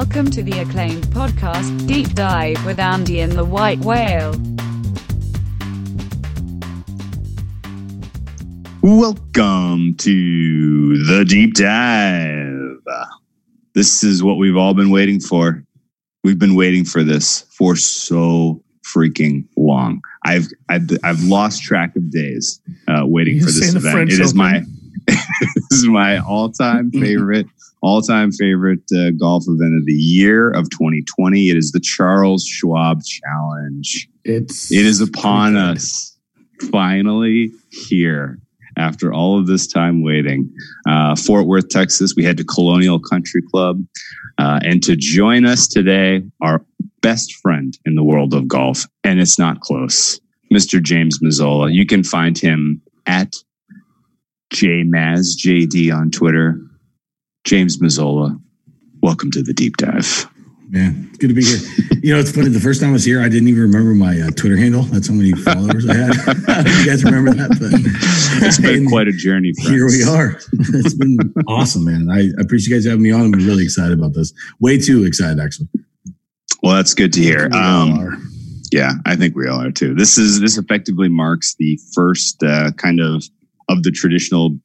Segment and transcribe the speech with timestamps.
[0.00, 4.32] Welcome to the acclaimed podcast, Deep Dive with Andy and the White Whale.
[8.80, 12.78] Welcome to the deep dive.
[13.74, 15.62] This is what we've all been waiting for.
[16.24, 20.02] We've been waiting for this for so freaking long.
[20.24, 24.10] I've I've, I've lost track of days uh, waiting You for this event.
[24.12, 24.62] It is my
[25.06, 27.48] this is my all time favorite
[27.82, 31.50] all time favorite uh, golf event of the year of 2020.
[31.50, 34.08] It is the Charles Schwab Challenge.
[34.24, 36.16] It's It is upon us,
[36.70, 38.38] finally here
[38.76, 40.52] after all of this time waiting.
[40.88, 43.84] Uh, Fort Worth, Texas, we head to Colonial Country Club.
[44.38, 46.64] Uh, and to join us today, our
[47.02, 50.20] best friend in the world of golf, and it's not close,
[50.52, 50.82] Mr.
[50.82, 51.72] James Mazzola.
[51.72, 53.34] You can find him at
[54.54, 56.58] JMazJD on Twitter.
[57.44, 58.38] James Mazzola,
[59.02, 60.26] welcome to the deep dive.
[60.68, 61.58] Man, it's good to be here.
[62.00, 62.48] You know, it's funny.
[62.48, 64.82] The first time I was here, I didn't even remember my uh, Twitter handle.
[64.84, 66.10] That's how many followers I had.
[66.28, 67.72] I don't know if you guys remember that, but
[68.46, 69.52] It's been quite a journey.
[69.58, 70.38] here we are.
[70.52, 72.08] It's been awesome, man.
[72.08, 73.22] I appreciate you guys having me on.
[73.22, 74.32] I'm really excited about this.
[74.60, 75.68] Way too excited, actually.
[76.62, 77.48] Well, that's good to hear.
[77.52, 78.26] Um.
[78.70, 79.94] Yeah, I think we all are too.
[79.96, 83.24] This is this effectively marks the first uh, kind of
[83.68, 84.56] of the traditional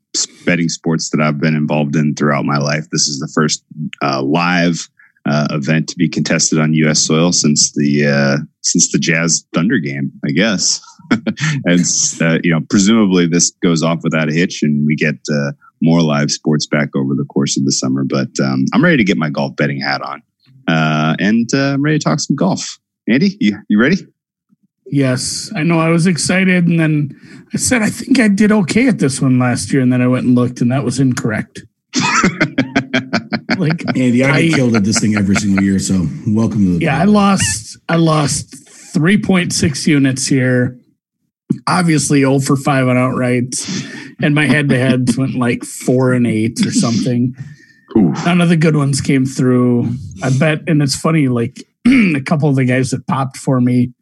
[0.45, 2.89] betting sports that I've been involved in throughout my life.
[2.91, 3.63] This is the first
[4.01, 4.87] uh, live
[5.25, 6.99] uh, event to be contested on U.S.
[6.99, 10.81] soil since the uh, since the Jazz Thunder game, I guess.
[11.65, 11.81] and
[12.21, 16.01] uh, you know, presumably this goes off without a hitch, and we get uh, more
[16.01, 18.03] live sports back over the course of the summer.
[18.03, 20.21] But um, I'm ready to get my golf betting hat on,
[20.67, 22.79] uh, and I'm ready to talk some golf.
[23.07, 23.97] Andy, you, you ready?
[24.87, 25.79] Yes, I know.
[25.79, 27.09] I was excited, and then
[27.53, 30.07] I said I think I did okay at this one last year, and then I
[30.07, 31.63] went and looked, and that was incorrect.
[33.57, 35.79] like, Andy, I get I- killed at this thing every single year.
[35.79, 36.85] So welcome to the.
[36.85, 37.77] yeah, I lost.
[37.89, 40.79] I lost three point six units here.
[41.67, 46.27] Obviously, zero for five on outrights, and my head to heads went like four and
[46.27, 47.35] eight or something.
[47.97, 48.25] Oof.
[48.25, 49.89] None of the good ones came through.
[50.23, 53.93] I bet, and it's funny, like a couple of the guys that popped for me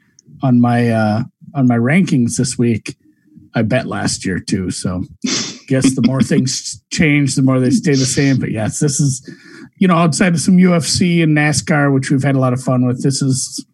[0.44, 1.24] on my uh
[1.56, 2.96] on my rankings this week,
[3.56, 4.70] I bet last year too.
[4.70, 5.04] So
[5.68, 8.38] guess the more things change, the more they stay the same.
[8.40, 9.28] But yes, this is
[9.80, 12.86] you know, outside of some UFC and NASCAR, which we've had a lot of fun
[12.86, 13.66] with, this is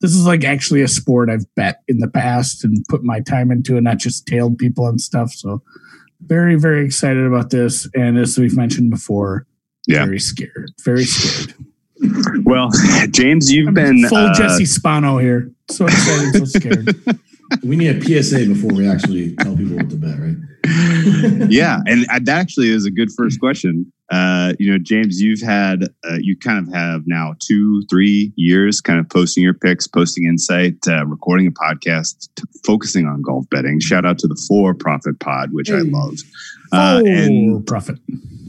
[0.00, 3.50] this is like actually a sport I've bet in the past and put my time
[3.50, 5.32] into and not just tailed people and stuff.
[5.32, 5.62] So
[6.26, 7.88] very, very excited about this.
[7.94, 9.46] And as we've mentioned before,
[9.86, 10.04] Yeah.
[10.04, 10.70] very scared.
[10.84, 11.54] Very scared.
[12.44, 12.70] Well,
[13.10, 15.50] James, you've I'm been full uh, Jesse Spano here.
[15.68, 17.20] So excited, so scared.
[17.62, 21.48] We need a PSA before we actually tell people what to bet, right?
[21.48, 23.92] yeah, and uh, that actually is a good first question.
[24.10, 28.80] Uh, you know, James, you've had uh, you kind of have now two, three years,
[28.80, 33.48] kind of posting your picks, posting insight, uh, recording a podcast, t- focusing on golf
[33.50, 33.78] betting.
[33.78, 36.14] Shout out to the For Profit Pod, which I love.
[36.72, 37.98] Uh, oh, and profit.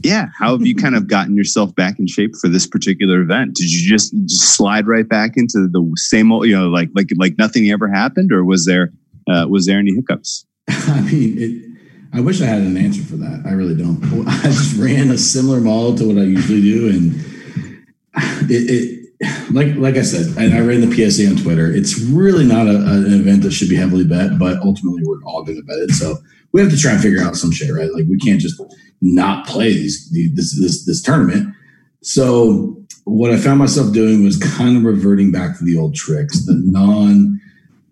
[0.02, 3.54] Yeah, how have you kind of gotten yourself back in shape for this particular event?
[3.54, 7.08] Did you just, just slide right back into the same old, you know, like like
[7.16, 8.92] like nothing ever happened, or was there
[9.30, 10.46] uh, was there any hiccups?
[10.68, 11.68] I mean, it,
[12.12, 13.42] I wish I had an answer for that.
[13.46, 14.02] I really don't.
[14.28, 19.74] I just ran a similar model to what I usually do, and it, it like
[19.76, 21.72] like I said, I, I ran the PSA on Twitter.
[21.72, 25.42] It's really not a, an event that should be heavily bet, but ultimately we're all
[25.42, 25.90] going to bet it.
[25.90, 26.18] So
[26.52, 27.92] we have to try and figure out some shit, right?
[27.92, 28.60] Like we can't just
[29.00, 31.54] not play these the- this this this tournament.
[32.02, 36.46] So what I found myself doing was kind of reverting back to the old tricks,
[36.46, 37.40] the non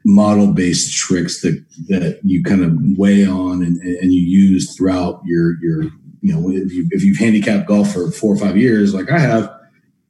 [0.05, 5.21] model based tricks that that you kind of weigh on and, and you use throughout
[5.25, 5.83] your your
[6.21, 9.19] you know if you if you've handicapped golf for four or five years like I
[9.19, 9.53] have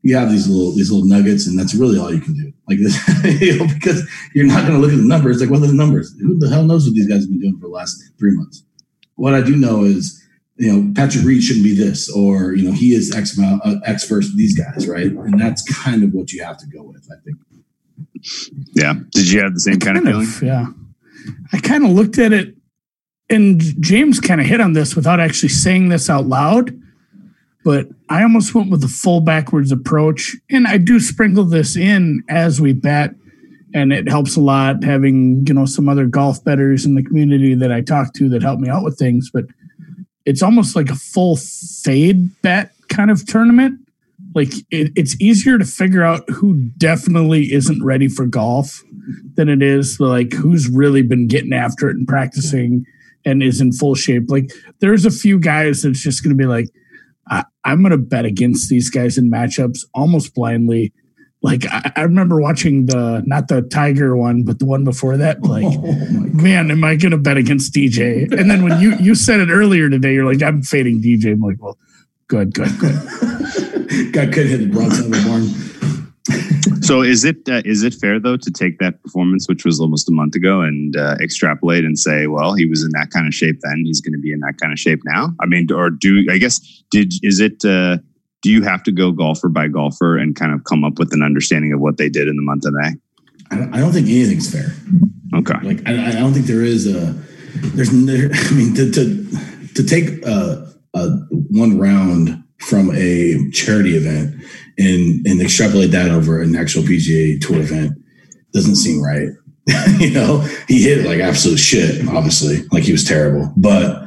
[0.03, 2.79] you have these little these little nuggets and that's really all you can do like
[2.79, 2.97] this
[3.41, 5.73] you know because you're not going to look at the numbers like what are the
[5.73, 8.33] numbers who the hell knows what these guys have been doing for the last three
[8.33, 8.63] months
[9.15, 10.23] what I do know is
[10.57, 13.77] you know Patrick Reed shouldn't be this or you know he is X amount uh,
[13.85, 17.07] X versus these guys right and that's kind of what you have to go with
[17.11, 17.37] I think
[18.75, 20.29] Yeah, did you have the same kind of feeling?
[20.43, 20.67] yeah.
[21.53, 22.55] I kind of looked at it,
[23.29, 26.79] and James kind of hit on this without actually saying this out loud.
[27.67, 32.23] But I almost went with the full backwards approach, and I do sprinkle this in
[32.29, 33.13] as we bet,
[33.75, 37.57] and it helps a lot having you know some other golf betters in the community
[37.57, 39.33] that I talk to that help me out with things.
[39.35, 39.47] But
[40.25, 41.39] it's almost like a full
[41.83, 43.81] fade bet kind of tournament.
[44.33, 48.81] Like it, it's easier to figure out who definitely isn't ready for golf
[49.35, 52.87] than it is like who's really been getting after it and practicing
[53.25, 54.27] and is in full shape.
[54.29, 56.69] Like there's a few guys that's just going to be like,
[57.29, 60.93] I, I'm going to bet against these guys in matchups almost blindly.
[61.43, 65.39] Like I, I remember watching the not the Tiger one, but the one before that.
[65.45, 65.93] Oh like, Oh,
[66.33, 68.31] man, am I going to bet against DJ?
[68.33, 71.33] And then when you you said it earlier today, you're like, I'm fading DJ.
[71.33, 71.79] I'm like, well,
[72.29, 72.95] good, good, good.
[74.13, 75.76] Guy couldn't hit the broadside of the barn.
[76.83, 80.09] So is it uh, is it fair though to take that performance, which was almost
[80.09, 83.35] a month ago, and uh, extrapolate and say, well, he was in that kind of
[83.35, 85.31] shape then, he's going to be in that kind of shape now?
[85.41, 87.65] I mean, or do I guess did is it?
[87.65, 87.99] Uh,
[88.43, 91.23] do you have to go golfer by golfer and kind of come up with an
[91.23, 92.93] understanding of what they did in the month of May?
[93.51, 94.75] I don't, think anything's fair.
[95.35, 97.13] Okay, Like I, I don't think there is a
[97.75, 101.09] there's there, I mean to to, to take a, a
[101.51, 104.43] one round from a charity event
[104.79, 107.93] and and extrapolate that over an actual PGA Tour event
[108.53, 109.29] doesn't seem right.
[109.99, 112.07] you know, he hit like absolute shit.
[112.09, 114.05] Obviously, like he was terrible, but.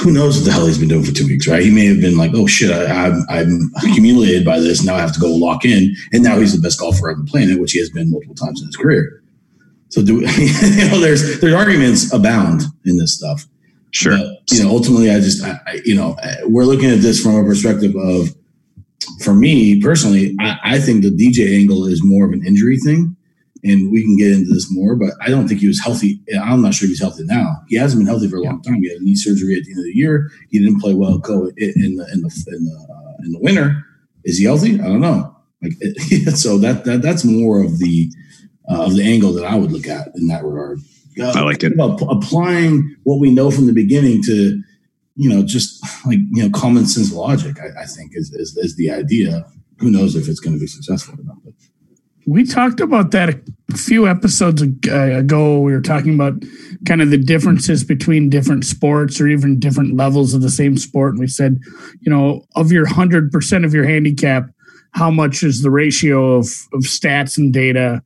[0.00, 1.62] Who knows what the hell he's been doing for two weeks, right?
[1.62, 4.82] He may have been like, "Oh shit, I, I'm I'm humiliated by this.
[4.82, 7.30] Now I have to go lock in." And now he's the best golfer on the
[7.30, 9.22] planet, which he has been multiple times in his career.
[9.90, 10.98] So do you know?
[10.98, 13.46] There's there's arguments abound in this stuff.
[13.92, 14.18] sure.
[14.18, 17.36] But, you know, ultimately, I just I, I, you know we're looking at this from
[17.36, 18.34] a perspective of,
[19.22, 23.16] for me personally, I, I think the DJ angle is more of an injury thing,
[23.62, 24.96] and we can get into this more.
[24.96, 26.20] But I don't think he was healthy.
[26.40, 27.56] I'm not sure he's healthy now.
[27.68, 28.82] He hasn't been healthy for a long time.
[28.82, 30.30] He had knee surgery at the end of the year.
[30.50, 33.84] He didn't play well in the in the in the uh, in the winter.
[34.24, 34.80] Is he healthy?
[34.80, 35.34] I don't know.
[35.62, 35.72] Like
[36.34, 38.10] so that that that's more of the
[38.68, 40.78] uh, of the angle that I would look at in that regard.
[41.18, 41.72] Uh, I like it.
[41.72, 44.62] About applying what we know from the beginning to,
[45.16, 47.56] you know, just like you know, common sense logic.
[47.60, 49.44] I, I think is, is is the idea.
[49.78, 51.36] Who knows if it's going to be successful or not?
[51.44, 51.54] But
[52.26, 53.28] We talked about that
[53.72, 55.60] a few episodes uh, ago.
[55.60, 56.34] We were talking about
[56.86, 61.12] kind of the differences between different sports or even different levels of the same sport.
[61.12, 61.58] And we said,
[62.00, 64.44] you know, of your 100% of your handicap,
[64.92, 68.02] how much is the ratio of, of stats and data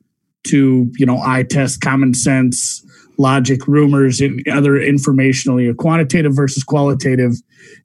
[0.46, 2.82] to, you know, eye test, common sense,
[3.18, 7.34] logic, rumors, and other informational, you know, quantitative versus qualitative.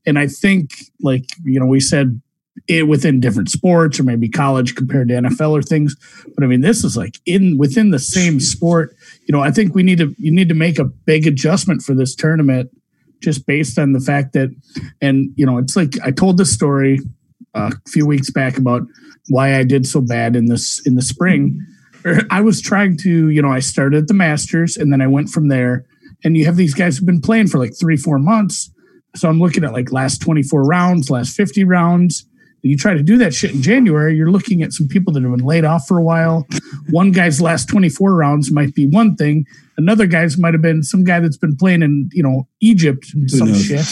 [0.05, 0.71] And I think,
[1.01, 2.21] like, you know, we said
[2.67, 5.95] it within different sports or maybe college compared to NFL or things.
[6.35, 8.95] But I mean, this is like in within the same sport.
[9.27, 11.93] You know, I think we need to you need to make a big adjustment for
[11.93, 12.69] this tournament
[13.21, 14.53] just based on the fact that,
[15.01, 16.99] and you know, it's like I told this story
[17.55, 18.83] uh, a few weeks back about
[19.29, 21.59] why I did so bad in this in the spring.
[22.29, 25.29] I was trying to, you know, I started at the Masters and then I went
[25.29, 25.85] from there.
[26.23, 28.71] And you have these guys who've been playing for like three, four months.
[29.15, 32.25] So I'm looking at like last 24 rounds, last 50 rounds.
[32.63, 35.31] You try to do that shit in January, you're looking at some people that have
[35.35, 36.47] been laid off for a while.
[36.91, 39.45] One guy's last 24 rounds might be one thing.
[39.75, 43.29] Another guy's might have been some guy that's been playing in, you know, Egypt and
[43.29, 43.85] some shit.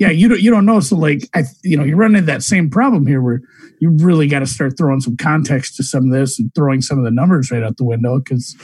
[0.00, 0.80] Yeah, you don't you don't know.
[0.80, 3.40] So like I you know, you're running into that same problem here where
[3.80, 6.98] you really got to start throwing some context to some of this and throwing some
[6.98, 8.56] of the numbers right out the window because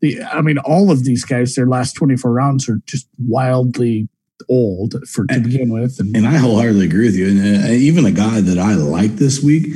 [0.00, 4.08] the I mean, all of these guys, their last 24 rounds are just wildly
[4.48, 5.98] old for to begin with.
[6.00, 7.28] And, and I wholeheartedly agree with you.
[7.28, 9.66] And uh, even a guy that I like this week,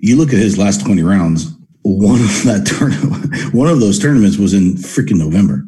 [0.00, 1.54] you look at his last twenty rounds.
[1.82, 5.64] One of that tournament, one of those tournaments was in freaking November.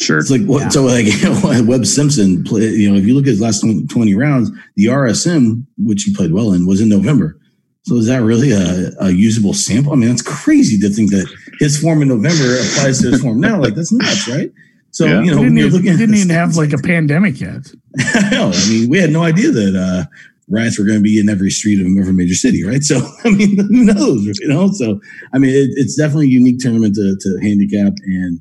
[0.00, 0.18] Sure.
[0.18, 0.62] It's like what?
[0.62, 0.68] Yeah.
[0.70, 2.62] So like you Webb Simpson play.
[2.62, 6.14] You know, if you look at his last 20, 20 rounds, the RSM, which he
[6.14, 7.38] played well in, was in November.
[7.84, 9.92] So is that really a, a usable sample?
[9.92, 11.26] I mean, that's crazy to think that
[11.60, 13.60] his form in November applies to his form now.
[13.60, 14.50] Like that's nuts, right?
[14.90, 15.22] So Yeah.
[15.22, 17.40] you know, we didn't, you're even, looking at didn't this- even have like a pandemic
[17.40, 17.70] yet.
[18.14, 18.50] I know.
[18.54, 20.04] I mean, we had no idea that uh,
[20.48, 22.82] riots were going to be in every street of every major city, right?
[22.82, 24.70] So, I mean, who knows, you know?
[24.72, 25.00] So,
[25.34, 27.92] I mean, it, it's definitely a unique tournament to, to handicap.
[28.04, 28.40] And,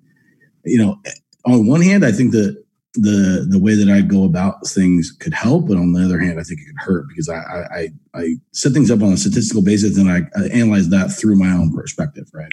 [0.64, 1.02] you know,
[1.46, 2.63] on one hand, I think that
[2.96, 6.40] the the way that I go about things could help, but on the other hand,
[6.40, 9.64] I think it could hurt because I I, I, set things up on a statistical
[9.64, 12.52] basis and I, I analyze that through my own perspective, right?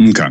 [0.00, 0.28] Okay,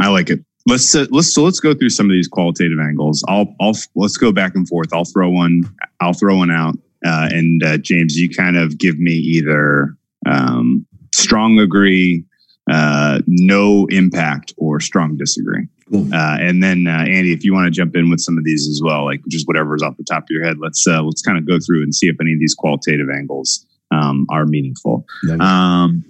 [0.00, 0.40] I like it.
[0.66, 3.22] Let's uh, let's so let's go through some of these qualitative angles.
[3.28, 4.92] I'll I'll let's go back and forth.
[4.92, 5.64] I'll throw one.
[6.00, 6.76] I'll throw one out.
[7.04, 9.96] Uh, and uh, James, you kind of give me either
[10.26, 12.24] um, strong agree,
[12.70, 15.66] uh, no impact, or strong disagree.
[15.90, 16.12] Cool.
[16.14, 18.68] Uh, and then uh, Andy, if you want to jump in with some of these
[18.68, 21.36] as well, like just whatever's off the top of your head, let's uh, let's kind
[21.36, 25.04] of go through and see if any of these qualitative angles um, are meaningful.
[25.40, 26.04] Um,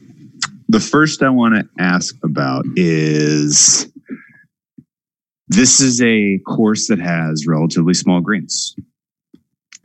[0.68, 3.90] the first I want to ask about is
[5.48, 8.76] this is a course that has relatively small greens.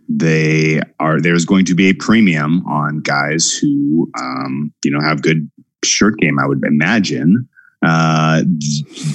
[0.10, 5.22] They are there's going to be a premium on guys who um, you know have
[5.22, 5.50] good
[5.86, 6.38] short game.
[6.38, 7.48] I would imagine
[7.86, 8.42] Uh,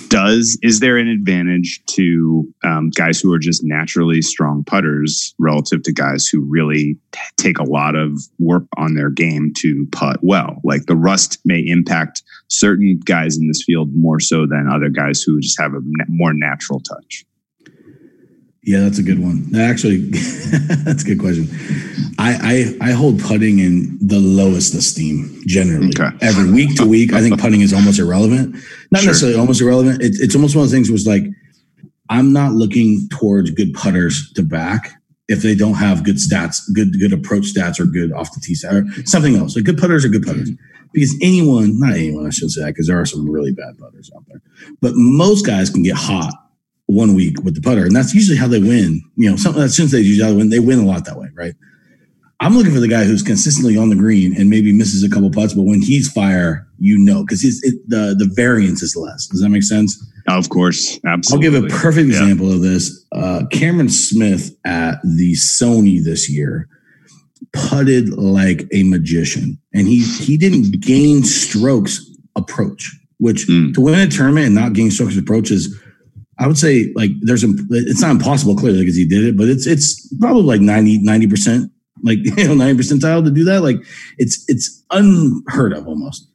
[0.08, 5.82] does is there an advantage to um, guys who are just naturally strong putters relative
[5.82, 10.20] to guys who really t- take a lot of work on their game to putt
[10.22, 10.60] well?
[10.62, 15.22] Like the rust may impact certain guys in this field more so than other guys
[15.22, 17.24] who just have a na- more natural touch.
[18.62, 19.50] Yeah, that's a good one.
[19.56, 19.96] Actually,
[20.84, 21.48] that's a good question.
[22.18, 25.88] I, I I hold putting in the lowest esteem generally.
[25.88, 26.10] Okay.
[26.20, 28.54] Every week to week, I think putting is almost irrelevant.
[28.90, 29.10] Not Sure.
[29.10, 30.02] necessarily almost irrelevant.
[30.02, 31.22] It, it's almost one of the things was like
[32.10, 34.92] I'm not looking towards good putters to back
[35.28, 38.54] if they don't have good stats, good good approach stats, or good off the tee
[38.54, 39.56] stat, or something else.
[39.56, 40.50] Like good putters are good putters.
[40.50, 40.64] Mm-hmm.
[40.92, 44.10] Because anyone, not anyone, I should say, that, because there are some really bad putters
[44.16, 44.42] out there.
[44.80, 46.34] But most guys can get hot
[46.90, 49.00] one week with the putter, and that's usually how they win.
[49.16, 50.50] You know, shouldn't say usually how they win.
[50.50, 51.54] They win a lot that way, right?
[52.42, 55.30] I'm looking for the guy who's consistently on the green and maybe misses a couple
[55.30, 59.26] putts, but when he's fire, you know, because it, the the variance is less.
[59.26, 60.02] Does that make sense?
[60.26, 61.48] Of course, absolutely.
[61.48, 62.20] I'll give a perfect Yeah.
[62.22, 63.04] example of this.
[63.12, 66.66] Uh, Cameron Smith at the Sony this year
[67.52, 72.06] putted like a magician, and he he didn't gain strokes
[72.36, 73.74] approach, which Mm.
[73.74, 75.74] to win a tournament and not gain strokes approach is,
[76.40, 79.66] I would say like there's it's not impossible clearly because he did it, but it's
[79.66, 81.70] it's probably like 90 percent
[82.02, 83.60] like you know 90 percentile to do that.
[83.60, 83.76] Like
[84.18, 86.26] it's it's unheard of almost.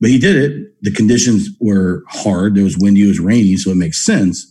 [0.00, 0.82] But he did it.
[0.82, 2.54] The conditions were hard.
[2.54, 4.46] There was windy, it was rainy, so it makes sense.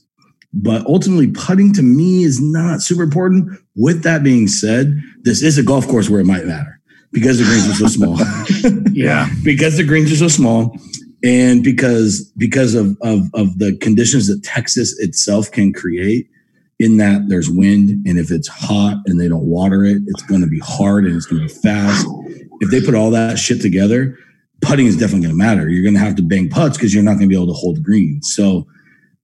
[0.54, 3.60] But ultimately, putting to me is not super important.
[3.76, 6.80] With that being said, this is a golf course where it might matter
[7.12, 8.18] because the greens are so small.
[8.92, 9.30] Yeah.
[9.44, 10.78] because the greens are so small,
[11.24, 16.28] and because because of, of of the conditions that Texas itself can create.
[16.82, 20.40] In that there's wind, and if it's hot and they don't water it, it's going
[20.40, 22.08] to be hard and it's going to be fast.
[22.62, 24.18] If they put all that shit together,
[24.62, 25.68] putting is definitely going to matter.
[25.68, 27.60] You're going to have to bang putts because you're not going to be able to
[27.60, 28.22] hold green.
[28.24, 28.66] So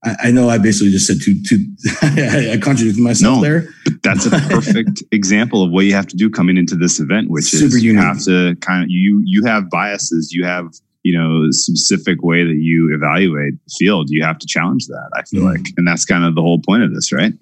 [0.04, 1.64] I, I know I basically just said two, two,
[2.02, 3.42] I, I contradicted myself No.
[3.42, 3.68] there.
[4.02, 7.44] That's a perfect example of what you have to do coming into this event, which
[7.46, 10.74] Super is you have to kind of you you have biases, you have
[11.06, 14.10] you know specific way that you evaluate the field.
[14.10, 15.08] You have to challenge that.
[15.14, 15.52] I feel Mhm.
[15.52, 17.32] like, and that's kind of the whole point of this, right?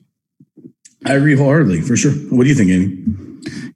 [1.07, 2.13] I agree wholeheartedly for sure.
[2.35, 2.99] What do you think, Amy?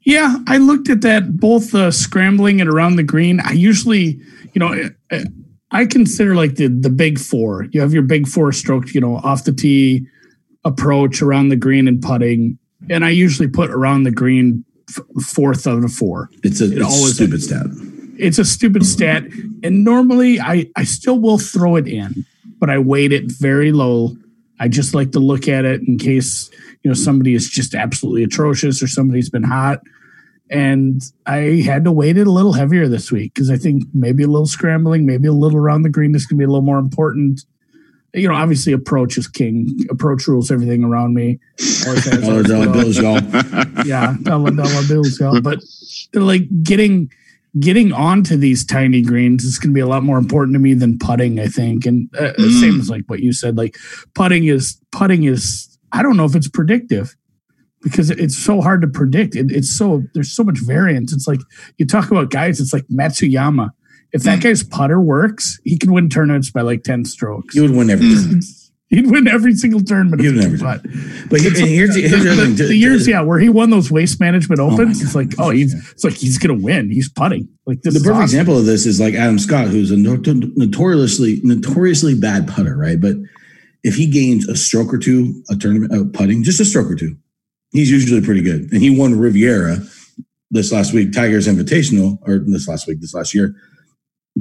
[0.05, 3.41] Yeah, I looked at that both uh, scrambling and around the green.
[3.41, 4.19] I usually,
[4.55, 4.71] you know,
[5.11, 5.25] uh,
[5.71, 7.67] I consider like the the big four.
[7.73, 10.07] You have your big four stroke, you know, off the tee,
[10.65, 12.59] approach, around the green, and putting.
[12.89, 15.05] And I usually put around the green f-
[15.37, 16.31] fourth out of four.
[16.43, 17.67] It's a, it's a always- stupid stat.
[18.19, 19.25] It's a stupid stat,
[19.63, 22.27] and normally I I still will throw it in,
[22.59, 24.17] but I weight it very low.
[24.61, 26.51] I just like to look at it in case
[26.83, 29.81] you know somebody is just absolutely atrocious or somebody's been hot.
[30.51, 34.23] And I had to weight it a little heavier this week because I think maybe
[34.23, 36.63] a little scrambling, maybe a little around the green is going to be a little
[36.63, 37.43] more important.
[38.15, 39.87] You know, obviously approach is king.
[39.91, 41.39] Approach rules everything around me.
[41.85, 43.21] Dollar dollar bills, y'all.
[43.85, 45.43] yeah, dollar dollar bills, y'all.
[45.43, 45.61] But
[46.15, 47.11] like getting
[47.61, 50.75] getting onto these tiny greens is going to be a lot more important to me
[50.75, 51.41] than putting.
[51.41, 52.61] I think, and uh, Mm.
[52.61, 53.57] same as like what you said.
[53.57, 53.77] Like
[54.15, 55.67] putting is putting is.
[55.93, 57.15] I don't know if it's predictive
[57.83, 59.35] because it's so hard to predict.
[59.37, 61.13] It, it's so there's so much variance.
[61.13, 61.41] It's like
[61.79, 62.61] you talk about guys.
[62.61, 63.71] It's like Matsuyama.
[64.13, 67.55] If that guy's putter works, he can win tournaments by like ten strokes.
[67.55, 68.45] You would win every tournament.
[68.91, 70.23] He'd win every single tournament.
[70.23, 70.63] He'd win he.
[70.63, 72.55] But here- and here's, here's the other thing.
[72.57, 75.05] the, the years, yeah, where he won those waste management my opens, God.
[75.07, 76.91] it's like, oh, he's it's like he's gonna win.
[76.91, 77.49] He's putting.
[77.67, 78.25] Like this the perfect awesome.
[78.25, 80.27] example of this is like Adam Scott, who's a not-
[80.57, 82.99] notoriously notoriously bad putter, right?
[83.01, 83.17] But
[83.85, 86.97] if he gains a stroke or two a tournament uh, putting, just a stroke or
[86.97, 87.15] two,
[87.73, 88.73] he's usually pretty good.
[88.73, 89.79] And he won Riviera
[90.51, 93.55] this last week, Tigers Invitational, or this last week, this last year,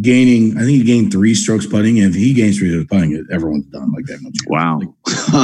[0.02, 0.58] gaining.
[0.58, 3.66] I think he gained three strokes putting, and if he gains three strokes putting, everyone's
[3.68, 4.36] done like that much.
[4.48, 4.80] Wow.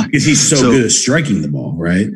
[0.06, 2.08] Because he's so, So- good at striking the ball, right?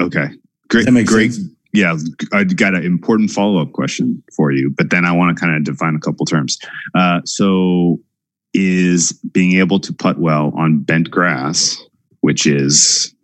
[0.00, 0.28] okay.
[0.68, 0.84] Great.
[0.86, 1.32] That makes great.
[1.34, 1.48] sense.
[1.72, 1.96] Yeah,
[2.32, 5.54] I got an important follow up question for you, but then I want to kind
[5.56, 6.58] of define a couple terms.
[6.96, 8.00] Uh, so,
[8.54, 11.80] is being able to putt well on bent grass,
[12.22, 13.14] which is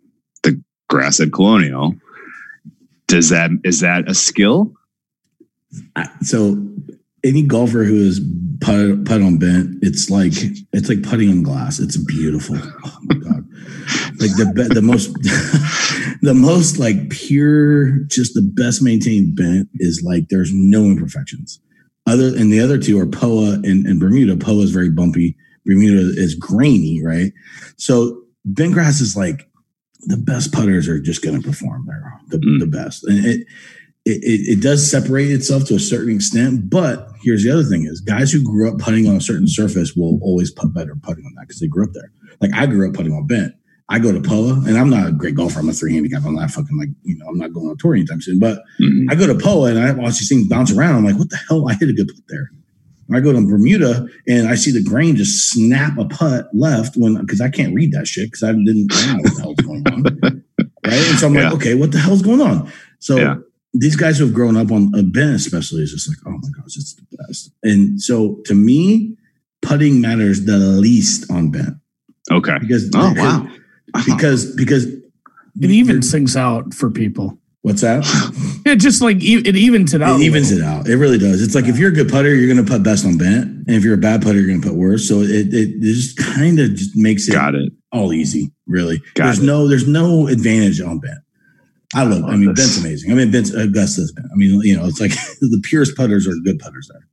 [0.43, 1.93] the grass at Colonial,
[3.07, 4.73] does that is that a skill?
[5.97, 6.55] I- so
[7.27, 8.19] any golfer who is
[8.61, 10.33] putt, putt on bent, it's like
[10.73, 11.79] it's like putting on glass.
[11.79, 12.57] It's beautiful.
[12.59, 13.47] Oh my god!
[14.19, 15.13] Like the the most
[16.21, 21.59] the most like pure, just the best maintained bent is like there's no imperfections.
[22.07, 24.37] Other and the other two are Poa and, and Bermuda.
[24.37, 25.35] Poa is very bumpy.
[25.65, 27.33] Bermuda is grainy, right?
[27.75, 29.49] So bent grass is like
[30.03, 32.19] the best putters are just going to perform there.
[32.29, 32.59] The, Mm.
[32.61, 33.03] the best.
[33.03, 33.47] And it,
[34.07, 36.69] it, it, it does separate itself to a certain extent.
[36.69, 39.93] But here's the other thing: is guys who grew up putting on a certain surface
[39.95, 42.11] will always put better putting on that because they grew up there.
[42.41, 43.53] Like I grew up putting on bent.
[43.89, 45.59] I go to POA, and I'm not a great golfer.
[45.59, 46.23] I'm a three handicap.
[46.25, 47.27] I'm not fucking like you know.
[47.27, 48.39] I'm not going on tour anytime soon.
[48.39, 49.05] But Mhm.
[49.09, 50.95] I go to POA and I watch these things bounce around.
[50.97, 51.69] I'm like, what the hell?
[51.69, 52.49] I hit a good put there.
[53.13, 57.15] I go to Bermuda and I see the grain just snap a putt left when
[57.15, 60.43] because I can't read that shit because I didn't know what the hell's going on.
[60.85, 60.93] Right.
[61.09, 61.45] And so I'm Yeah.
[61.49, 62.69] like, okay, what the hell's going on?
[62.99, 63.35] So Yeah.
[63.73, 66.49] These guys who have grown up on a bent, especially, is just like, oh my
[66.57, 67.51] gosh, it's the best.
[67.63, 69.15] And so to me,
[69.61, 71.75] putting matters the least on bent.
[72.31, 72.57] Okay.
[72.59, 73.47] because Oh because, wow.
[73.93, 74.03] Uh-huh.
[74.15, 77.37] because because It evens things out for people.
[77.61, 78.03] what's that?
[78.67, 80.19] Yeah, just like it evens it out.
[80.19, 80.89] It evens it out.
[80.89, 81.41] It really does.
[81.41, 83.69] It's like if you're a good putter, you're going to put best on bent, and
[83.69, 85.07] if you're a bad putter, you're going to put worse.
[85.07, 87.71] So it, it, it just kind of just makes it Got it.
[87.93, 88.51] all easy.
[88.65, 89.45] Really, Got there's it.
[89.45, 91.19] no there's no advantage on bent.
[91.95, 92.23] I love.
[92.23, 92.65] I, love mean, this.
[92.65, 93.11] Bent's amazing.
[93.11, 94.27] I mean, Bent's Augusta's bent.
[94.31, 97.07] I mean, you know, it's like the purest putters are good putters there.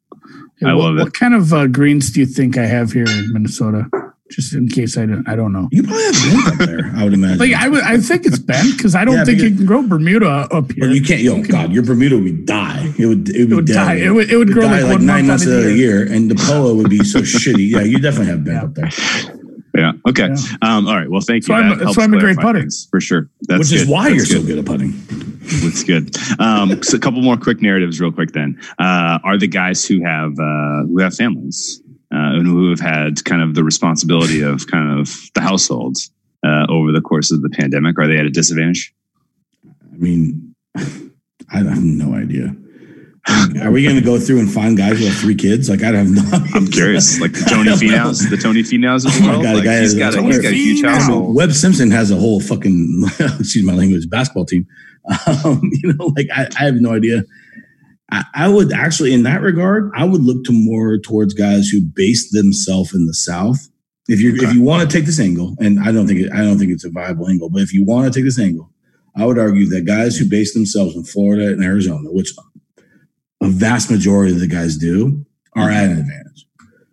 [0.60, 1.02] Yeah, I what, love it.
[1.04, 3.86] What kind of uh, greens do you think I have here in Minnesota?
[4.30, 5.68] Just in case I don't, I don't know.
[5.70, 6.92] You probably have bent up there.
[6.96, 7.38] I would imagine.
[7.38, 9.86] Like I would, I think it's bent because I don't Yeah, think you can grow
[9.86, 10.86] Bermuda up here.
[10.86, 11.20] Or you can't.
[11.20, 12.92] Yo, God, your Bermuda would die.
[12.98, 13.28] It would.
[13.28, 13.94] It would, it would die.
[13.96, 15.64] It would, it would It'd grow like, like one nine month months out of of
[15.64, 17.68] the year, and the polo would be so shitty.
[17.70, 18.64] Yeah, you definitely have bent Yeah.
[18.64, 18.90] up there,
[19.74, 19.92] Yeah.
[20.08, 20.28] Okay.
[20.28, 20.36] Yeah.
[20.62, 21.10] Um, all right.
[21.10, 21.58] Well, thank So you.
[21.60, 22.60] I'm- That that's helps why I'm a great putter.
[22.60, 23.28] things, for sure.
[23.48, 23.90] That's which is good.
[23.90, 24.46] why That's you're good.
[24.48, 24.92] so good at putting.
[25.62, 26.16] That's good.
[26.40, 28.32] Um, so a couple more quick narratives, real quick.
[28.32, 31.82] Then uh, are the guys who have uh, who have families
[32.14, 36.10] uh, and who have had kind of the responsibility of kind of the households
[36.46, 37.98] uh, over the course of the pandemic.
[37.98, 38.94] Are they at a disadvantage?
[39.92, 42.54] I mean, I have no idea.
[43.62, 45.70] Are we going to go through and find guys who have three kids?
[45.70, 46.48] Like, I don't have no.
[46.54, 47.20] I'm curious.
[47.20, 47.70] Like the Tony.
[47.72, 49.42] Finau's, the Tony Finau's of Oh the world.
[49.42, 51.34] God, like guy he's is- got a, he's got a huge household.
[51.34, 54.66] Webb Simpson has a whole fucking excuse my language basketball team.
[55.44, 57.24] Um, you know, like I, I have no idea.
[58.12, 61.80] I, I would actually, in that regard, I would look to more towards guys who
[61.82, 63.68] base themselves in the South.
[64.06, 64.46] If you Okay.
[64.46, 66.72] if you want to take this angle, and I don't think it, I don't think
[66.72, 68.70] it's a viable angle, but if you want to take this angle,
[69.16, 72.34] I would argue that guys who base themselves in Florida and Arizona, which
[73.44, 75.76] a vast majority of the guys do, are mm-hmm.
[75.76, 76.46] at an advantage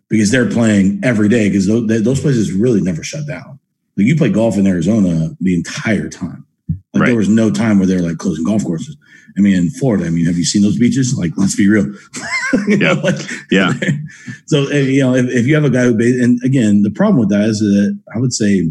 [0.09, 3.59] because they're playing every day because those, those places really never shut down.
[3.97, 6.45] Like you play golf in Arizona the entire time.
[6.93, 7.07] Like Right.
[7.07, 8.97] there was no time where they're like closing golf courses.
[9.37, 11.17] I mean, in Florida, I mean, have you seen those beaches?
[11.17, 11.85] Like, let's be real.
[12.67, 13.01] You know, Yeah.
[13.01, 13.73] like- Yeah.
[14.45, 17.17] so you know, if, if you have a guy who, base, and again, the problem
[17.17, 18.69] with that is that I would say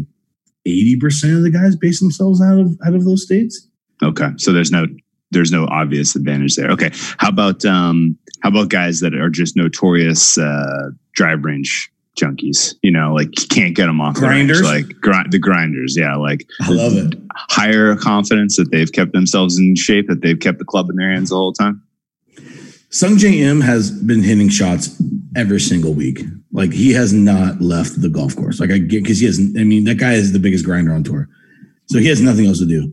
[0.67, 3.67] eighty percent of the guys base themselves out of out of those states.
[4.03, 4.29] Okay.
[4.37, 4.85] So there's no
[5.31, 6.69] there's no obvious advantage there.
[6.71, 6.91] Okay.
[7.17, 12.75] How about um how about guys that are just notorious uh drive range junkies?
[12.81, 14.61] You know, like can't get them off the range, Grinders?
[14.63, 15.95] like grind the grinders.
[15.97, 17.17] Yeah, like I love it.
[17.35, 21.11] higher confidence that they've kept themselves in shape, that they've kept the club in their
[21.11, 21.81] hands the whole time.
[22.89, 25.01] Sungjae Im has been hitting shots
[25.35, 26.19] every single week.
[26.51, 28.59] Like he has not left the golf course.
[28.59, 29.57] Like I get because he hasn't.
[29.57, 31.29] I mean, that guy is the biggest grinder on tour,
[31.85, 32.91] so he has nothing else to do.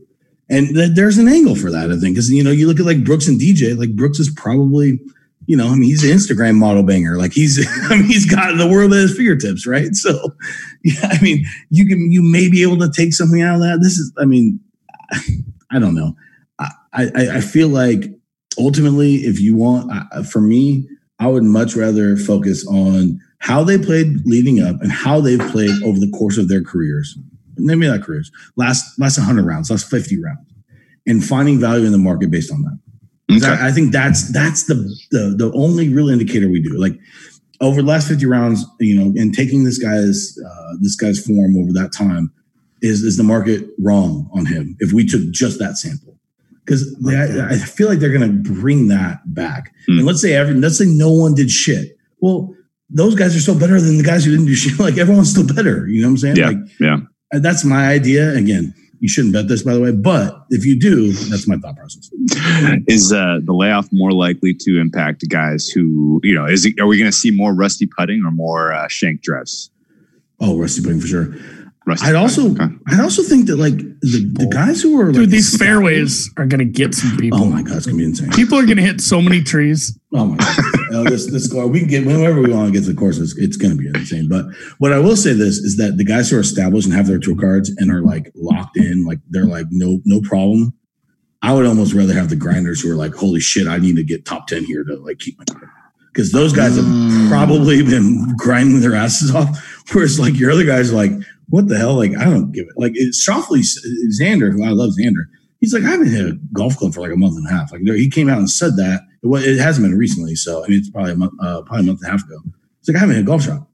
[0.49, 2.85] And th- there's an angle for that, I think, because you know you look at
[2.85, 3.77] like Brooks and DJ.
[3.77, 4.99] Like Brooks is probably,
[5.45, 7.17] you know, I mean, he's an Instagram model banger.
[7.17, 7.59] Like he's,
[7.89, 9.93] I mean, he's got the world at his fingertips, right?
[9.95, 10.33] So,
[10.83, 13.79] yeah, I mean, you can, you may be able to take something out of that.
[13.81, 14.59] This is, I mean,
[15.71, 16.15] I don't know.
[16.59, 18.05] I, I, I feel like
[18.57, 20.87] ultimately, if you want, I- for me,
[21.19, 25.71] I would much rather focus on how they played leading up and how they've played
[25.83, 27.17] over the course of their careers.
[27.59, 30.51] Maybe not careers, last last 100 rounds, last 50 rounds,
[31.05, 32.79] and finding value in the market based on that.
[33.37, 33.47] Okay.
[33.47, 34.75] I, I think that's that's the,
[35.11, 36.77] the the only real indicator we do.
[36.77, 36.99] Like
[37.61, 41.57] over the last 50 rounds, you know, and taking this guy's uh, this guy's form
[41.57, 42.31] over that time,
[42.81, 46.17] is is the market wrong on him if we took just that sample?
[46.65, 49.73] Because I, I feel like they're going to bring that back.
[49.87, 49.99] Hmm.
[49.99, 51.97] And let's say every let's say no one did shit.
[52.19, 52.55] Well,
[52.89, 54.79] those guys are still better than the guys who didn't do shit.
[54.79, 55.87] Like everyone's still better.
[55.87, 56.35] You know what I'm saying?
[56.37, 56.47] Yeah.
[56.47, 56.97] Like Yeah.
[57.31, 58.33] That's my idea.
[58.35, 59.91] Again, you shouldn't bet this, by the way.
[59.91, 62.09] But if you do, that's my thought process.
[62.87, 66.87] Is uh, the layoff more likely to impact guys who, you know, is it, are
[66.87, 69.71] we going to see more rusty putting or more uh, shank drives?
[70.39, 71.35] Oh, rusty putting for sure.
[71.89, 72.75] Rusty I'd also, putting, okay.
[72.87, 76.45] I'd also think that like the, the guys who are like Dude, these fairways are
[76.45, 77.39] gonna get some people.
[77.41, 78.29] Oh my god, it's gonna be insane.
[78.31, 79.97] People are gonna hit so many trees.
[80.13, 80.57] Oh my god,
[80.91, 83.17] no, this this score we can get whenever we want to get to the course.
[83.17, 84.27] It's, it's going to be insane.
[84.29, 84.45] But
[84.79, 87.19] what I will say this is that the guys who are established and have their
[87.19, 90.73] tour cards and are like locked in, like they're like no no problem.
[91.41, 94.03] I would almost rather have the grinders who are like, holy shit, I need to
[94.03, 95.45] get top ten here to like keep my
[96.11, 97.29] because those guys have Mm.
[97.29, 99.57] probably been grinding their asses off.
[99.93, 101.11] Whereas like your other guys are like,
[101.49, 101.95] what the hell?
[101.95, 102.73] Like I don't give it.
[102.77, 103.63] Like it's Schauffele
[104.19, 105.25] Xander, who I love Xander.
[105.59, 107.71] He's like, I haven't hit a golf club for like a month and a half.
[107.71, 109.01] Like he came out and said that.
[109.21, 111.81] It, was, it hasn't been recently, so I mean, it's probably a month, uh, probably
[111.81, 112.37] a month and a half ago.
[112.79, 113.67] He's like, I haven't hit a golf shot.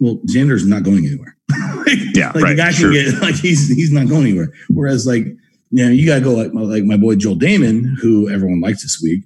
[0.00, 1.36] Well, Xander's not going anywhere.
[1.86, 2.92] like, yeah, like right, the guy sure.
[2.92, 4.52] can get like he's he's not going anywhere.
[4.68, 8.28] Whereas like you know, you gotta go like my, like my boy Joel Dahmen, who
[8.28, 9.22] everyone likes this week.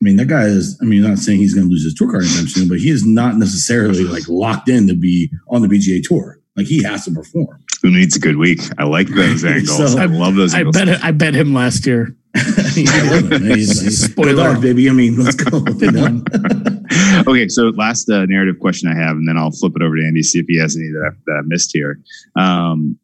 [0.00, 0.78] I mean, that guy is.
[0.82, 2.78] I mean, I'm not saying he's going to lose his tour card anytime soon, but
[2.78, 6.38] he is not necessarily like locked in to be on the PGA Tour.
[6.56, 7.62] Like he has to perform.
[7.82, 8.60] Who needs a good week?
[8.78, 9.92] I like those angles.
[9.92, 10.76] So- I love those I angles.
[10.76, 12.16] bet it, I bet him last year.
[12.74, 14.52] He's like, Spoiler.
[14.54, 14.90] "Good baby.
[14.90, 15.64] I mean, let's go.
[17.26, 20.04] Okay, so last uh, narrative question I have, and then I'll flip it over to
[20.06, 21.98] Andy see if he has any that I, that I missed here.
[22.36, 22.98] Um,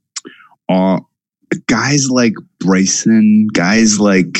[0.68, 1.00] are
[1.66, 4.38] guys like Bryson, guys like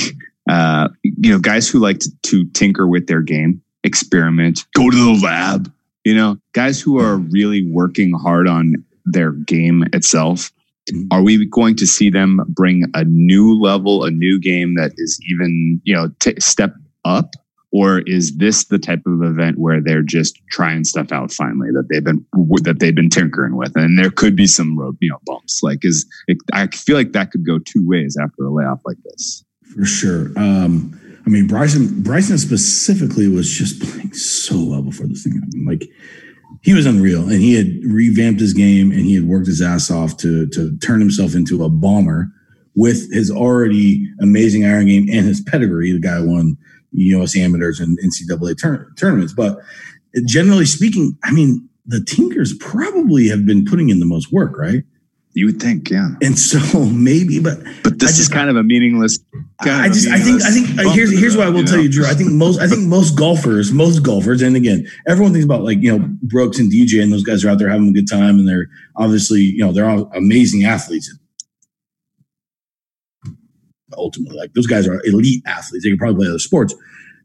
[0.48, 4.96] uh, you know, guys who like to, to tinker with their game, experiment, go to
[4.96, 5.72] the lab.
[6.04, 10.50] You know, guys who are really working hard on their game itself.
[10.90, 11.06] Mhm.
[11.10, 15.20] Are we going to see them bring a new level, a new game that is
[15.30, 17.34] even, you know, t- step up?
[17.74, 21.88] or is this the type of event where they're just trying stuff out finally that
[21.88, 22.24] they've been
[22.64, 25.82] that they've been tinkering with and there could be some road you know bumps like
[25.82, 29.42] is it, i feel like that could go two ways after a layoff like this
[29.74, 30.30] For sure.
[30.36, 35.66] Um, I mean, Bryson Bryson specifically was just playing so well before this thing happened.
[35.66, 35.88] Like
[36.62, 39.90] he was unreal, and he had revamped his game, and he had worked his ass
[39.90, 42.28] off to to turn himself into a bomber
[42.74, 45.92] with his already amazing iron game and his pedigree.
[45.92, 46.56] The guy won
[46.92, 47.36] U.S.
[47.36, 49.58] amateurs and NCAA tour- tournaments, but
[50.26, 54.84] generally speaking, I mean, the Tinkers probably have been putting in the most work, right?
[55.34, 58.62] You would think yeah And so maybe, but but this I is kind of a
[58.62, 59.18] meaningless
[59.70, 60.78] I just, I think, I think.
[60.78, 61.82] Uh, here's here's what I will you tell know?
[61.82, 62.06] you, Drew.
[62.06, 65.78] I think most, I think most golfers, most golfers, and again, everyone thinks about like
[65.80, 68.38] you know Brooks and DJ, and those guys are out there having a good time,
[68.38, 71.14] and they're obviously you know they're all amazing athletes.
[73.96, 75.84] Ultimately, like those guys are elite athletes.
[75.84, 76.74] They can probably play other sports.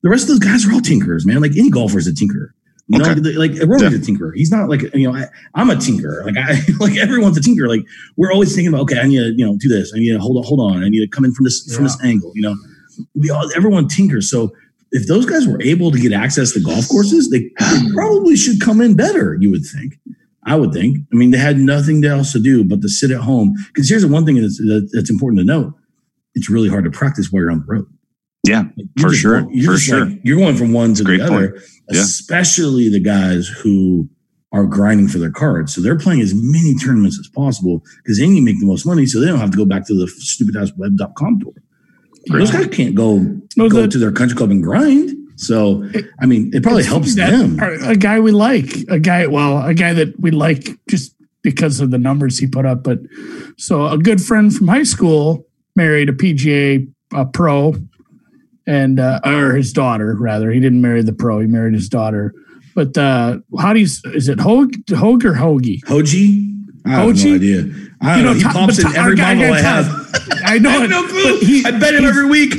[0.03, 1.41] The rest of those guys are all tinkerers, man.
[1.41, 2.49] Like any golfer is a tinkerer.
[2.89, 3.19] You know, Okay.
[3.33, 4.31] like Rory's a tinkerer.
[4.33, 5.13] He's not like you know.
[5.17, 6.23] I, I'm a tinkerer.
[6.25, 7.67] Like I like everyone's a tinkerer.
[7.67, 9.91] Like we're always thinking about okay, I need to you know do this.
[9.93, 10.83] I need to hold on, hold on.
[10.83, 12.31] I need to come in from this from this angle.
[12.35, 12.55] You know,
[13.13, 14.29] we all everyone tinkers.
[14.31, 14.53] So
[14.91, 18.61] if those guys were able to get access to golf courses, they, they probably should
[18.61, 19.35] come in better.
[19.39, 19.99] You would think.
[20.45, 20.99] I would think.
[21.11, 23.53] I mean, they had nothing else to do but to sit at home.
[23.73, 24.61] Because here's the one thing that's,
[24.93, 25.73] that's important to note:
[26.35, 27.85] it's really hard to practice while you're on the road.
[28.47, 30.05] yeah Like, For sure, going- for sure.
[30.05, 32.01] like- you're going from one to Great the other, Yeah.
[32.01, 34.09] especially the guys who
[34.53, 35.73] are grinding for their cards.
[35.75, 38.85] So they're playing as many tournaments as possible because they need to make the most
[38.85, 41.53] money so they don't have to go back to the stupid ass web.com tour.
[42.27, 43.19] Those guys can't go,
[43.57, 45.11] go the- to their country club and grind.
[45.39, 45.87] So,
[46.19, 47.59] I mean, it probably helps that- them.
[47.83, 51.91] A guy we like, a guy, well, a guy that we like just because of
[51.91, 52.83] the numbers he put up.
[52.83, 52.99] But
[53.57, 55.45] so a good friend from high school
[55.75, 57.75] married a PGA uh, pro,
[58.67, 60.51] and uh, or his daughter rather.
[60.51, 62.33] He didn't marry the pro; he married his daughter.
[62.75, 63.87] But uh, how do you?
[64.13, 65.79] Is it Hogue, Hogue or Hoagie?
[65.85, 66.53] Hoji?
[66.85, 67.25] I have Hoji?
[67.25, 67.63] no idea.
[68.01, 68.33] I don't know.
[68.33, 69.87] He Tom- pops in every guy- I have.
[70.45, 71.39] I know I have no clue.
[71.39, 72.53] he- I bet him every week.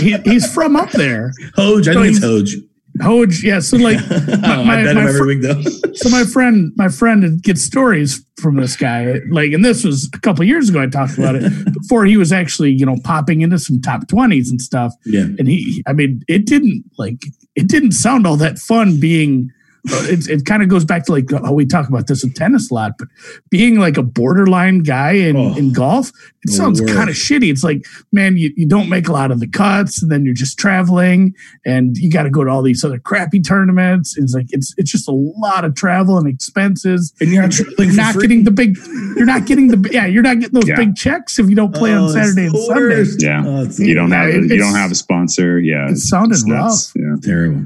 [0.00, 1.32] he, he's from up there.
[1.56, 1.88] Hoj.
[1.88, 2.62] I So think it's he's-
[3.02, 3.26] Hoj.
[3.26, 3.60] Hoge, yeah.
[3.60, 5.60] So like, oh, I my- bet my him every fr- week, though.
[5.94, 9.20] so my friend, my friend gets stories from this guy.
[9.30, 10.80] Like, and this was a couple years ago.
[10.80, 11.50] I talked about it
[11.82, 14.92] before he was actually, you know, popping into some top twenties and stuff.
[15.04, 15.26] Yeah.
[15.38, 17.22] And he, I mean, it didn't like
[17.54, 19.50] it didn't sound all that fun being.
[19.90, 22.32] Uh, It, it kind of goes back to like how we talk about this in
[22.32, 23.08] tennis a lot, but
[23.50, 25.56] being like a borderline guy in, Oh.
[25.56, 26.10] in golf,
[26.44, 27.50] it sounds kind of shitty.
[27.50, 30.34] It's like, man, you, you don't make a lot of the cuts, and then you're
[30.34, 34.16] just traveling, and you got to go to all these other crappy tournaments.
[34.18, 37.12] It's like it's it's just a lot of travel and expenses.
[37.20, 38.76] And you're not traveling You're not getting the big.
[39.16, 40.06] You're not getting the yeah.
[40.06, 40.76] You're not getting those Yeah.
[40.76, 43.04] big checks if you don't play Oh, on Saturday and Sunday.
[43.20, 43.42] Yeah.
[43.46, 46.44] Oh, you don't have Yeah, a, you don't have a sponsor yeah it sounded it's
[46.44, 46.92] nuts.
[46.96, 47.64] yeah terrible.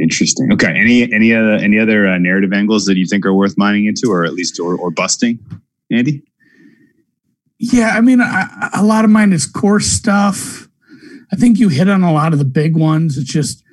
[0.00, 0.52] Interesting.
[0.52, 0.68] Okay.
[0.68, 4.10] Any any other any other uh, narrative angles that you think are worth mining into,
[4.10, 5.38] or at least or, or busting,
[5.90, 6.22] Andy?
[7.58, 10.68] Yeah, I mean, I, a lot of mine is course stuff.
[11.32, 13.18] I think you hit on a lot of the big ones.
[13.18, 13.64] It's just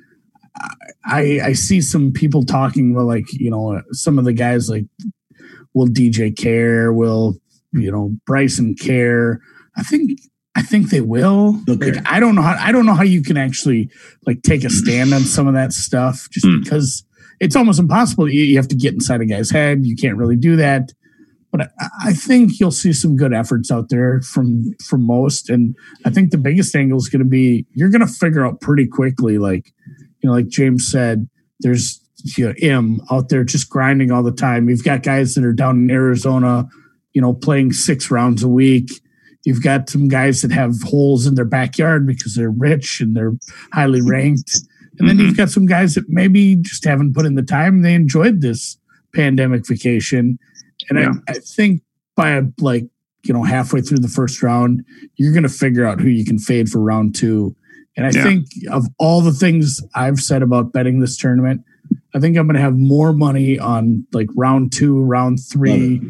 [1.04, 4.86] I I see some people talking about like you know some of the guys like
[5.74, 7.36] will DJ care, will
[7.72, 9.40] you know Bryson care.
[9.76, 10.18] I think
[10.56, 11.60] I think they will.
[11.68, 11.92] Okay.
[11.92, 13.90] Like, I don't know how I don't know how you can actually
[14.26, 16.62] like take a stand on some of that stuff just Hmm.
[16.62, 17.04] because
[17.40, 18.28] it's almost impossible.
[18.30, 19.84] You, have to get inside a guy's head.
[19.84, 20.92] You can't really do that.
[21.52, 25.50] But I, I think you'll see some good efforts out there from from most.
[25.50, 28.62] And I think the biggest angle is going to be you're going to figure out
[28.62, 29.72] pretty quickly, like
[30.22, 31.28] you know, like James said,
[31.60, 32.00] there's
[32.36, 34.70] you know, Im out there just grinding all the time.
[34.70, 36.66] You've got guys that are down in Arizona,
[37.12, 38.90] you know, playing six rounds a week.
[39.46, 43.32] You've got some guys that have holes in their backyard because they're rich and they're
[43.72, 44.58] highly ranked.
[44.98, 45.36] And then you've mm-hmm.
[45.36, 47.82] got some guys that maybe just haven't put in the time.
[47.82, 48.76] They enjoyed this
[49.14, 50.40] pandemic vacation.
[50.90, 51.12] And Yeah.
[51.28, 51.82] I, I think
[52.16, 52.86] by like,
[53.22, 56.40] you know, halfway through the first round, you're going to figure out who you can
[56.40, 57.54] fade for round two.
[57.96, 58.24] And I Yeah.
[58.24, 61.62] think of all the things I've said about betting this tournament,
[62.16, 66.02] I think I'm going to have more money on like round two, round three,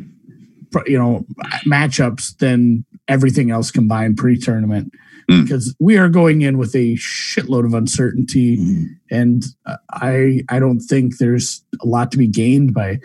[0.86, 1.26] you know,
[1.66, 4.92] matchups than everything else combined pre-tournament
[5.30, 5.42] Mm.
[5.42, 8.86] because we are going in with a shitload of uncertainty Mhm.
[9.10, 13.00] and uh, I I don't think there's a lot to be gained by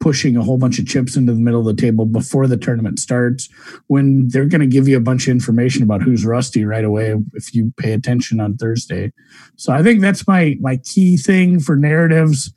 [0.00, 2.98] pushing a whole bunch of chips into the middle of the table before the tournament
[2.98, 3.48] starts
[3.88, 7.14] when they're going to give you a bunch of information about who's rusty right away
[7.34, 9.12] if you pay attention on Thursday.
[9.56, 12.52] So I think that's my my key thing for narratives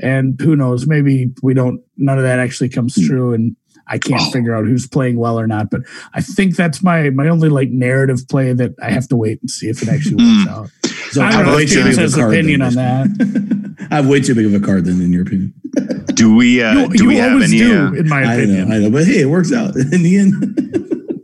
[0.00, 3.56] and who knows maybe we don't none of that actually comes true and
[3.88, 4.30] I can't Oh.
[4.30, 5.82] figure out who's playing well or not but
[6.14, 9.50] I think that's my my only like narrative play that I have to wait and
[9.50, 10.48] see if it actually works Mm.
[10.48, 10.70] out.
[11.10, 12.34] So I I have way too big of has a card.
[12.34, 13.74] opinion on basically.
[13.90, 15.54] I have way too big of a card then, in your opinion.
[16.14, 16.62] Do we?
[16.62, 17.58] Uh, you do you we have any?
[17.58, 18.68] do, Uh, in my I opinion.
[18.68, 20.34] know, I know, but hey, it works out in the end.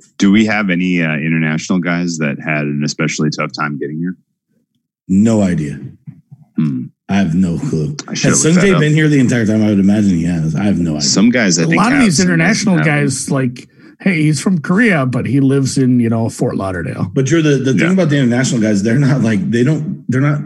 [0.18, 4.16] do we have any uh, international guys that had an especially tough time getting here?
[5.09, 5.79] no idea.
[6.57, 6.84] Hmm.
[7.09, 7.97] I have no clue.
[8.09, 9.62] I should Has have looked that been here the entire time?
[9.62, 10.55] I would imagine he has.
[10.57, 11.03] I have no idea.
[11.03, 12.93] Some guys, I a think, lot of these international haven't.
[12.93, 13.69] guys, like,
[14.01, 17.11] hey, he's from Korea, but he lives in you know Fort Lauderdale.
[17.12, 20.23] But Drew, the, the thing about the international guys, they're not like they don't they're
[20.23, 20.40] not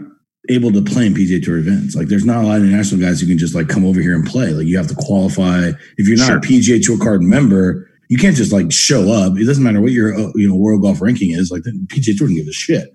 [0.49, 1.95] able to play in PGA Tour events.
[1.95, 4.13] Like there's not a lot of international guys who can just like come over here
[4.15, 4.51] and play.
[4.51, 5.71] Like you have to qualify.
[5.97, 6.37] If you're not Sure.
[6.37, 9.37] a PGA Tour card member, you can't just like show up.
[9.37, 11.51] It doesn't matter what your uh, you know world golf ranking is.
[11.51, 12.89] Like the PGA Tour doesn't give a shit.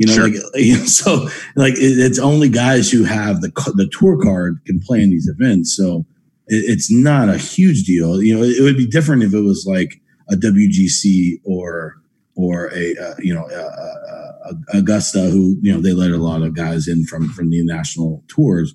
[0.00, 0.24] You know, Sure.
[0.24, 4.58] like you know, so like it, it's only guys who have the the tour card
[4.64, 5.76] can play in these events.
[5.76, 6.06] So
[6.48, 8.22] it, it's not a huge deal.
[8.22, 12.00] You know, it, would be different if it was like a WGC or
[12.34, 16.40] or a uh, you know uh, uh, Augusta, who you know they let a lot
[16.40, 18.74] of guys in from from the national tours.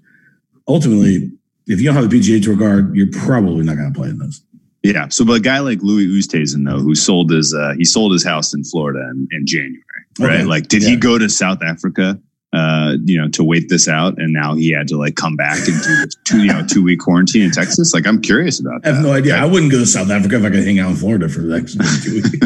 [0.67, 1.31] Ultimately,
[1.65, 4.19] if you don't have a PGA Tour card, you're probably not going to play in
[4.19, 4.43] those.
[4.83, 5.07] Yeah.
[5.09, 8.23] So, but a guy like Louis Oosthuizen, though, who sold his uh, he sold his
[8.23, 9.81] house in Florida in, in January,
[10.19, 10.31] right?
[10.39, 10.43] Okay.
[10.43, 10.89] Like, did Yeah.
[10.89, 12.19] he go to South Africa,
[12.53, 15.57] uh, you know, to wait this out, and now he had to like come back
[15.67, 17.93] and do two, you know, two week quarantine in Texas?
[17.93, 19.35] Like, I'm curious about I have no idea.
[19.35, 21.47] I wouldn't go to South Africa if I could hang out in Florida for the
[21.59, 21.73] next
[22.03, 22.29] two weeks.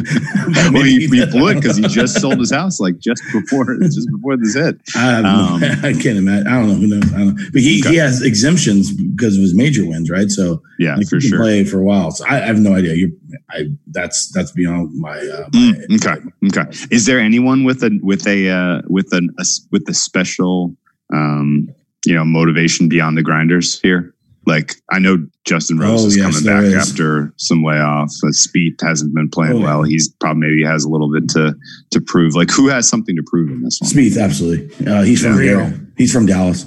[0.73, 4.36] Well, he, he would because he just sold his house like just before just before
[4.36, 4.79] this hit.
[4.95, 6.47] No- Um, I can't imagine.
[6.47, 7.13] I don't know who knows.
[7.13, 7.43] I don't know.
[7.53, 7.91] But he, Okay.
[7.91, 10.29] he has exemptions because of his major wins, right?
[10.32, 11.39] So Yeah, like, for he can sure.
[11.39, 12.10] play for a while.
[12.12, 12.95] So I, I have no idea.
[12.95, 13.15] You,
[13.50, 15.18] I that's that's beyond my.
[15.18, 16.60] Uh, my Mm, okay.
[16.60, 16.70] Okay.
[16.92, 20.76] Is there anyone with a with a uh, with an a, with a special
[21.13, 21.68] um,
[22.06, 24.13] you know motivation beyond the grinders here?
[24.46, 26.74] Like I know Justin Rose Oh, is yes, coming back is.
[26.89, 28.10] after some layoff.
[28.32, 29.84] Spieth hasn't been playing Oh, well.
[29.84, 31.56] He's probably maybe has a little bit to
[31.92, 32.36] to prove.
[32.36, 33.92] Like who has something to prove in this one?
[33.92, 34.88] Spieth, absolutely.
[34.88, 35.56] Uh, he's from Yeah.
[35.70, 35.80] there.
[35.98, 36.65] He's from Dallas.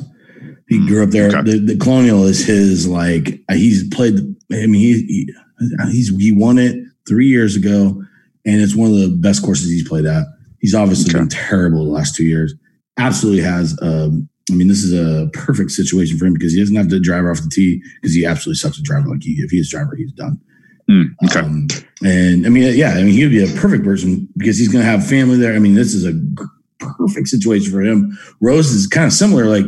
[0.69, 1.29] He Mm, grew up there.
[1.29, 1.43] okay.
[1.43, 3.43] The, the Colonial is his like.
[3.49, 4.15] uh, He's played.
[4.53, 5.35] I mean, he, he
[5.91, 6.77] he's he won it
[7.09, 8.03] three years ago,
[8.45, 10.27] and it's one of the best courses he's played at.
[10.61, 11.19] He's obviously Okay.
[11.21, 12.55] been terrible the last two years.
[12.99, 13.77] Absolutely has.
[13.83, 17.01] Um, I mean, this is a perfect situation for him because he doesn't have to
[17.01, 19.11] drive off the tee because he absolutely sucks at driving.
[19.11, 20.41] Like he, if he is driver, he's done.
[20.91, 21.41] Mm, okay.
[21.41, 21.69] Um,
[22.05, 24.85] and I mean, yeah, I mean, he would be a perfect person because he's going
[24.85, 25.55] to have family there.
[25.55, 26.13] I mean, this is a
[26.79, 28.19] perfect situation for him.
[28.41, 29.47] Rose is kind of similar.
[29.47, 29.65] Like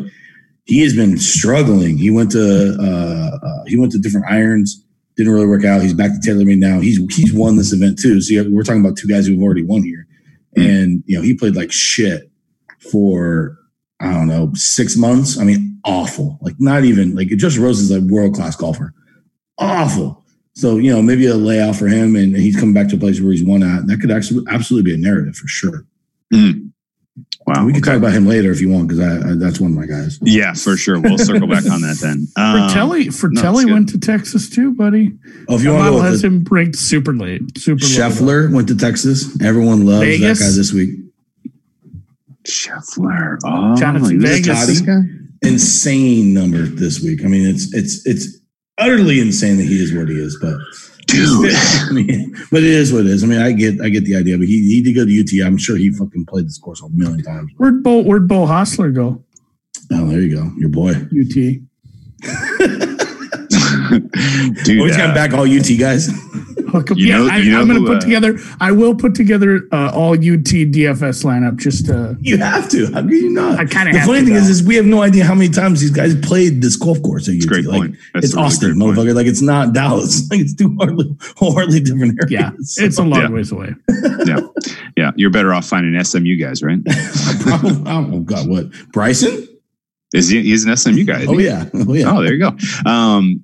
[0.65, 1.97] he has been struggling.
[1.99, 4.84] He went to uh, uh, he went to different irons,
[5.17, 5.83] didn't really work out.
[5.83, 6.81] He's back to TaylorMade now.
[6.81, 8.21] He's he's won this event too.
[8.21, 10.07] So have, we're talking about two guys who've already won here,
[10.57, 12.31] and you know he played like shit
[12.91, 13.57] for
[14.01, 15.39] I don't know six months.
[15.39, 16.39] I mean, awful.
[16.41, 18.93] Like not even like Justin Rose is a world class golfer.
[19.59, 20.25] Awful.
[20.55, 23.21] So you know maybe a layoff for him, and he's coming back to a place
[23.21, 23.87] where he's won at.
[23.87, 25.87] That could actually absolutely be a narrative for sure.
[26.33, 26.64] Mm.
[27.47, 27.67] Wow.
[27.67, 27.91] we can okay.
[27.91, 30.19] talk about him later if you want, because I, I, that's one of my guys.
[30.23, 30.99] Yeah, for sure.
[30.99, 32.27] We'll circle back on that then.
[32.37, 33.73] Um, Fratelli, no, Fratelli it's good.
[33.73, 35.13] went to Texas too, buddy.
[35.49, 37.81] Oh, if you That want to model go has with him ranked super late, super
[37.81, 38.09] the, low.
[38.09, 39.41] Scheffler went to Texas.
[39.43, 40.39] Everyone loves Vegas.
[40.39, 40.99] that guy this week.
[42.45, 43.39] Scheffler.
[43.45, 44.47] Oh, Jhonattan he was a Vegas.
[44.47, 45.01] Texas guy?
[45.43, 47.25] Insane number this week.
[47.25, 48.39] I mean, it's it's it's
[48.79, 50.57] utterly insane that he is what he is, but
[51.07, 51.53] Dude.
[51.55, 53.25] I mean, but it is what it is.
[53.25, 55.47] I mean, I get I get the idea, but he he did go to UT.
[55.47, 57.51] I'm sure he fucking played this course a million times.
[57.57, 59.23] Where'd Bo Where'd Beau Hossler go?
[59.93, 60.93] Oh, there you go, your boy.
[60.93, 61.35] UT.
[64.65, 66.09] Dude, Always uh, got back all UT guys.
[66.69, 66.97] Hook up.
[66.99, 68.39] You yeah, know- I, you know I'm going to put uh, together.
[68.61, 71.57] I will put together uh, all UT DFS lineup.
[71.57, 72.87] Just uh, You have to.
[72.93, 73.59] How can you not?
[73.59, 74.51] I kinda The have funny to, thing is, though.
[74.51, 77.33] is we have no idea how many times these guys played this golf course at
[77.33, 77.37] UT.
[77.37, 77.97] It's a great like, point.
[78.15, 78.99] That's it's a really Austin, great point.
[78.99, 79.15] motherfucker.
[79.15, 80.29] Like it's not Dallas.
[80.31, 82.31] Like it's two hardly, hardly different areas.
[82.31, 83.29] yeah, So, it's a long Yeah.
[83.31, 83.75] ways away.
[84.27, 84.41] Yeah,
[84.97, 85.11] yeah.
[85.17, 86.79] You're better off finding SMU guys, right?
[87.41, 89.49] probably, oh God, what Bryson?
[90.15, 90.43] Is he?
[90.43, 91.27] He's an SMU guy.
[91.27, 92.11] Oh yeah, oh yeah.
[92.17, 92.57] Oh, there you go.
[92.91, 93.44] Um,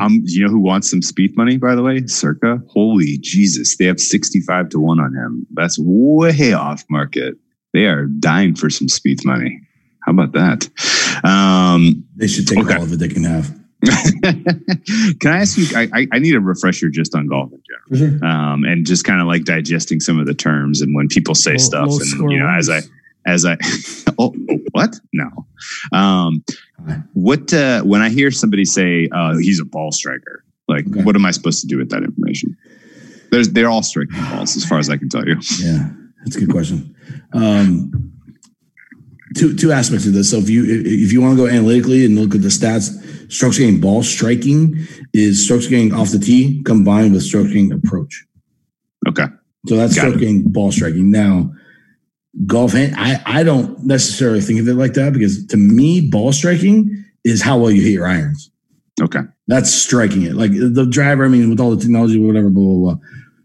[0.00, 2.06] um, you know who wants some speed money, by the way?
[2.06, 2.60] Circa.
[2.68, 5.46] Holy Jesus, they have sixty-five to one on him.
[5.52, 7.34] That's way off market.
[7.72, 9.60] They are dying for some speed money.
[10.04, 10.68] How about that?
[11.24, 12.74] Um, They should take Okay.
[12.76, 13.54] all of it they can have.
[14.22, 15.66] can I ask you?
[15.76, 17.62] I, I, need a refresher just on golf in
[17.94, 18.26] general, sure.
[18.28, 21.52] um, and just kind of like digesting some of the terms and when people say
[21.52, 22.80] Low- stuff, low and you know, as I
[23.26, 23.56] as I
[24.18, 25.46] oh, oh, what no
[25.92, 26.42] um
[27.14, 31.02] what uh when I hear somebody say uh he's a ball striker like Okay.
[31.02, 32.56] what am I supposed to do with that information
[33.30, 35.90] there's they're all striking balls as far as I can tell you Yeah,
[36.24, 36.94] that's a good question.
[37.32, 38.12] Um,
[39.36, 40.30] two two aspects of this.
[40.30, 42.88] So if you if you want to go analytically and look at the stats,
[43.30, 48.24] strokes gained ball striking is strokes gained off the tee combined with strokes gained approach.
[49.08, 49.26] okay
[49.66, 51.10] So that's Got stroke gained ball striking.
[51.10, 51.52] Now,
[52.46, 56.32] golf hand, I I don't necessarily think of it like that because to me, ball
[56.32, 58.50] striking is how well you hit your irons.
[59.00, 60.34] okay That's striking it.
[60.34, 63.04] Like the driver, I mean, with all the technology, whatever, blah, blah, blah.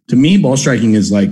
[0.10, 1.32] To me, ball striking is like,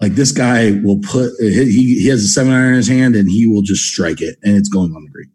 [0.00, 3.16] like this guy will put, uh, he, he has a seven iron in his hand
[3.16, 5.30] and he will just strike it and it's going on the green.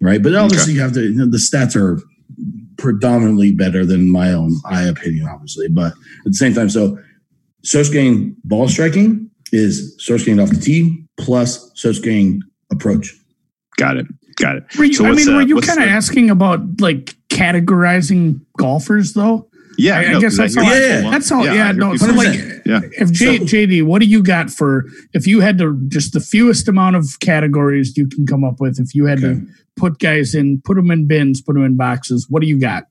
[0.00, 0.22] Right.
[0.22, 2.00] But obviously, you have to, you know, the stats are
[2.76, 5.68] predominantly better than my own eye opinion, obviously.
[5.68, 6.98] But at the same time, so
[7.64, 13.14] strokes gained ball striking is strokes gained off the tee plus strokes gained approach.
[13.76, 14.06] got it
[14.36, 16.80] got it Were you, So I mean, uh, were you what's kind of asking about
[16.80, 19.48] like categorizing golfers though?
[19.78, 20.64] yeah I, I no, guess 'cause that's all.
[20.64, 21.42] Yeah, people- That's all.
[21.42, 21.92] I Yeah, hear no.
[21.92, 25.40] people So like, yeah if J, So- JD, what do you got for if you
[25.40, 28.78] had to just the fewest amount of categories you can come up with?
[28.80, 29.40] If you had Okay.
[29.40, 32.26] to put guys in, put them in bins, put them in boxes.
[32.30, 32.84] What do you got?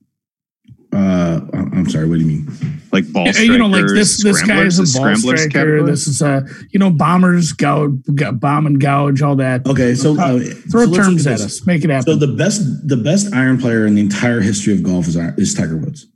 [0.92, 2.06] Uh, I'm I'm sorry.
[2.08, 2.75] What do you mean?
[2.92, 5.48] Like ball Uh, strikers, you know, like this this guy is a ball scramblers striker.
[5.50, 5.82] category?
[5.90, 8.00] This is a you know bombers, gouge,
[8.40, 9.66] bomb and gouge, all that.
[9.66, 10.38] Okay, so uh,
[10.70, 11.66] Throw so terms look at us.
[11.66, 12.06] Make it happen.
[12.12, 15.54] So the best the best iron player in the entire history of golf is is
[15.54, 16.06] Tiger Woods.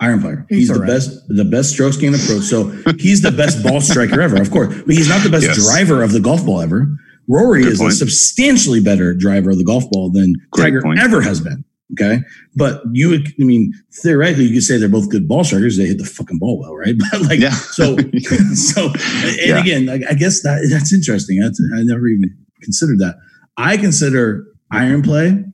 [0.00, 0.46] Iron player.
[0.48, 0.86] He's He's, the all right.
[0.88, 2.42] best the best strokes gain approach.
[2.42, 4.74] So he's the best ball striker ever, of course.
[4.84, 5.64] But he's not the best Yes.
[5.64, 6.88] driver of the golf ball ever.
[7.28, 7.92] Rory Good is point.
[7.92, 10.98] a substantially better driver of the golf ball than Great Tiger point.
[10.98, 11.64] ever has been.
[11.92, 12.20] Okay.
[12.56, 15.76] But you would, I mean, theoretically, you could say they're both good ball strikers.
[15.76, 16.94] They hit the fucking ball well, right?
[17.12, 17.50] But like, Yeah.
[17.50, 17.96] so,
[18.54, 19.60] so, and Yeah.
[19.60, 21.38] again, I, I guess that that's interesting.
[21.40, 23.16] That's, I never even considered that.
[23.56, 25.44] I consider iron play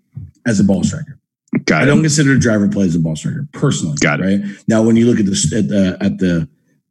[0.46, 1.18] as a ball striker.
[1.64, 3.96] got I it don't consider driver play as a ball striker personally.
[4.00, 4.24] Got it.
[4.24, 6.48] Right now, when you look at the at the at the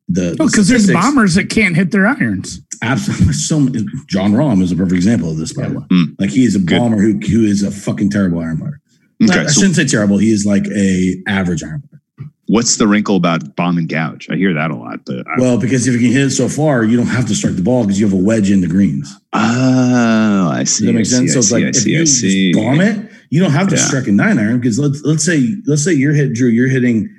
[0.10, 2.60] the Oh, because there's bombers that can't hit their irons.
[2.82, 3.34] Absolutely.
[3.34, 3.60] So
[4.08, 5.86] Jon Rahm is a perfect example of this, by the way.
[5.92, 6.16] Mm.
[6.20, 6.78] Like he is a Good.
[6.80, 8.80] bomber who who is a fucking terrible iron player.
[9.24, 10.18] Okay I so shouldn't say terrible.
[10.18, 12.30] He is like a average iron player.
[12.48, 15.58] what's the wrinkle about bomb and gouge I hear that a lot but I, Well,
[15.58, 17.84] because if you can hit it so far, you don't have to strike the ball
[17.84, 19.14] because you have a wedge in the greens.
[19.34, 21.34] oh I Does see that makes sense?
[21.34, 23.76] so it's like I if see you I see bomb it, you don't have to
[23.76, 23.82] Yeah.
[23.82, 27.10] strike a nine iron because let's let's say let's say you're hit Drew, you're hitting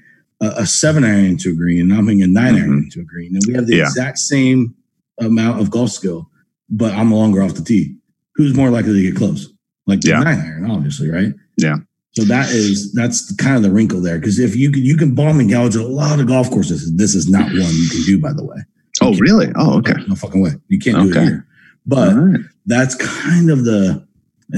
[0.41, 2.85] a, a seven iron into a green and I'm hitting a 9 iron Mhm.
[2.85, 3.83] into a green, and we have the Yeah.
[3.89, 4.75] exact same
[5.21, 6.31] amount of golf skill,
[6.71, 7.97] but I'm longer off the tee.
[8.37, 9.49] Who's more likely to get close?
[9.89, 10.21] Like the Yeah.
[10.21, 11.33] nine iron, obviously, right?
[11.57, 11.79] Yeah.
[12.19, 15.15] So that is that's kind of the wrinkle there because if you can you can
[15.15, 16.97] bomb and gouge a lot of golf courses.
[16.97, 18.57] This is not one you can do, by the way.
[19.01, 20.51] oh really oh okay No fucking way.
[20.67, 21.47] You can't do it here.
[21.87, 22.41] But right.
[22.67, 24.05] that's kind of the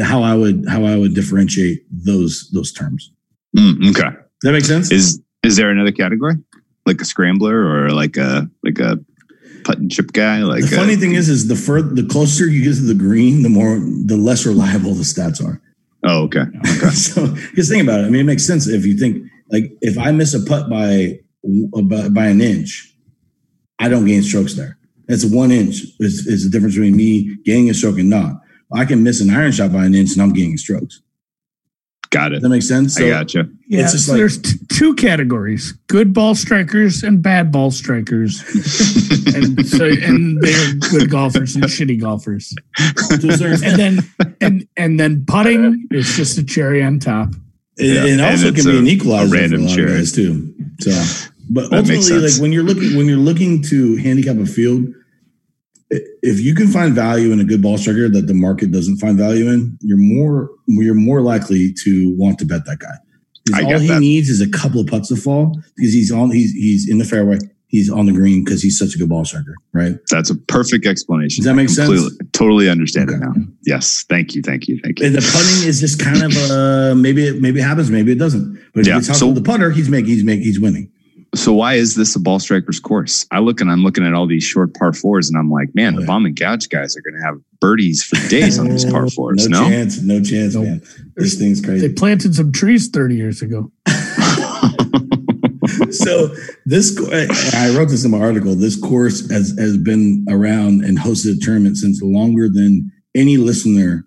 [0.03, 3.13] how I would how I would differentiate those those terms.
[3.55, 4.91] Mm, okay Does that makes sense?
[4.91, 6.37] Is is there another category
[6.87, 8.99] like a scrambler or like a like a
[9.65, 10.39] putt and chip guy?
[10.45, 12.95] Like the a- funny thing is, is the further the closer you get to the
[12.95, 15.61] green, the more the less reliable the stats are.
[16.05, 18.05] Oh okay okay so just think about it.
[18.05, 21.19] I mean, it makes sense if you think like if I miss a putt by
[21.83, 22.95] by, by an inch,
[23.79, 24.79] I don't gain strokes there.
[25.07, 28.37] That's one inch is, is the difference between me gaining a stroke and not.
[28.73, 31.03] I can miss an iron shot by an inch and I'm gaining strokes.
[32.11, 32.99] Got it that makes sense?
[33.01, 37.23] I gotcha Yeah, It's just so like- there's t- two categories: good ball strikers and
[37.23, 38.43] bad ball strikers,
[39.35, 42.55] and so and they're good golfers and shitty golfers.
[42.77, 43.99] To And then
[44.41, 47.31] and and then putting is just a cherry on top.
[47.77, 49.79] It, Yeah, it and also it's can be an equalizer a random for a lot
[49.81, 50.55] of guys too.
[50.81, 50.91] So,
[51.49, 54.93] but That ultimately, like when you're looking when you're looking to handicap a field, i-
[55.91, 59.19] if you can find value in a good ball striker that the market doesn't find
[59.19, 62.95] value in, you're more you're more likely to want to bet that guy.
[63.65, 64.01] All he that.
[64.01, 67.05] needs is a couple of putts to fall because he's on he's he's in the
[67.05, 67.39] fairway.
[67.67, 69.95] He's on the green because he's such a good ball striker, right?
[70.11, 71.43] That's a perfect explanation.
[71.43, 72.19] Does that make sense?
[72.33, 73.33] Totally understand it now.
[73.65, 75.07] Yes, thank you, thank you, thank you.
[75.07, 78.19] And the putting is just kind of uh maybe it maybe it happens, maybe it
[78.19, 78.59] doesn't.
[78.75, 80.91] But Yeah, if you talk so- the putter, he's making he's making he's winning.
[81.35, 83.25] So why is this a ball striker's course?
[83.31, 85.95] I look and I'm looking at all these short par fours, and I'm like, man,
[85.97, 88.85] Oh, the bomb and gouge guys are going to have birdies for days on these
[88.85, 89.49] par fours.
[89.49, 90.65] No, No, chance, no chance, Nope.
[90.65, 90.83] man.
[91.17, 91.87] This thing's crazy.
[91.87, 93.71] They planted some trees 30 years ago.
[95.91, 96.35] so
[96.67, 96.97] this
[97.55, 98.55] I wrote this in my article.
[98.55, 104.05] This course has has been around and hosted a tournament since longer than any listener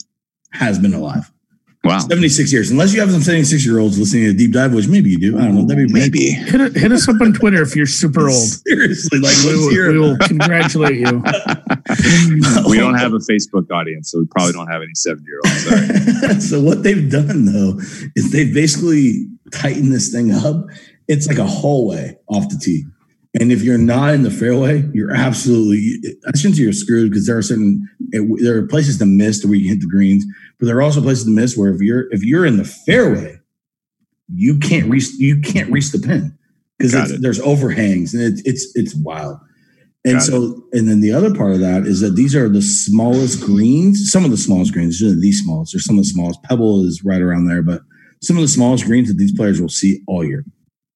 [0.52, 1.32] has been alive.
[1.84, 2.72] Wow, 76 years.
[2.72, 5.38] Unless you have some 76 year olds listening to Deep Dive, which maybe you do.
[5.38, 5.66] I don't know.
[5.66, 6.32] That'd be maybe.
[6.32, 8.48] Hit, it, hit us up on Twitter if you're super old.
[8.48, 11.06] Seriously, like We will, we will congratulate you.
[12.68, 16.50] we don't have a Facebook audience, so we probably don't have any seven year olds.
[16.50, 17.80] so what they've done though
[18.16, 20.66] is they've basically tightened this thing up.
[21.08, 22.86] It's like a hallway off the tee.
[23.40, 25.98] And if you're not in the fairway, you're absolutely.
[26.28, 29.56] I shouldn't say you're screwed because there are certain there are places to miss where
[29.56, 30.24] you hit the greens,
[30.60, 33.40] but there are also places to miss where if you're if you're in the fairway,
[34.32, 36.38] you can't reach you can't reach the pin
[36.78, 39.40] because there's overhangs and it's it's it's wild.
[40.06, 42.62] And Got so, and then the other part of that is that these are the
[42.62, 46.44] smallest greens, some of the smallest greens, these the smallest, or some of the smallest.
[46.44, 47.82] Pebble is right around there, but
[48.22, 50.44] some of the smallest greens that these players will see all year.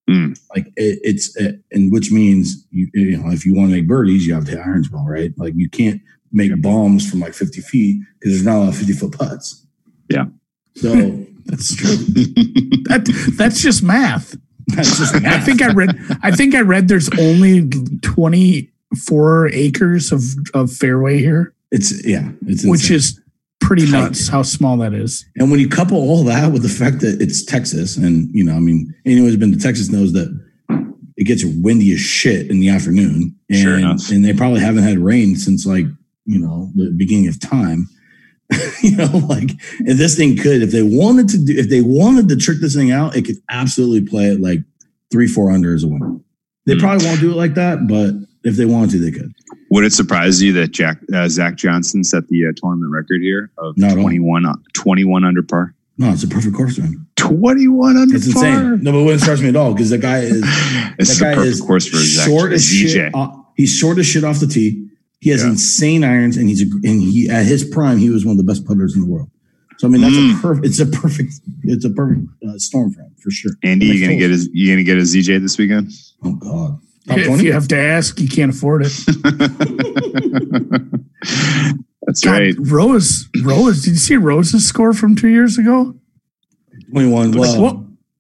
[0.10, 0.40] Mm.
[0.56, 3.88] Like it, it's, it, and which means you, you know, if you want to make
[3.88, 5.32] birdies, you have to hit irons well, right?
[5.38, 6.02] Like you can't
[6.32, 9.66] make bombs from like 50 feet because there's not a lot of 50 foot putts.
[10.10, 10.26] Yeah.
[10.76, 10.92] So
[11.46, 11.96] That's true.
[12.88, 14.36] That, that's just math.
[14.68, 15.98] that's just I think I read.
[16.22, 16.90] I think I read.
[16.90, 17.70] There's only
[18.02, 20.22] 24 acres of
[20.54, 23.20] of fairway here, it's, yeah, it's, which is
[23.68, 23.92] pretty Tight.
[23.92, 24.28] nuts.
[24.28, 25.26] How small that is.
[25.36, 28.54] And when you couple all that with the fact that it's Texas, and you know,
[28.56, 30.30] I mean, anyone who's been to Texas knows that
[31.18, 34.10] it gets windy as shit in the afternoon, and Sure enough.
[34.12, 35.86] and they probably haven't had rain since like
[36.26, 37.88] you know the beginning of time.
[38.82, 39.50] you know, like
[39.80, 42.76] and this thing could, if they wanted to do, if they wanted to trick this
[42.76, 44.60] thing out, it could absolutely play it like
[45.12, 46.16] three, four under as a winner.
[46.66, 46.80] They Hmm.
[46.80, 48.14] probably won't do it like that, but
[48.44, 49.32] if they wanted to, they could.
[49.70, 53.52] Would it surprise you that Jack uh, Zach Johnson set the uh, tournament record here
[53.58, 55.74] of Not 21, uh, 21 under par?
[55.98, 57.08] No, it's a perfect course for him.
[57.16, 58.46] 21 under It's par.
[58.48, 58.84] insane.
[58.84, 61.36] No, but it wouldn't surprise me at all because the guy is that a guy
[61.36, 63.14] perfect is course for Zach short as shit.
[63.14, 64.88] off- he's short as shit off the tee.
[65.20, 65.50] He has Yeah.
[65.50, 68.44] insane irons, and he's a, and he at his prime he was one of the
[68.44, 69.30] best putters in the world.
[69.80, 70.42] So I mean that's a Mm.
[70.42, 70.66] perfect.
[70.68, 71.34] It's a perfect.
[71.64, 73.52] It's a perfect uh, storm for him for sure.
[73.64, 74.48] Andy, you gonna get his?
[74.54, 75.92] You gonna get a ZJ this weekend?
[76.24, 77.46] Oh God, If twenty.
[77.46, 78.92] you have to ask, you can't afford it.
[82.04, 82.56] That's God, right.
[82.60, 83.84] Rose, Rose.
[83.84, 85.96] Did you see Rose's score from two years ago?
[86.92, 87.32] Twenty-one.
[87.32, 87.78] Well, what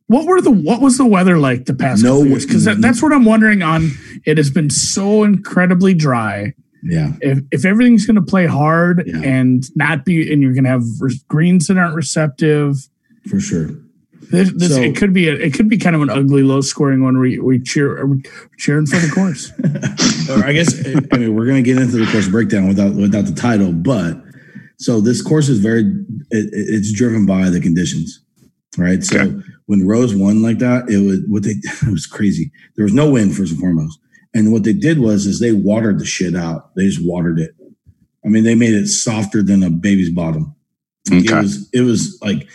[0.07, 2.45] what were the what was the weather like the past No- couple years?
[2.45, 3.61] Because that, that's what I'm wondering.
[3.61, 3.91] On
[4.25, 6.53] it has been so incredibly dry.
[6.83, 9.21] yeah, If if everything's going to play hard Yeah.
[9.21, 12.75] and not be, and you're going to have re- greens that aren't receptive,
[13.29, 13.69] for sure.
[14.31, 16.61] This, this So- it could be a, it could be kind of an ugly low
[16.61, 17.19] scoring one.
[17.19, 18.19] We we cheer we're
[18.57, 19.51] cheering for the course.
[20.29, 20.73] or I guess
[21.11, 24.21] I mean we're gonna get into the course breakdown without without the title, but
[24.77, 25.81] so this course is very
[26.31, 28.21] it, it's driven by the conditions,
[28.77, 29.03] right?
[29.03, 29.35] So Okay.
[29.65, 31.51] when Rose won like that, it was what they
[31.87, 32.51] it was crazy.
[32.75, 33.99] There was no wind first and foremost,
[34.33, 36.75] and what they did was is they watered the shit out.
[36.75, 37.51] They just watered it.
[38.25, 40.53] I mean, they made it softer than a baby's bottom.
[41.09, 42.47] Like, It was it was like,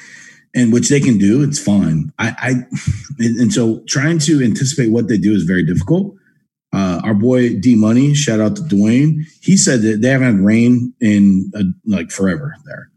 [0.54, 1.42] and which they can do.
[1.42, 2.12] It's fine.
[2.18, 2.52] I I
[3.18, 6.14] and, so trying to anticipate what they do is very difficult.
[6.72, 9.24] Uh, our boy D Money, shout out to Dwayne.
[9.40, 12.90] He said that they haven't had rain in uh, like forever there.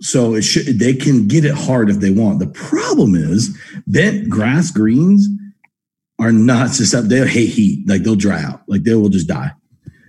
[0.00, 2.38] So it should they can get it hard if they want.
[2.38, 3.56] The problem is
[3.86, 5.28] bent grass greens
[6.18, 7.10] are not susceptible.
[7.10, 7.86] They'll hate heat.
[7.88, 8.62] Like they'll dry out.
[8.66, 9.52] Like they will just die.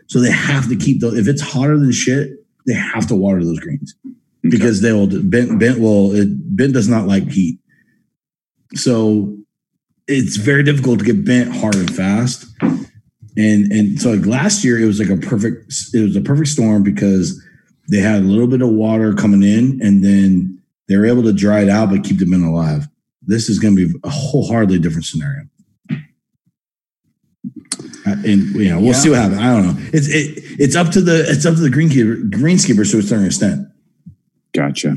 [0.08, 1.18] So they have to keep those.
[1.18, 2.32] If it's hotter than shit,
[2.68, 3.96] they have to water those greens
[4.44, 7.60] because they will bent bent will it, bent does not like heat.
[8.76, 9.38] So
[10.08, 12.46] it's very difficult to get bent hard and fast.
[13.38, 16.50] And and so like last year it was like a perfect it was a perfect
[16.50, 17.42] storm because
[17.90, 21.34] they had a little bit of water coming in and then they were able to
[21.34, 22.88] dry it out but keep the men alive.
[23.22, 25.44] This is going to be a wholeheartedly different scenario.
[28.06, 28.94] Uh, And you know we'll Yeah.
[28.94, 29.40] see what happens.
[29.40, 29.90] I don't know.
[29.94, 33.26] It's it, it's up to the it's up to the greenkeeper greenskeeper to a certain
[33.26, 33.68] extent.
[34.54, 34.96] Gotcha.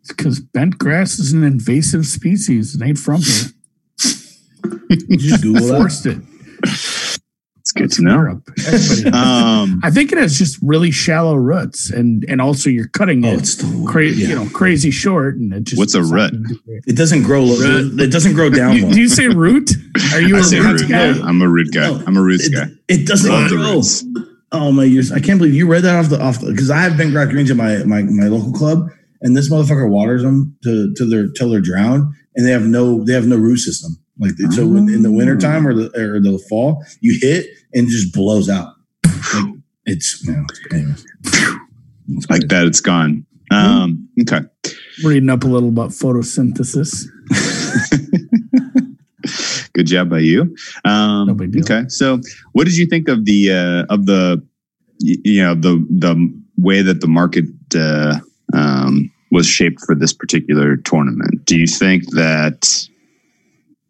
[0.00, 2.74] It's because bent grass is an invasive species.
[2.74, 3.50] It ain't from here.
[5.08, 6.06] You just Google that?
[6.06, 6.22] It.
[7.58, 8.12] It's good to know.
[8.16, 8.42] Europe.
[9.14, 13.30] Um, I think it has just really shallow roots, and and also you're cutting Oh,
[13.32, 14.28] it it's crazy, yeah.
[14.28, 16.32] you know, crazy short, and it just What's a it's root?
[16.32, 16.82] gonna do great.
[16.86, 17.44] It doesn't grow.
[17.46, 18.76] It doesn't grow down.
[18.76, 19.70] You, do you say root?
[20.12, 20.90] Are you I a root root.
[20.90, 21.10] guy?
[21.12, 21.88] Yeah, I'm a root guy.
[21.90, 22.66] No, I'm a roots it, guy.
[22.88, 23.80] it doesn't Love the grow.
[24.54, 24.64] Roots.
[24.64, 25.12] Oh my years!
[25.12, 27.50] I can't believe you read that off the off because I have bent grass greens
[27.50, 28.88] in my, my my local club,
[29.20, 33.04] and this motherfucker waters them to to their till they're drowned, and they have no
[33.04, 33.96] they have no root system.
[34.18, 37.90] Like so, in, in the wintertime or the or the fall, you hit and it
[37.90, 38.72] just blows out.
[39.04, 39.54] Like,
[39.86, 41.04] it's you know, anyways.
[42.30, 43.26] Like that, it's gone.
[43.50, 44.40] Um, okay.
[45.04, 47.06] Reading up a little about photosynthesis.
[49.74, 50.54] Good job by you.
[50.84, 51.62] Um, No big deal.
[51.62, 52.20] Okay, so
[52.52, 54.42] what did you think of the uh, of the
[55.00, 56.14] you know the the
[56.56, 58.20] way that the market uh,
[58.52, 61.44] um, was shaped for this particular tournament?
[61.44, 62.86] Do you think that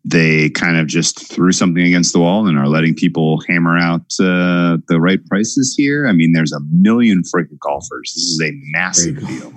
[0.06, 4.06] they kind of just threw something against the wall and are letting people hammer out
[4.20, 6.06] uh, the right prices here?
[6.06, 8.12] I mean, there's a million freaking golfers.
[8.14, 9.52] This is a massive deal.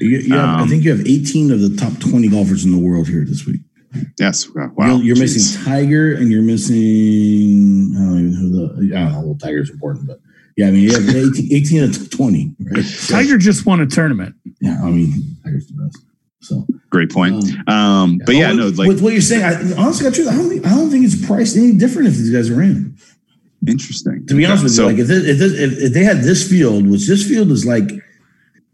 [0.00, 2.70] You, you have, I Um, think you have 18 of the top 20 golfers in
[2.72, 3.61] the world here this week.
[4.18, 4.48] Yes.
[4.54, 4.72] Wow.
[4.96, 9.12] you're, you're missing Tiger and you're missing I don't even know who the I don't
[9.12, 9.20] know.
[9.20, 10.20] Well, Tiger's important, but
[10.56, 12.84] yeah, I mean you have 18, 18 of 20, right?
[12.84, 14.34] So, Tiger just won a tournament.
[14.60, 16.04] Yeah, I mean Tiger's the best.
[16.40, 17.34] So, Great point.
[17.68, 20.28] um, Um, but yeah, with, no, like with what you're saying, I, honestly, got truth.
[20.28, 22.96] I don't think I don't think it's priced any different if these guys are in.
[23.66, 24.26] interesting.
[24.26, 26.18] To be honest with So- you, like if, this, if, this, if if they had
[26.22, 27.88] this field, which this field is like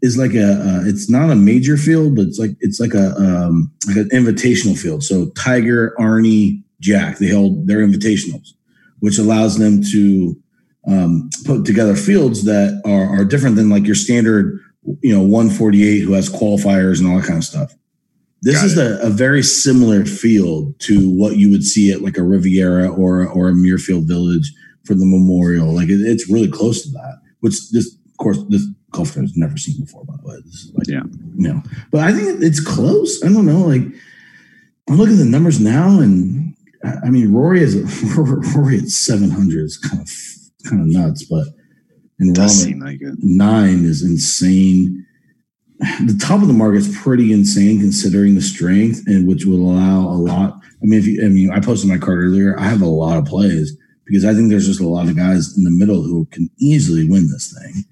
[0.01, 3.13] is like a uh, it's not a major field, but it's like it's like a
[3.15, 5.03] um, like an invitational field.
[5.03, 8.53] So Tiger, Arnie, Jack, they hold their invitationals,
[8.99, 10.35] which allows them to
[10.87, 14.59] um, put together fields that are, are different than like your standard,
[15.01, 17.73] you know, 148 who has qualifiers and all that kind of stuff.
[18.41, 22.17] This Got is a, a very similar field to what you would see at like
[22.17, 24.53] a Riviera or or a Muirfield Village
[24.85, 25.75] for the Memorial.
[25.75, 29.37] Like it, it's really close to that, which this, of course, this golf course has
[29.37, 30.03] never seen before.
[30.05, 31.03] By the way, this is like Yeah.
[31.35, 33.23] you know, but I think it's close.
[33.23, 33.61] I don't know.
[33.61, 33.83] Like
[34.89, 36.55] I'm looking at the numbers now, and
[37.03, 37.75] I mean Rory is
[38.55, 40.09] Rory at 700 is kind of
[40.69, 41.47] kind of nuts, but
[42.19, 45.05] in does Rahm seem like nine is insane.
[45.79, 50.01] The top of the market is pretty insane considering the strength, and which will allow
[50.09, 50.59] a lot.
[50.81, 52.59] I mean, if you, I mean, I posted my card earlier.
[52.59, 55.55] I have a lot of plays because I think there's just a lot of guys
[55.57, 57.85] in the middle who can easily win this thing.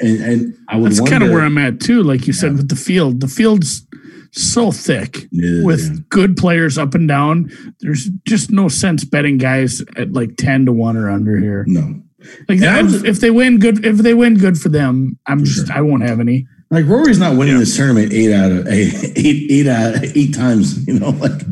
[0.00, 2.02] And, and I would That's wonder, kind of where I'm at too.
[2.02, 3.86] Like you said with the field, the field's
[4.32, 6.00] so thick Yeah, with yeah.
[6.08, 7.50] good players up and down.
[7.80, 11.64] There's just no sense betting guys at like ten to one or under here.
[11.66, 12.00] no.
[12.48, 13.84] Like was- if they win, good.
[13.84, 15.18] If they win, good for them.
[15.26, 15.76] I'm For just sure.
[15.76, 16.46] I won't have any.
[16.70, 17.60] Like Rory's not winning Yeah.
[17.60, 20.84] this tournament eight out of eight, eight, eight out of eight times.
[20.86, 21.42] You know, like,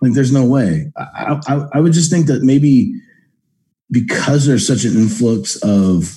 [0.00, 0.90] like there's no way.
[0.96, 2.94] I, I, I would just think that maybe
[3.90, 6.16] because there's such an influx of,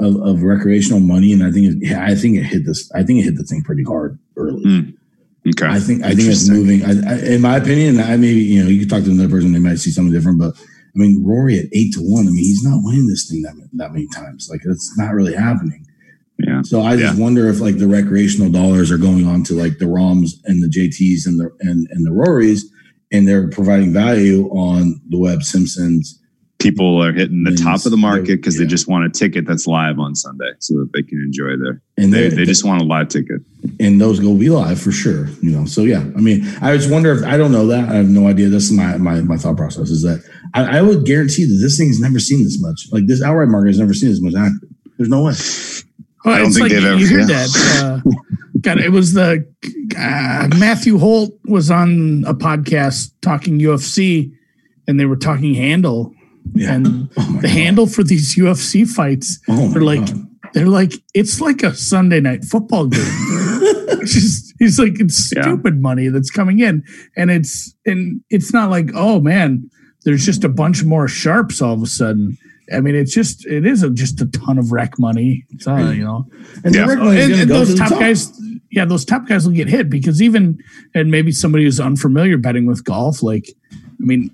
[0.00, 2.90] of of recreational money, and I think it, yeah, I think it hit this.
[2.94, 4.64] I think it hit the thing pretty hard early.
[4.64, 4.96] Mm.
[5.46, 5.66] Okay.
[5.66, 6.82] I think I think it's moving.
[6.84, 9.52] I, I, in my opinion, I maybe you know you could talk to another person,
[9.52, 10.38] they might see something different.
[10.38, 12.26] But I mean, Rory at eight to one.
[12.26, 14.48] I mean, he's not winning this thing that that many times.
[14.50, 15.86] Like it's not really happening.
[16.38, 16.62] Yeah.
[16.62, 19.86] So I just wonder if like the recreational dollars are going on to like the
[19.86, 22.62] Rahms and the JTs and the and, and the Rorys,
[23.12, 26.20] and they're providing value on the Webb Simpsons.
[26.64, 29.10] People are hitting the Means top of the market they're- because they just want a
[29.10, 31.80] ticket that's live on Sunday so that they can enjoy their.
[31.96, 33.40] And They, they they just want a live ticket.
[33.78, 35.28] and those go be live for sure.
[35.42, 36.00] You know, so yeah.
[36.00, 37.88] I mean, I just wonder if I don't know that.
[37.88, 38.48] I have no idea.
[38.48, 41.76] This is my my, my thought process is that I, I would guarantee that this
[41.78, 42.88] thing's never seen this much.
[42.90, 44.60] Like this outright market has never seen this much action.
[44.96, 45.34] There's no way.
[46.24, 47.26] Well, I don't it's think like they've you ever- hear yeah.
[47.26, 47.82] that.
[48.06, 48.10] Uh,
[48.62, 49.46] God, it was the
[49.98, 54.32] uh, Matthew Holt was on a podcast talking UFC,
[54.88, 56.14] and they were talking handle,
[56.52, 56.74] Yeah.
[56.74, 57.56] and Oh my the God.
[57.56, 59.38] handle for these UFC fights.
[59.48, 60.26] Oh my They're like God.
[60.52, 63.00] they're like it's like a Sunday night football game.
[64.04, 65.42] Just he's like it's Yeah.
[65.42, 66.82] stupid money that's coming in,
[67.16, 69.68] and it's and it's not like oh man,
[70.04, 72.36] there's just a bunch more sharps all of a sudden.
[72.72, 75.44] I mean, it's just it is a, just a ton of rec money.
[75.50, 76.26] It's uh, you know,
[76.64, 76.86] and Yeah.
[76.86, 78.00] the money and, and go to those the top, top.
[78.00, 78.40] guys,
[78.70, 80.58] yeah, those top guys will get hit because even
[80.94, 84.30] and maybe somebody who's unfamiliar betting with golf, like I mean, l-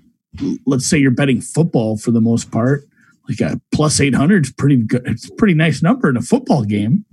[0.65, 2.83] let's say you're betting football for the most part,
[3.29, 5.03] like a plus eight hundred is pretty good.
[5.05, 7.05] It's a pretty nice number in a football game.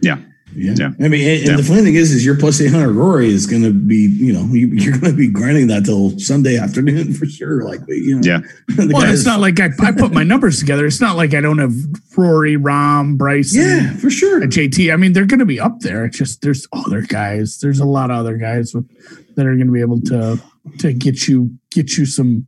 [0.00, 0.18] Yeah.
[0.54, 0.74] Yeah.
[0.76, 0.90] Yeah.
[1.00, 1.56] I mean, and, and Yeah.
[1.56, 4.42] the funny thing is, is your plus 800 Rory is going to be, you know,
[4.52, 7.62] you, you're going to be grinding that till Sunday afternoon for sure.
[7.64, 8.40] Like, you know, Yeah.
[8.92, 10.84] Well, it's not like I, I put my numbers together.
[10.84, 11.72] It's not like I don't have
[12.18, 14.42] Rory, Rahm, Bryce, yeah, for sure.
[14.42, 14.92] and JT.
[14.92, 16.04] I mean, they're going to be up there.
[16.04, 17.58] It's just there's other guys.
[17.60, 18.86] There's a lot of other guys with,
[19.36, 20.38] that are going to be able to
[20.80, 22.46] to get you get you some,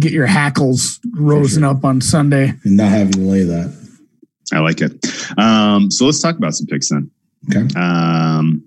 [0.00, 1.70] get your hackles rosing sure.
[1.70, 2.52] up on Sunday.
[2.64, 3.86] And not having to lay that.
[4.52, 4.92] I like it.
[5.38, 7.10] Um, so let's talk about some picks then.
[7.50, 7.66] Okay.
[7.78, 8.64] Um,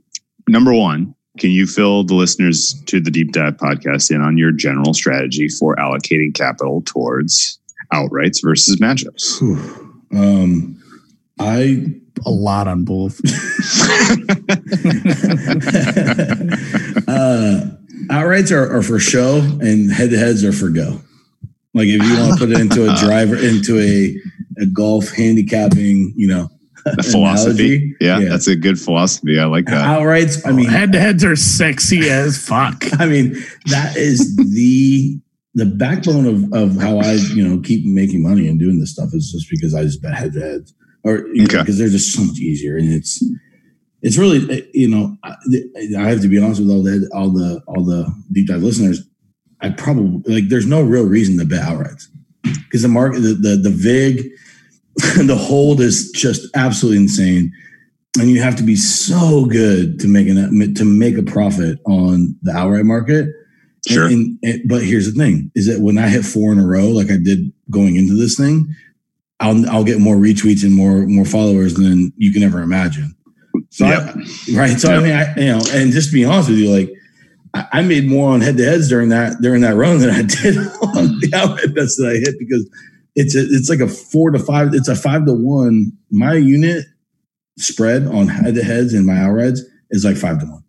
[0.48, 4.52] number one, can you fill the listeners to the Deep Dive podcast in on your
[4.52, 7.60] general strategy for allocating capital towards
[7.94, 9.42] outrights versus matchups?
[10.12, 10.82] Um,
[11.40, 11.86] I
[12.26, 13.22] A lot on both.
[17.08, 21.02] uh, outrights are, are for show, and head to heads are for go.
[21.74, 24.16] Like if you want to put it into a driver, into a
[24.62, 26.50] a golf handicapping, you know,
[26.86, 27.96] The philosophy.
[28.02, 28.30] Yeah, Yeah.
[28.30, 29.40] that's a good philosophy.
[29.40, 29.86] I like that.
[29.86, 30.46] outrights.
[30.48, 32.84] I mean, head to heads are sexy as fuck.
[33.00, 33.36] I mean,
[33.68, 35.20] that is the
[35.56, 39.10] the backbone of, of how I, you know, keep making money and doing this stuff
[39.14, 40.74] is just because I just bet head to heads
[41.04, 41.60] or you know, Okay.
[41.60, 43.22] because they're just so much easier and it's
[44.02, 45.36] it's really uh, you know I,
[45.98, 49.04] I have to be honest with all the all the all the deep dive listeners.
[49.62, 52.06] I probably like there's no real reason to bet outrights
[52.44, 54.30] because the market the the, the vig
[55.28, 57.52] the hold is just absolutely insane
[58.20, 62.36] and you have to be so good to make an to make a profit on
[62.42, 63.30] the outright market.
[63.88, 64.06] Sure.
[64.08, 66.66] And, and- and- but here's the thing: is that when I hit four in a
[66.66, 68.74] row, like I did going into this thing,
[69.40, 73.16] I'll I'll get more retweets and more more followers than you can ever imagine.
[73.80, 74.16] So I- Yep.
[74.56, 74.78] right.
[74.80, 76.92] So I mean, I, you know, and just to be honest with you, like
[77.54, 80.22] I, I made more on head to heads during that during that run than I
[80.44, 82.70] did on the outright bets that I hit because
[83.16, 84.74] it's a, it's like a four to five.
[84.74, 85.94] It's a five to one.
[86.12, 86.86] My unit
[87.58, 89.60] spread on head to heads and my outrights
[89.92, 90.64] is like five to one.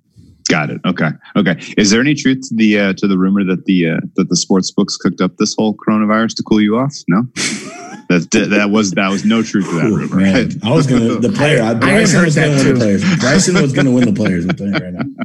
[0.49, 0.81] Got it.
[0.87, 1.11] Okay.
[1.37, 1.57] Okay.
[1.77, 4.37] Is there any truth to the uh, to the rumor that the uh, that the
[4.37, 6.95] sports books cooked up this whole coronavirus to cool you off?
[7.09, 7.25] No.
[8.11, 10.17] That that was that was no truth to that Ooh, rumor.
[10.17, 10.35] man.
[10.35, 10.55] right?
[10.65, 11.63] I was gonna the player.
[11.63, 12.73] I, I Bryson heard was gonna that win too.
[12.73, 13.19] the players.
[13.21, 14.45] Bryson was gonna win the players.
[14.45, 15.25] I'm telling you right now.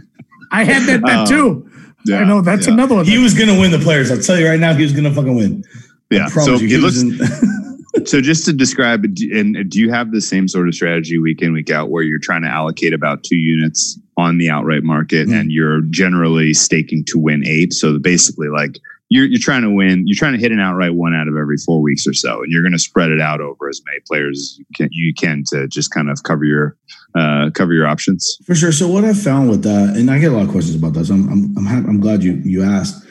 [0.51, 1.71] I had that bet Um, too.
[2.05, 2.73] Yeah, I know that's yeah.
[2.73, 3.05] another one.
[3.05, 4.11] He was gonna win the players.
[4.11, 5.63] I'll tell you right now, he was gonna fucking win.
[6.11, 6.27] Yeah.
[6.27, 8.21] So you, he it was looks in- so.
[8.21, 11.53] Just to describe, do- and do you have the same sort of strategy week in
[11.53, 15.39] week out, where you're trying to allocate about two units on the outright market, Mhm.
[15.41, 17.73] and you're generally staking to win eight?
[17.73, 18.77] So basically, like
[19.09, 21.57] you're you're trying to win, you're trying to hit an outright one out of every
[21.57, 24.39] four weeks or so, and you're going to spread it out over as many players
[24.39, 26.75] as you can, you can to just kind of cover your
[27.15, 28.37] uh, cover your options.
[28.45, 28.71] For sure.
[28.71, 31.09] So what I found with that, and I get a lot of questions about this.
[31.09, 33.05] I'm I'm I'm, I'm glad you you asked.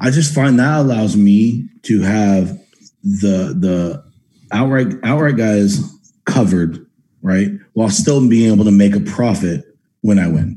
[0.00, 2.48] I just find that allows me to have
[3.02, 4.04] the the
[4.50, 5.78] outright outright guys
[6.24, 6.84] covered,
[7.22, 9.64] right, while still being able to make a profit
[10.00, 10.56] when I win.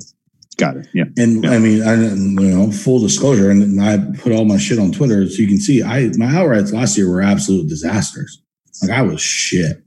[0.59, 0.87] Got it.
[0.93, 1.05] Yeah.
[1.17, 1.51] And Yeah.
[1.51, 5.27] I mean, I you know, full disclosure, and I put all my shit on Twitter,
[5.29, 5.81] so you can see.
[5.81, 8.41] I my outrights last year were absolute disasters.
[8.81, 9.81] Like I was shit.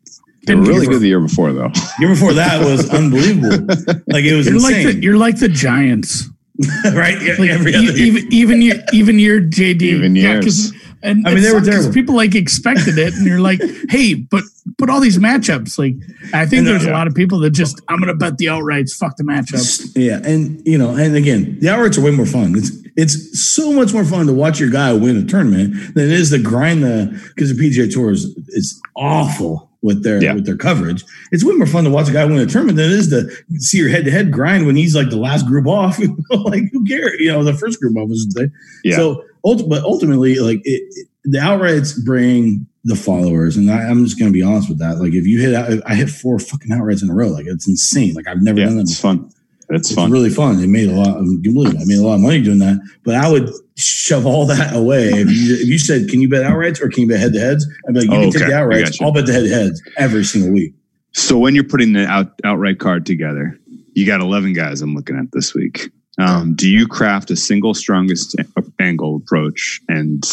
[0.46, 1.70] They were really good the year before, though.
[2.00, 3.66] Year before that was unbelievable.
[4.08, 6.28] Like it was You're like insane, the you're like the Giants.
[6.94, 7.16] right?
[7.38, 7.96] Like Every other year.
[7.96, 9.82] even even year even year JD.
[9.82, 10.44] Even Yeah, years.
[10.44, 10.72] 'cause-
[11.02, 11.92] and I mean, they were terrible.
[11.92, 14.44] People like expected it, and you're like, hey, but
[14.78, 15.78] but all these matchups.
[15.78, 15.94] Like,
[16.32, 18.92] I think And there's a lot of people that just I'm gonna bet the outrights.
[18.92, 19.92] Fuck the matchups.
[19.96, 22.56] Yeah, and you know, and again, the outrights are way more fun.
[22.56, 26.12] It's it's so much more fun to watch your guy win a tournament than it
[26.12, 30.34] is to grind the because the PGA Tour is it's awful with their Yeah.
[30.34, 31.04] with their coverage.
[31.32, 33.28] It's way more fun to watch a guy win a tournament than it is to
[33.58, 35.98] see your head to head grind when he's like the last group off.
[36.30, 37.12] like who cares?
[37.18, 38.50] You know, the first group off is the
[38.84, 38.96] Yeah.
[38.96, 44.18] So but ultimately, like it, it- the outrights bring the followers, and I, I'm just
[44.18, 44.98] going to be honest with that.
[44.98, 47.28] Like if you hit, out, I hit four fucking outrights in a row.
[47.28, 48.14] Like it's insane.
[48.14, 48.82] Like I've never yeah, done that.
[48.82, 49.30] it's fun.
[49.72, 50.10] It's, It's fun.
[50.10, 50.60] really fun.
[50.62, 51.16] It made a lot.
[51.16, 51.74] Can believe.
[51.76, 52.80] I made a lot of money doing that.
[53.04, 55.08] But I would shove all that away.
[55.08, 57.40] If you, if you said, "Can you bet outrights or can you bet head to
[57.40, 58.50] heads?" I'd be like, "You Oh, can take okay.
[58.50, 59.02] the outrights.
[59.02, 60.74] I'll bet the head to heads every single week."
[61.12, 63.58] So when you're putting the out, outright card together,
[63.94, 65.90] you got 11 guys I'm looking at this week.
[66.18, 68.36] Um, do you craft a single strongest
[68.78, 70.24] angle approach and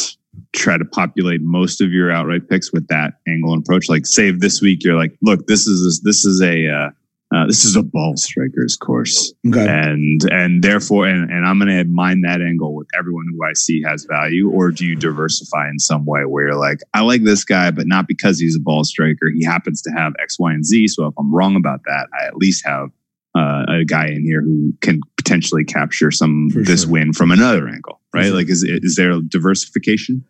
[0.54, 3.90] try to populate most of your outright picks with that angle and approach?
[3.90, 6.90] Like, say this week you're like, look, this is this is a uh,
[7.34, 9.68] uh, this is a ball strikers course, Okay.
[9.68, 13.54] and and therefore, and, and I'm going to mine that angle with everyone who I
[13.54, 14.50] see has value.
[14.50, 17.86] Or do you diversify in some way where you're like, I like this guy, but
[17.88, 19.30] not because he's a ball striker.
[19.30, 20.88] He happens to have X, Y, and Z.
[20.88, 22.90] So if I'm wrong about that, I at least have
[23.38, 26.92] uh, a guy in here who can potentially capture some For this sure.
[26.92, 28.26] win from another angle, right?
[28.26, 28.36] sure.
[28.36, 30.26] Like, is is there diversification?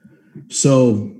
[0.49, 1.15] So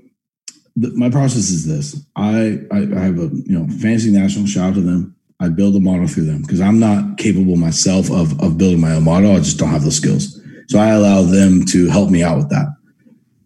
[0.76, 4.46] my process is this: I, I I have a you know fantasy national.
[4.46, 5.16] Shout out to them.
[5.40, 8.92] I build a model through them because I'm not capable myself of of building my
[8.92, 9.32] own model.
[9.34, 10.38] I just don't have the skills.
[10.68, 12.66] So I allow them to help me out with that,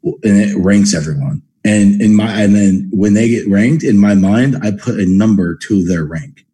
[0.02, 1.42] and it ranks everyone.
[1.64, 5.06] And in my and then when they get ranked in my mind, I put a
[5.06, 6.44] number to their rank.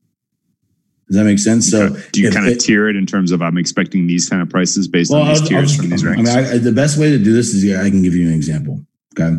[1.09, 1.69] Does that make sense?
[1.69, 4.41] So do you kind of it- tier it in terms of I'm expecting these kind
[4.43, 6.31] of prices based Well, on these I'll- tiers I'll- from these I ranks?
[6.35, 8.87] mean, I, the best way to do this is I can give you an example.
[9.19, 9.37] Okay,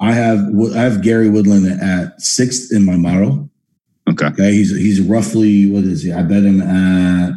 [0.00, 0.40] I have
[0.74, 3.50] I have Gary Woodland at sixth in my model.
[4.10, 4.26] Okay.
[4.26, 6.12] Okay, he's he's roughly what is he?
[6.12, 7.32] I bet him at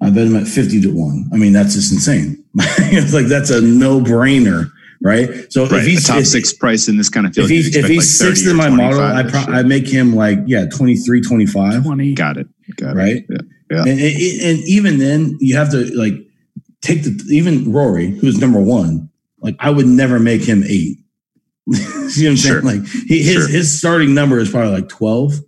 [0.00, 1.28] I bet him at fifty to one.
[1.32, 2.44] I mean, that's just insane.
[2.56, 4.70] it's like that's a no brainer,
[5.02, 5.28] right?
[5.52, 5.80] So Right.
[5.80, 7.50] if he's a top if, six price in this kind of if field.
[7.50, 10.38] you'd he's if he's like sixth in my model, I pro- I make him like
[10.46, 11.82] yeah 23, 25.
[11.84, 12.14] Twenty.
[12.14, 12.46] got it.
[12.76, 12.94] Got it.
[12.96, 13.24] Right?
[13.28, 13.38] Yeah.
[13.70, 13.80] Yeah.
[13.80, 16.14] And, and, and even then, you have to like
[16.82, 19.08] take the even Rory, who's number one.
[19.40, 20.98] Like I would never make him eight.
[21.66, 22.62] you know what I'm saying?
[22.62, 23.48] Like he, his Sure.
[23.48, 25.40] his starting number is probably like twelve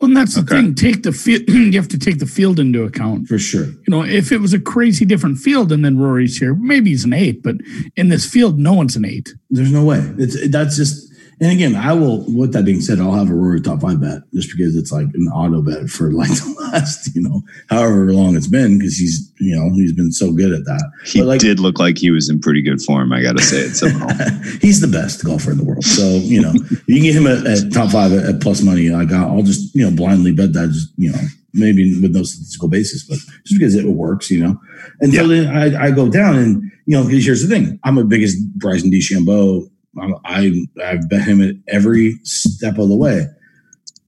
[0.00, 0.74] Well, and that's the thing.
[0.74, 1.42] Take the field.
[1.48, 3.28] you have to take the field into account.
[3.28, 3.64] for sure.
[3.66, 7.04] You know, if it was a crazy different field and then Rory's here, maybe he's
[7.04, 7.42] an eight.
[7.42, 7.56] But
[7.96, 9.32] in this field, no one's an eight.
[9.50, 10.00] There's no way.
[10.18, 11.10] It's that's just.
[11.44, 12.24] And again, I will.
[12.34, 15.08] With that being said, I'll have a Rory top five bet just because it's like
[15.12, 19.30] an auto bet for like the last, you know, however long it's been because he's,
[19.40, 20.90] you know, he's been so good at that.
[21.04, 23.12] He like- did look like he was in pretty good form.
[23.12, 24.08] I got to say it somehow.
[24.62, 25.84] he's the best golfer in the world.
[25.84, 26.52] So you know,
[26.86, 28.88] you can get him at, at top five at, at plus money.
[28.88, 30.68] Like I'll I'll just you know blindly bet that.
[30.68, 31.18] Just you know,
[31.52, 34.58] maybe with no statistical basis, but just because it works, you know.
[35.02, 37.98] And so then I, I go down, and you know, because here's the thing: I'm
[37.98, 39.68] a biggest Bryson DeChambeau.
[40.00, 43.26] I'm- I I bet him at every step of the way,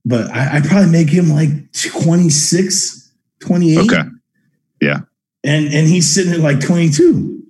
[0.05, 1.49] but I, I probably make him like
[2.21, 3.11] 26,
[3.41, 3.77] 28.
[3.79, 4.07] Okay.
[4.81, 4.99] Yeah.
[5.43, 7.41] And and he's sitting at like 22.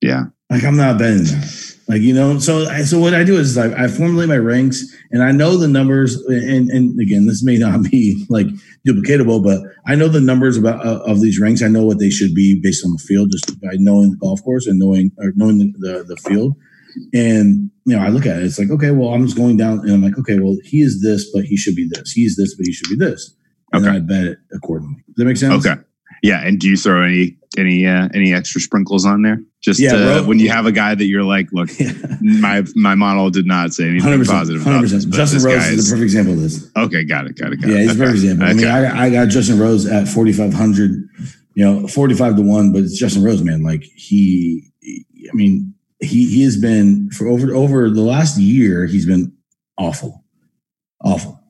[0.00, 0.24] Yeah.
[0.50, 1.76] Like I'm not betting that.
[1.88, 4.84] Like you know, so I, so what I do is I, I formulate my ranks,
[5.10, 6.14] and I know the numbers.
[6.26, 8.46] And and again, this may not be like
[8.86, 11.62] duplicatable, but I know the numbers about uh, of these ranks.
[11.62, 14.40] I know what they should be based on the field, just by knowing the golf
[14.44, 16.54] course and knowing or knowing the, the, the field.
[17.12, 18.44] And you know, I look at it.
[18.44, 21.02] It's like, okay, well, I'm just going down, and I'm like, okay, well, he is
[21.02, 22.12] this, but he should be this.
[22.12, 23.34] He is this, but he should be this.
[23.72, 23.96] And Okay.
[23.96, 24.96] I bet it accordingly.
[25.08, 25.64] Does that make sense?
[25.66, 25.80] Okay.
[26.22, 26.44] Yeah.
[26.46, 29.40] And do you throw any any uh, any extra sprinkles on there?
[29.62, 30.28] Just Yeah, uh, bro.
[30.28, 31.92] when you have a guy that you're like, look, Yeah.
[32.20, 34.38] my my model did not say anything Hundred percent.
[34.38, 35.12] positive Hundred percent.
[35.14, 36.70] Justin Rose is is the perfect example of this.
[36.76, 37.04] okay.
[37.04, 37.36] Got it.
[37.38, 37.60] Got it.
[37.60, 37.82] Got Yeah, it.
[37.82, 38.18] he's a perfect Okay.
[38.32, 38.46] example.
[38.46, 38.70] I mean, Okay.
[38.70, 41.08] I, I got Justin Rose at forty five hundred.
[41.54, 43.62] You know, forty five to one, but it's Justin Rose, man.
[43.62, 45.69] Like he, I mean,
[46.00, 48.86] he he has been for over over the last year.
[48.86, 49.32] He's been
[49.78, 50.24] awful,
[51.04, 51.40] awful.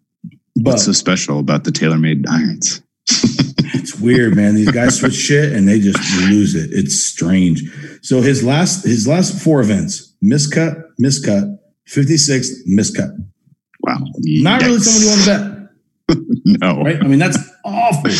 [0.57, 2.83] But What's so special about the TaylorMade irons?
[3.09, 4.55] it's weird, man.
[4.57, 5.99] These guys switch shit and they just
[6.29, 6.71] lose it.
[6.73, 7.63] It's strange.
[8.03, 13.17] So his last his last four events: miscut, miscut, fifty six, miscut.
[13.83, 13.99] Wow.
[14.19, 15.57] Not really somebody you want to bet.
[16.61, 16.83] No.
[16.83, 17.03] right?
[17.03, 18.11] I mean, that's awful.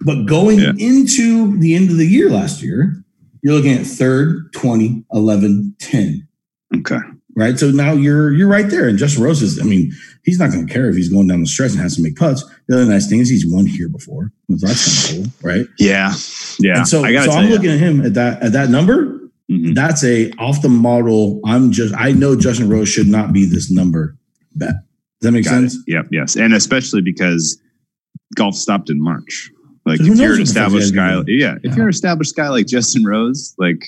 [0.00, 0.72] But going Yeah.
[0.78, 3.04] into the end of the year last year,
[3.46, 6.26] you're looking at third, 20, 11, 10,
[6.78, 6.98] Okay.
[7.36, 7.56] right?
[7.56, 8.88] So now you're you're right there.
[8.88, 9.92] And Justin Rose is, I mean,
[10.24, 12.16] he's not going to care if he's going down the stretch and has to make
[12.16, 12.44] putts.
[12.66, 14.32] The other nice thing is he's won here before.
[14.58, 15.66] So that's kind of cool, right?
[15.78, 16.12] Yeah.
[16.58, 16.78] Yeah.
[16.78, 19.20] And so, I so i'm looking at him at that at that number.
[19.48, 19.76] Mhm.
[19.76, 21.40] That's a off the model.
[21.44, 24.16] I'm just I know Justin Rose should not be this number
[24.56, 24.70] bet.
[25.20, 25.74] Does that make Got sense?
[25.76, 25.82] it.
[25.92, 26.06] Yep.
[26.10, 26.34] Yes.
[26.34, 27.56] And especially because
[28.34, 29.50] golf stopped in March.
[29.86, 31.76] Like if you're an what the fuck established guy, yeah, if Yeah.
[31.76, 33.82] you're an established guy like Justin Rose, like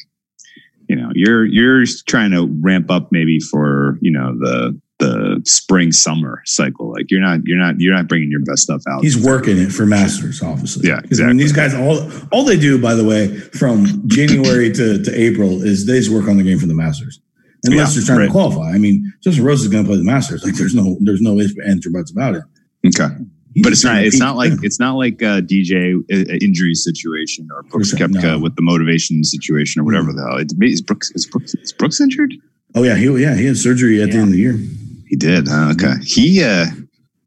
[0.89, 5.93] you know, you're you're trying to ramp up maybe for you know the the spring
[5.93, 6.93] summer cycle.
[6.93, 9.03] Like you're not you're not you're not bringing your best stuff out.
[9.03, 10.89] He's working it for Masters, obviously.
[10.89, 14.73] Yeah, 'Cause, I mean, these guys all all they do, by the way, from January
[14.73, 17.21] to, to April is they just work on the game for the Masters.
[17.65, 18.27] Unless Yeah, they're trying right.
[18.27, 18.71] to qualify.
[18.73, 20.45] I mean, Justin Rose is going to play the Masters.
[20.45, 22.43] Like, there's no there's no ifs, ands, or buts about it.
[22.87, 23.15] okay,
[23.63, 27.63] but it's not it's not like it's not like uh, DJ uh, injury situation or
[27.65, 28.39] Brooks sure, Koepka no.
[28.39, 30.39] with the motivation situation or whatever the hell.
[30.39, 32.35] It, is Brooks is Brooks is Brooks injured?
[32.75, 34.59] Oh yeah, he yeah he had surgery at the end of the year.
[35.07, 35.49] He did.
[35.49, 35.73] Huh?
[35.73, 35.95] Okay.
[36.05, 36.67] He uh,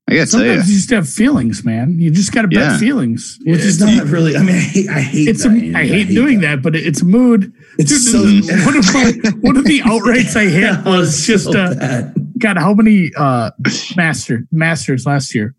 [0.08, 0.52] I gotta tell you.
[0.54, 2.00] You just have feelings, man.
[2.00, 2.78] You just got to bet Yeah.
[2.78, 3.40] feelings.
[3.46, 4.36] Which is not really.
[4.36, 5.50] I mean, I hate I hate It's that.
[5.50, 5.76] a, Andy.
[5.76, 6.62] I hate doing that.
[6.62, 7.54] but it's a mood.
[7.78, 9.12] It's Dude, so one of my
[9.42, 12.14] one of the outrights I hit was just so uh, bad.
[12.38, 13.52] God, how many uh
[13.96, 15.56] master masters last year?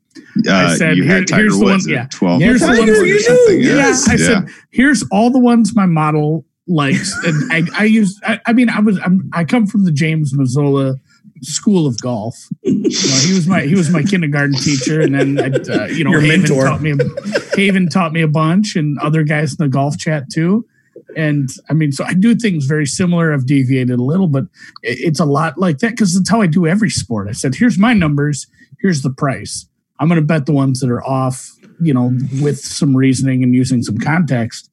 [0.48, 2.06] Uh, said, you had Tiger here's the Woods one- at yeah.
[2.10, 3.60] 12 Here's the or one- you something.
[3.60, 8.18] Yeah, Yes, I said, here's all the ones my model likes, and I, I use.
[8.24, 8.98] I, I mean, I was.
[9.04, 10.96] I'm, I come from the James Mazzola
[11.42, 12.36] School of Golf.
[12.62, 12.88] You know,
[13.26, 16.20] he was my he was my kindergarten teacher, and then I, uh, you know, Your
[16.20, 16.64] Haven mentor.
[16.66, 16.94] taught me.
[17.54, 20.64] Haven taught me a bunch, and other guys in the golf chat too.
[21.16, 23.32] And I mean, so I do things very similar.
[23.34, 24.44] I've deviated a little, but
[24.82, 27.28] it's a lot like that because it's how I do every sport.
[27.28, 28.46] I said, here's my numbers,
[28.80, 29.66] here's the price.
[30.02, 31.48] I'm going to bet the ones that are off
[31.80, 34.70] you know, with some reasoning and using some context.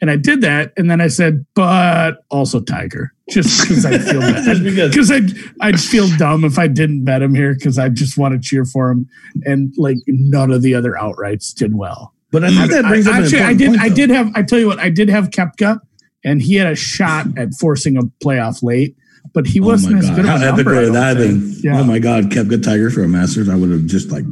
[0.00, 4.20] And I did that, and then I said, but also Tiger, just because I feel
[4.20, 8.16] bad, because I'd I'd feel dumb if I didn't bet him here because I just
[8.18, 9.08] want to cheer for him,
[9.44, 12.12] and like none of the other outrights did well.
[12.30, 13.68] But I think that brings up an Actually, I did.
[13.70, 14.30] point, I did have.
[14.36, 15.80] I tell you what, I did have Koepka,
[16.24, 18.96] and he had a shot at forcing a playoff late,
[19.32, 20.16] but he Oh wasn't my as God.
[20.16, 20.66] good How a epic.
[20.66, 21.52] Would that have been?
[21.62, 21.80] Yeah.
[21.80, 23.48] Oh my God, Koepka Tiger for a Masters.
[23.48, 24.24] I would have just like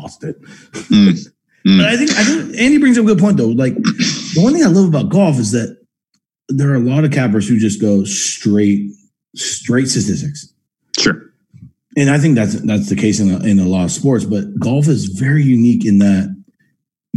[0.00, 0.40] lost it.
[0.42, 1.18] Mm.
[1.64, 3.48] But I think I think Andy brings up a good point though.
[3.48, 5.76] Like the one thing I love about golf is that
[6.48, 8.90] there are a lot of cappers who just go straight
[9.34, 10.50] straight statistics.
[10.98, 11.20] Sure.
[11.96, 14.24] and I think that's that's the case in a, in a lot of sports.
[14.24, 16.37] But golf is very unique in that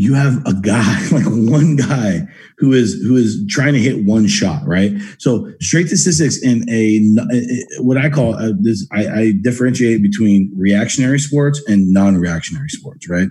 [0.02, 2.22] you have a guy like one guy
[2.58, 4.92] who is who is trying to hit one shot, right?
[5.20, 11.20] So straight statistics in a what I call uh this, I, I differentiate between reactionary
[11.20, 13.30] sports and non-reactionary sports, right?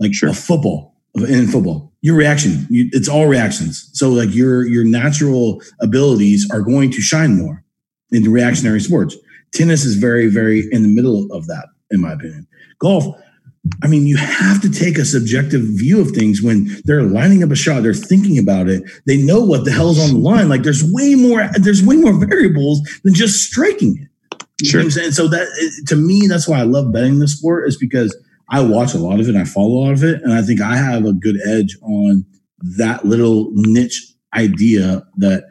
[0.00, 0.28] Like Sure.
[0.28, 3.90] a football in football, your reaction, you, it's all reactions.
[3.92, 7.64] So like your your natural abilities are going to shine more
[8.12, 9.16] in the reactionary sports.
[9.52, 12.46] Tennis is very, very in the middle of that, in my opinion.
[12.78, 13.04] Golf,
[13.82, 17.50] I mean, you have to take a subjective view of things when they're lining up
[17.50, 20.48] a shot, they're thinking about it, they know what the hell's on the line.
[20.50, 24.08] Like there's way more, there's way more variables than just striking it.
[24.60, 24.80] You Sure.
[24.80, 25.10] know what I'm saying?
[25.12, 28.16] So that to me, that's why I love betting the sport, is because
[28.50, 30.60] I watch a lot of it, I follow a lot of it, and I think
[30.60, 32.24] I have a good edge on
[32.76, 35.44] that little niche idea that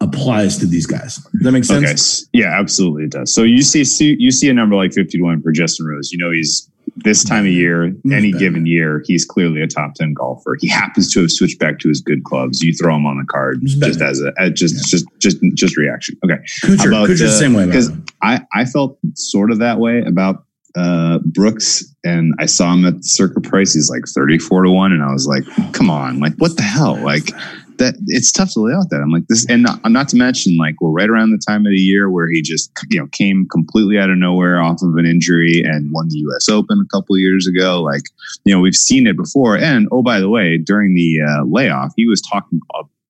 [0.00, 1.16] applies to these guys.
[1.16, 2.24] Does that make sense?
[2.24, 2.40] Okay.
[2.42, 3.32] Yeah, absolutely it does.
[3.34, 6.12] So you see, see you see a number like 50 to 1 for Justin Rose.
[6.12, 8.38] You know he's this time of year, any better.
[8.38, 10.56] given year, he's clearly a top 10 golfer.
[10.60, 12.62] He happens to have switched back to his good clubs.
[12.62, 14.10] You throw him on the card He's just better.
[14.10, 16.16] as a as just just just just reaction.
[16.24, 16.36] Okay.
[16.62, 17.66] Kuchar, About, Kuchar's the uh, same way.
[17.66, 18.00] by 'cause the way.
[18.22, 20.44] I, I felt sort of that way about
[20.76, 23.74] uh, Brooks, and I saw him at the Circa price.
[23.74, 24.92] He's like 34 to 1.
[24.92, 26.96] And I was like, come on, like, what the hell?
[26.96, 27.30] Like,
[27.78, 29.00] that it's tough to lay out that.
[29.00, 31.72] I'm like, this, and not, not to mention, like, we're right around the time of
[31.72, 35.06] the year where he just, you know, came completely out of nowhere off of an
[35.06, 37.82] injury and won the US Open a couple years ago.
[37.82, 38.02] Like,
[38.44, 39.56] you know, we've seen it before.
[39.56, 42.60] And oh, by the way, during the uh, layoff, he was talking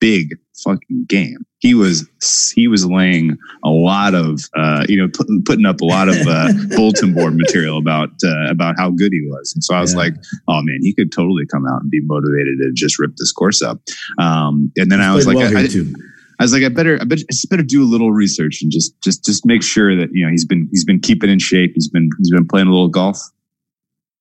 [0.04, 1.38] big fucking game.
[1.60, 2.06] He was
[2.54, 6.16] he was laying a lot of uh, you know put, putting up a lot of
[6.26, 9.92] uh, bulletin board material about uh, about how good he was, and so I was
[9.94, 10.00] Yeah.
[10.00, 10.14] like,
[10.48, 13.62] oh man, he could totally come out and be motivated to just rip this course
[13.62, 13.80] up.
[14.18, 15.90] Um, and then I was like, well I, too.
[16.38, 18.70] I was like, I better, I bet I just better do a little research and
[18.70, 21.72] just, just, just make sure that you know he's been, he's been keeping in shape.
[21.74, 23.18] He's been, he's been playing a little golf.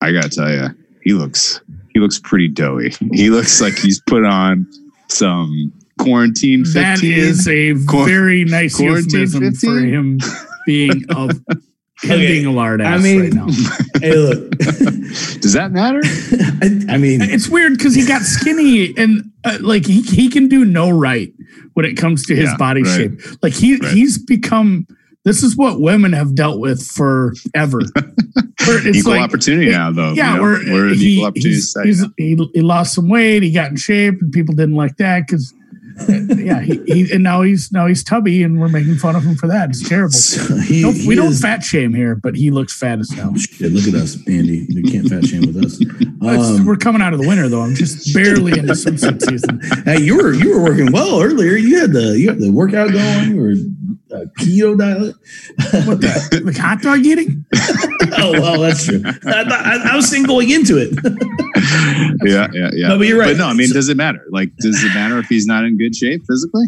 [0.00, 0.68] I gotta tell you,
[1.02, 1.60] he looks,
[1.92, 2.94] he looks pretty doughy.
[3.12, 4.66] He looks like he's put on
[5.08, 6.64] some quarantine.
[6.64, 6.82] 15.
[6.82, 10.18] That is a Quar- very nice quarantine euphemism for him
[10.66, 11.30] being a
[12.04, 13.46] Okay, being a lard ass I mean- right now.
[14.00, 14.50] hey, look.
[14.58, 16.00] Does that matter?
[16.60, 20.48] I, I mean, It's weird because he got skinny and uh, like he, he can
[20.48, 21.32] do no right
[21.74, 22.96] when it comes to his Yeah, body right.
[22.96, 23.20] shape.
[23.42, 23.92] Like he Right.
[23.92, 24.86] he's become
[25.24, 27.80] this is what women have dealt with forever.
[28.66, 30.12] It's equal like- opportunity now, though.
[30.14, 30.42] Yeah, you know?
[30.42, 33.42] we're, we're an he, equal opportunity he's- he's- he, he lost some weight.
[33.42, 35.52] He got in shape, and people didn't like that because,
[36.08, 39.34] yeah, he, he and now he's now he's tubby, and we're making fun of him
[39.36, 39.68] for that.
[39.68, 40.12] It's terrible.
[40.12, 43.10] so he, Don't- he we don't is- fat shame here, but he looks fat as
[43.10, 43.34] hell.
[43.36, 44.64] Shit, look at us, Andy.
[44.70, 45.78] You can't fat shame with us.
[46.24, 47.60] Um, we're coming out of the winter though.
[47.60, 49.60] I'm just barely into swimsuit season.
[49.84, 51.52] hey, you were you were working well earlier.
[51.56, 53.28] You had the you had the workout going.
[53.28, 53.54] You were
[54.14, 55.14] uh, keto diet.
[55.86, 57.44] What the like hot dog eating?
[58.18, 59.02] oh well, that's true.
[59.04, 59.12] I,
[59.44, 60.90] thought- I, I was saying going into it.
[62.24, 62.88] yeah, yeah, yeah.
[62.88, 63.36] No, but you're right.
[63.36, 64.24] But no, I mean, So- does it matter?
[64.30, 66.66] Like, does it matter if he's not in good shape physically?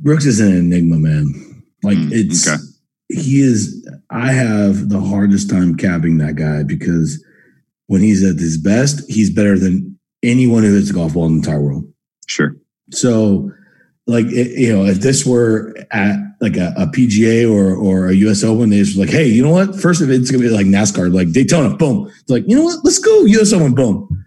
[0.00, 1.62] Brooks is an enigma, man.
[1.82, 2.60] Like Mm, it's okay.
[3.08, 3.86] he is.
[4.10, 7.22] I have the hardest time capping that guy because
[7.86, 11.32] when he's at his best, he's better than anyone who hits a golf ball in
[11.32, 11.84] the entire world.
[12.26, 12.56] Sure.
[12.90, 13.50] So,
[14.06, 18.14] like it, you know, if this were at like a, a PGA or or a
[18.14, 19.80] US Open, they just like, hey, you know what?
[19.80, 22.10] First of it, it's gonna be like NASCAR, like Daytona, boom.
[22.20, 22.84] It's like, you know what?
[22.84, 24.24] Let's go US Open, boom.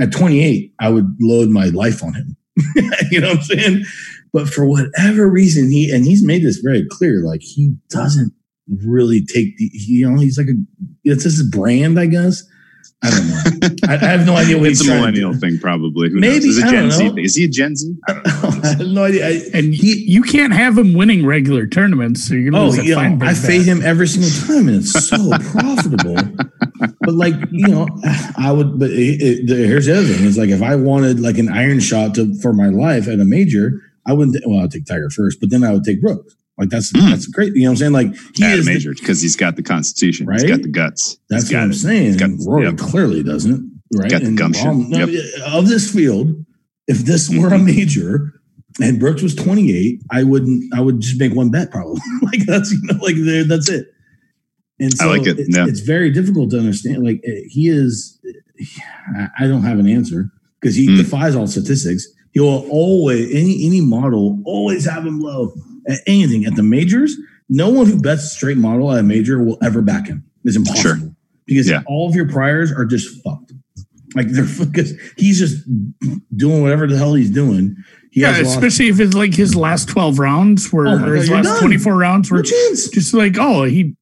[0.00, 2.36] At 28, I would load my life on him.
[3.10, 3.84] you know what I'm saying?
[4.32, 8.32] But for whatever reason, he and he's made this very clear, like he doesn't
[8.84, 10.54] really take the, you know, he's like a,
[11.04, 12.42] it's his brand, I guess.
[13.04, 13.76] I don't know.
[13.88, 15.26] I, I have no idea what It's he's a trying to do.
[15.26, 16.10] millennial thing, probably.
[16.10, 16.44] Who Maybe, knows?
[16.46, 17.04] Is it I Gen don't Z?
[17.08, 17.14] know.
[17.14, 17.24] thing?
[17.24, 17.94] Is he a Gen Z?
[18.08, 18.60] I don't know.
[18.62, 19.28] I have no idea.
[19.28, 22.26] I, And he, you can't have him winning regular tournaments.
[22.26, 23.36] So you're gonna Oh, lose you know, I bet.
[23.36, 25.16] fade him every single time, and it's so
[25.52, 26.16] profitable.
[27.00, 27.86] But like, you know,
[28.36, 28.78] I would.
[28.78, 31.48] But it, it, the- here's the other thing: is like if I wanted like an
[31.48, 34.36] iron shot to for my life at a major, I wouldn't.
[34.46, 36.34] Well, I'd take Tiger first, but then I would take Brooks.
[36.58, 37.10] Like that's Mm.
[37.10, 37.52] that's great.
[37.54, 37.92] You know what I'm saying?
[37.92, 38.64] Like he At a is.
[38.66, 40.26] the- major because he's got the constitution.
[40.32, 41.18] he's got the guts.
[41.28, 41.74] that's what I'm it.
[41.74, 42.06] saying.
[42.06, 42.76] He's got- Rory yep.
[42.78, 43.72] clearly doesn't.
[43.94, 44.10] right?
[44.10, 44.66] Got the And gumption.
[44.66, 45.24] Rahm- no, Yep.
[45.52, 46.44] Of this field,
[46.88, 48.32] if this were a major
[48.80, 50.72] and Brooks was 28, I wouldn't.
[50.74, 52.00] I would just make one bet probably.
[52.22, 53.16] like that's you know like
[53.48, 53.86] that's it.
[54.80, 55.66] And I so like it, It's, yeah.
[55.66, 57.04] it's very difficult to understand.
[57.04, 58.18] Like eh, he is.
[59.16, 60.30] I- I don't have an answer
[60.60, 60.96] because he Hmm.
[60.96, 62.06] defies all statistics.
[62.32, 65.52] He will always any any model always have him low
[65.88, 67.16] at anything at the majors.
[67.48, 70.24] No one who bets straight model at a major will ever back him.
[70.44, 71.14] It's impossible
[71.46, 71.82] because Yeah.
[71.86, 73.52] all of your priors are just fucked.
[74.14, 75.62] Like they're because he's just
[76.36, 77.76] doing whatever the hell he's doing.
[78.12, 81.14] He Yeah, has lost especially if it's like his last 12 rounds were, Oh or
[81.14, 82.88] his you're last 24 rounds no were chance.
[82.88, 83.96] just like, oh, he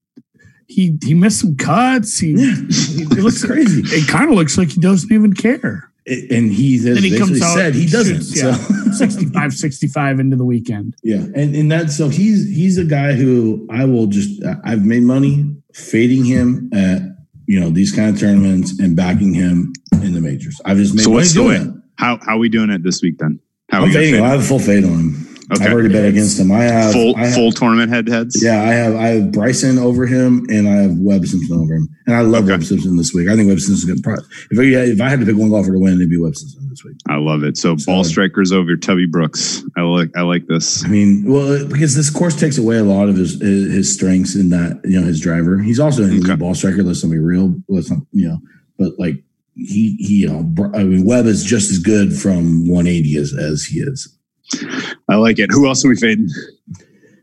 [0.69, 2.19] he he missed some cuts.
[2.19, 2.55] He, Yeah.
[2.55, 3.83] he it looks crazy.
[3.85, 5.91] It kind of looks like he doesn't even care.
[6.05, 8.17] And he has Then he comes out said he doesn't.
[8.17, 10.97] shoots, yeah, so 65, 65 into the weekend.
[11.05, 15.05] Yeah, and and that so he's he's a guy who I will just I've made
[15.05, 17.03] money fading him at
[17.47, 19.73] you know these kind of tournaments and backing him
[20.03, 20.61] in the majors.
[20.65, 21.59] I've just made So money what's doing way?
[21.59, 21.83] that.
[21.99, 23.39] How how we doing it this week then?
[23.71, 24.21] How I'm we gonna fading.
[24.21, 24.25] him.
[24.25, 25.22] I have a full fade on him.
[25.53, 25.67] Okay.
[25.67, 26.51] I've already bet against him.
[26.51, 28.43] I have full I have, full tournament head heads.
[28.43, 31.89] Yeah, I have I have Bryson over him and I have Webb Simpson over him,
[32.07, 32.53] and I love Okay.
[32.53, 33.29] Webb Simpson this week.
[33.29, 35.73] I think Webb Simpson's going to if I if I had to pick one golfer
[35.73, 36.97] to win, it'd be Webb Simpson this week.
[37.09, 37.57] I love it.
[37.59, 39.63] So So- ball strikers over Tubby Brooks.
[39.77, 40.85] I like I like this.
[40.85, 44.35] I mean, well, uh, because this course takes away a lot of his his, strengths
[44.35, 45.59] in that you know his driver.
[45.59, 46.37] He's also an elite Okay.
[46.37, 46.83] ball striker.
[46.83, 47.55] Let's not be real.
[47.69, 48.39] Let's not you know,
[48.79, 49.23] but like
[49.55, 53.35] he he uh, you know, I mean, Webb is just as good from 180 as
[53.35, 54.17] as he is.
[55.09, 55.51] I like it.
[55.51, 56.29] Who else are we fading?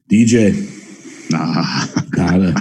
[0.10, 0.54] DJ,
[1.32, 1.86] Nah.
[2.12, 2.54] gotta.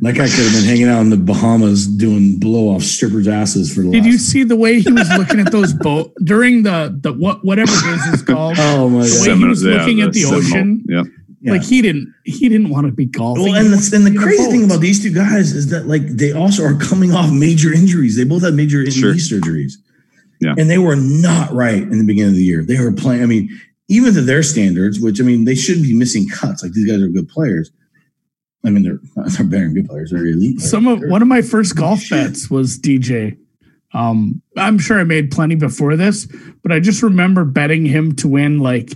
[0.00, 3.72] That guy could have been hanging out in the Bahamas doing blow off strippers' asses
[3.74, 4.06] for the Did last.
[4.12, 7.70] you see the way he was looking at those boat during the the what whatever
[7.72, 8.56] this is called?
[8.60, 9.28] Oh my The god!
[9.28, 10.84] way he was looking at the ocean.
[10.88, 11.06] Yep.
[11.40, 11.52] Yeah.
[11.52, 13.44] Like he didn't he didn't want to be golfing.
[13.44, 15.70] Well, and the, and the be in a crazy thing about these two guys is
[15.70, 18.16] that like they also are coming off major injuries.
[18.16, 19.12] They both had major Sure.
[19.14, 19.74] knee surgeries.
[20.40, 20.54] Yeah.
[20.56, 22.62] And they were not right in the beginning of the year.
[22.64, 23.50] They were playing, I mean,
[23.88, 26.62] even to their standards, which I mean, they shouldn't be missing cuts.
[26.62, 27.70] Like these guys are good players.
[28.64, 30.10] I mean, they're they're better than good players.
[30.10, 30.58] They're elite.
[30.58, 30.70] players.
[30.70, 33.38] Some of one of my first golf bets was DJ.
[33.94, 36.28] Um, I'm sure I made plenty before this,
[36.62, 38.92] but I just remember betting him to win like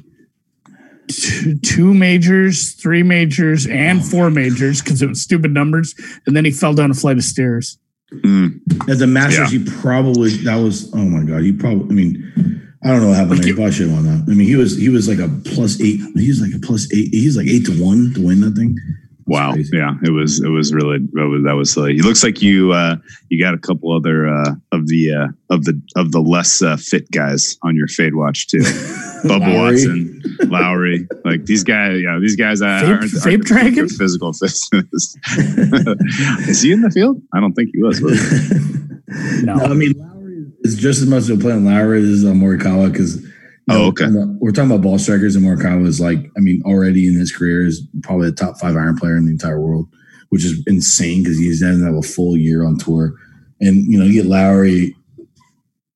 [1.09, 5.95] two, two majors, three majors, and four majors because it was stupid numbers,
[6.27, 7.79] and then he fell down a flight of stairs.
[8.13, 8.61] Mm.
[8.91, 11.43] At the Masters, he probably that was oh my god.
[11.43, 12.33] He probably I mean,
[12.85, 13.39] I don't know what happened.
[13.39, 13.47] there.
[13.47, 14.31] He probably should have won that.
[14.31, 16.01] I mean, he was he was like a plus eight.
[16.17, 17.09] He was like a plus eight.
[17.13, 18.77] He's like eight to one to win that thing.
[19.25, 19.53] Wow.
[19.53, 19.77] crazy.
[19.77, 19.95] Yeah.
[20.03, 21.97] It was it was really that was that was silly.
[21.97, 22.97] It looks like you uh
[23.29, 26.77] you got a couple other uh of the uh of the of the less uh,
[26.77, 28.59] fit guys on your fade watch too.
[29.23, 29.55] Bubba Lowry.
[29.75, 33.89] Watson, Lowry, like these guys, yeah, these guys uh, Vape- aren't, Vape aren't Dragon?
[33.89, 35.17] physical fitness.
[36.49, 37.23] Is he in the field?
[37.33, 38.01] I don't think he was.
[38.01, 38.59] was he?
[39.45, 39.55] No.
[39.59, 39.93] No, I mean
[40.65, 43.25] Is just as much of a player on Lowry as on Morikawa because.
[43.71, 44.07] Oh, okay.
[44.11, 47.65] We're talking about ball strikers, and Morikawa is like, I mean, already in his career
[47.65, 49.89] is probably the top five iron player in the entire world,
[50.31, 53.15] which is insane because he's didn't have a full year on tour.
[53.61, 54.97] And you know, you get Lowry.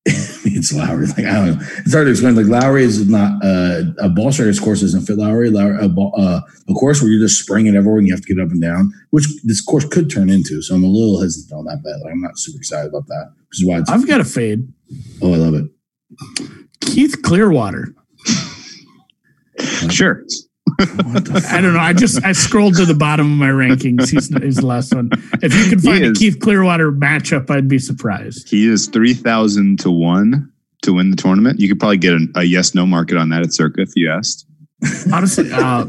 [0.45, 1.07] it's Lowry.
[1.09, 1.67] Like I don't know.
[1.79, 2.37] It's hard to explain.
[2.37, 5.51] Like Lowry is not uh, a ball striker's course doesn't fit Lowry.
[5.51, 8.25] Lowry a, ball, uh, a course where you're just spraying it everywhere and you have
[8.25, 10.63] to get up and down, which this course could turn into.
[10.63, 12.01] So I'm a little hesitant on that bet.
[12.05, 13.91] Like I'm not super excited about that, which is why it's.
[13.91, 14.73] I've got a fade.
[15.23, 15.65] oh, I love it.
[16.81, 17.89] Keith Clearwater.
[19.91, 20.23] Sure.
[20.79, 21.81] What the I don't know.
[21.81, 24.11] I just I scrolled to the bottom of my rankings.
[24.11, 25.11] He's, he's the last one.
[25.43, 26.12] If you could find a.
[26.12, 28.51] Keith Clearwater matchup, I'd be surprised.
[28.51, 30.53] He is three thousand to one
[30.83, 31.61] to win the tournament.
[31.61, 34.11] You could probably get a, a yes no market on that at Circa if you
[34.11, 34.47] asked.
[35.12, 35.87] Honestly, uh,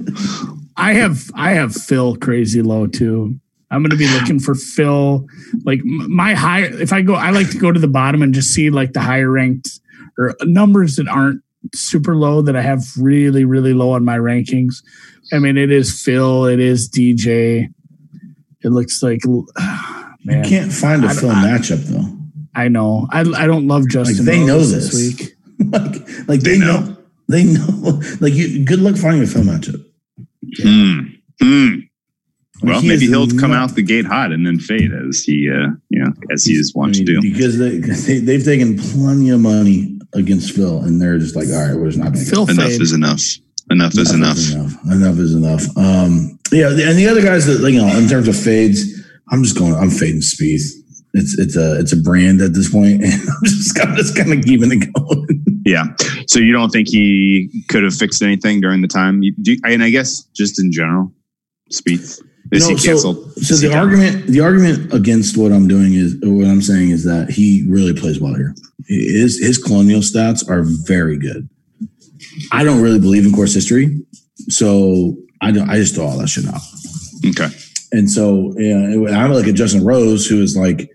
[0.77, 3.39] I have I have Phil crazy low too.
[3.69, 5.27] I'm going to be looking for Phil.
[5.65, 8.53] Like my high, if I go, I like to go to the bottom and just
[8.53, 9.81] see like the higher ranked
[10.17, 11.41] or numbers that aren't
[11.73, 14.75] super low that I have really really low on my rankings.
[15.33, 17.69] I mean, it is Phil, it is DJ.
[18.63, 19.21] It looks like
[20.23, 22.13] man, You can't find a I- Phil I- matchup though.
[22.55, 23.07] I know.
[23.11, 24.25] I I don't love Justin.
[24.25, 24.93] they know Rose this.
[25.19, 25.35] week.
[25.71, 26.79] like, like they, They know.
[26.79, 26.97] know.
[27.29, 28.01] They know.
[28.19, 28.63] Like you.
[28.65, 29.83] Good luck finding a Phil matchup.
[30.61, 30.99] Hmm.
[31.41, 31.73] Hmm.
[32.63, 35.19] Like, Well, he maybe he'll come not- out the gate hot and then fade as
[35.23, 37.21] he, uh, you know, as he is I wont mean, to do.
[37.21, 41.47] because they, 'cause they they've taken plenty of money against Phil, and they're just like,
[41.49, 42.29] all right, we're just not going to.
[42.29, 43.21] Phil Enough is enough.
[43.69, 44.37] Enough is enough.
[44.51, 44.85] enough.
[44.91, 45.77] Enough is enough.
[45.77, 49.57] Um, yeah, and the other guys that you know, in terms of fades, I'm just
[49.57, 49.75] going.
[49.75, 50.71] I'm fading Spieth.
[51.13, 54.31] It's it's a it's a brand at this point, and I'm just I'm just kind
[54.31, 55.43] of keeping it going.
[55.65, 55.83] Yeah.
[56.27, 59.21] So you don't think he could have fixed anything during the time?
[59.21, 61.11] You, do, and I guess just in general,
[61.73, 62.21] Spieth?
[62.51, 63.33] Is No, he so, canceled?
[63.33, 67.03] so Is the argument the argument against what I'm doing is what I'm saying is
[67.03, 68.55] that he really plays well here.
[68.87, 71.49] His his colonial stats are very good.
[72.51, 74.01] I don't really believe in course history,
[74.49, 75.69] so I don't.
[75.69, 76.61] I just throw all that shit out.
[77.25, 77.49] Okay.
[77.91, 80.89] And so yeah, I'm like a Justin Rose, who is like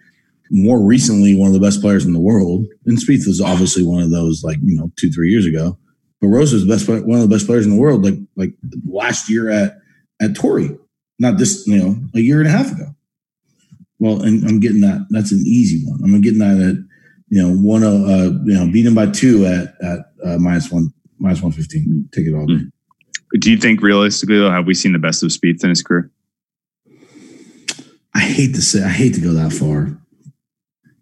[0.51, 4.03] more recently one of the best players in the world, and Spieth was obviously one
[4.03, 5.79] of those like you know two three years ago.
[6.21, 8.53] But Rose was the best one of the best players in the world like like
[8.87, 9.77] last year at
[10.21, 10.77] at Torrey,
[11.19, 12.95] not this you know a year and a half ago.
[13.99, 15.07] Well, and I'm getting that.
[15.11, 16.01] That's an easy one.
[16.05, 16.77] I'm getting that at
[17.33, 20.93] you know one of uh, you know beaten by two at at uh, minus one
[21.19, 22.07] minus one fifteen.
[22.13, 22.45] Take it all.
[22.45, 22.61] day.
[23.41, 26.11] Do you think realistically though, have we seen the best of Spieth in his career?
[28.15, 29.99] I hate to say I hate to go that far.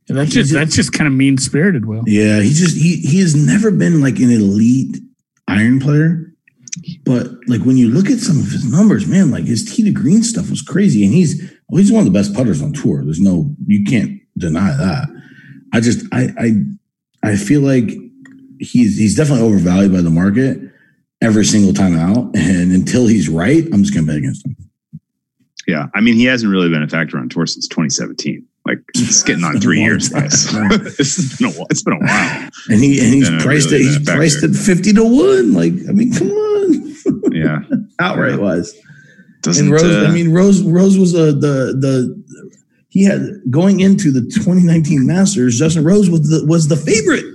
[0.09, 2.05] And that's just that's just kind of mean spirited, Will.
[2.07, 4.99] Yeah, he just he he has never been like an elite
[5.49, 6.33] iron player.
[7.05, 9.91] But like when you look at some of his numbers, man, like his tee to
[9.91, 11.05] green stuff was crazy.
[11.05, 13.03] And he's well, he's one of the best putters on tour.
[13.03, 15.09] There's no you can't deny that.
[15.73, 17.89] I just I I I feel like
[18.59, 20.59] he's he's definitely overvalued by the market
[21.23, 22.35] every single time out.
[22.37, 24.57] And until he's right, I'm just gonna bet against him.
[25.67, 25.87] Yeah.
[25.95, 28.45] I mean, he hasn't really been a factor on tour since 2017.
[28.67, 30.45] Like it's getting on three years, guys.
[30.51, 31.67] has been a while.
[31.71, 32.51] It's been a while.
[32.69, 35.53] And he and he's Yeah, priced really it, he's priced at 50 to 1.
[35.53, 37.33] Like, I mean, come on.
[37.33, 37.61] Yeah.
[38.01, 38.75] Outright wise.
[39.43, 42.20] Doesn't and Rose, uh, I mean, Rose, Rose was a, the the
[42.91, 43.21] he had
[43.51, 45.59] going into the 2019 Masters.
[45.59, 47.25] Justin Rose was the was the favorite.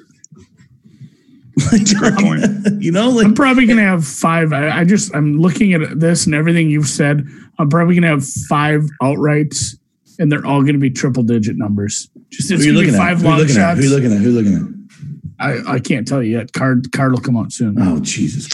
[1.72, 2.43] Like, a point.
[2.84, 4.51] You know, like I'm probably gonna have five.
[4.51, 7.26] I, I just I'm looking at this and everything you've said.
[7.58, 9.78] I'm probably gonna have five outrights,
[10.20, 12.10] and they're all gonna be triple digit numbers.
[12.30, 12.97] Just it's gonna be looking at?
[12.97, 13.60] five Who you long looking at?
[13.60, 13.80] shots.
[13.80, 14.18] Who you looking at?
[14.20, 14.76] Who you looking at?
[15.39, 16.51] I, I can't tell you yet.
[16.51, 17.78] Card card will come out soon.
[17.80, 18.47] Oh Jesus!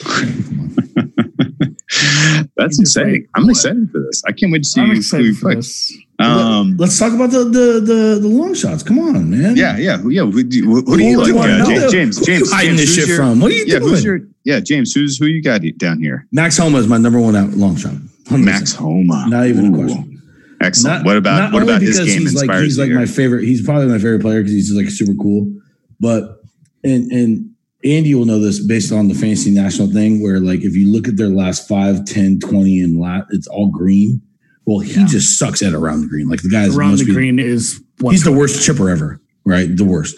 [2.11, 2.27] Christ.
[2.27, 2.51] Come on.
[2.57, 3.11] That's exciting.
[3.13, 3.27] wait.
[3.35, 4.23] I'm excited for this.
[4.27, 5.93] I can't wait to see I'm excited you for this.
[6.19, 8.83] Um, Let's talk about the the the, the long shots.
[8.83, 9.55] Come on, man.
[9.55, 10.25] yeah, yeah, yeah.
[10.25, 11.33] Who do you, who do you like?
[11.33, 11.65] wanna?
[11.65, 13.39] James, James, Who James, you hiding James, this shit your- from?
[13.39, 14.03] What are you Yeah, doing?
[14.03, 14.19] your?
[14.43, 14.93] Yeah, James.
[14.93, 16.27] Who's who you got down here?
[16.31, 17.93] Max Homa is my number one out long shot.
[18.25, 18.43] 100%.
[18.43, 19.25] Max Homa.
[19.27, 20.21] Not even a question.
[20.61, 20.97] Excellent.
[20.99, 23.43] Not- what about what about his game he's like he's like my favorite.
[23.45, 25.51] He's probably my favorite player because he's like super cool.
[25.99, 26.43] But
[26.83, 27.51] and and
[27.83, 31.07] Andy will know this based on the fantasy national thing, where like if you look
[31.07, 34.21] at their last 5, 10, 20 and lat, it's all green.
[34.65, 35.05] Well, he Yeah.
[35.07, 36.27] just sucks at around the green.
[36.27, 39.75] Like the guy's Around the be- green is what He's the worst chipper ever, right?
[39.75, 40.15] The worst.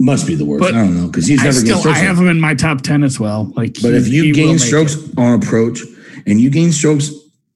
[0.00, 0.60] Must be the worst.
[0.62, 2.82] But I don't know because he's I never still I have him in my top
[2.82, 3.52] ten as well.
[3.56, 5.80] Like, But he- if you gain strokes on approach
[6.26, 7.10] and you gain strokes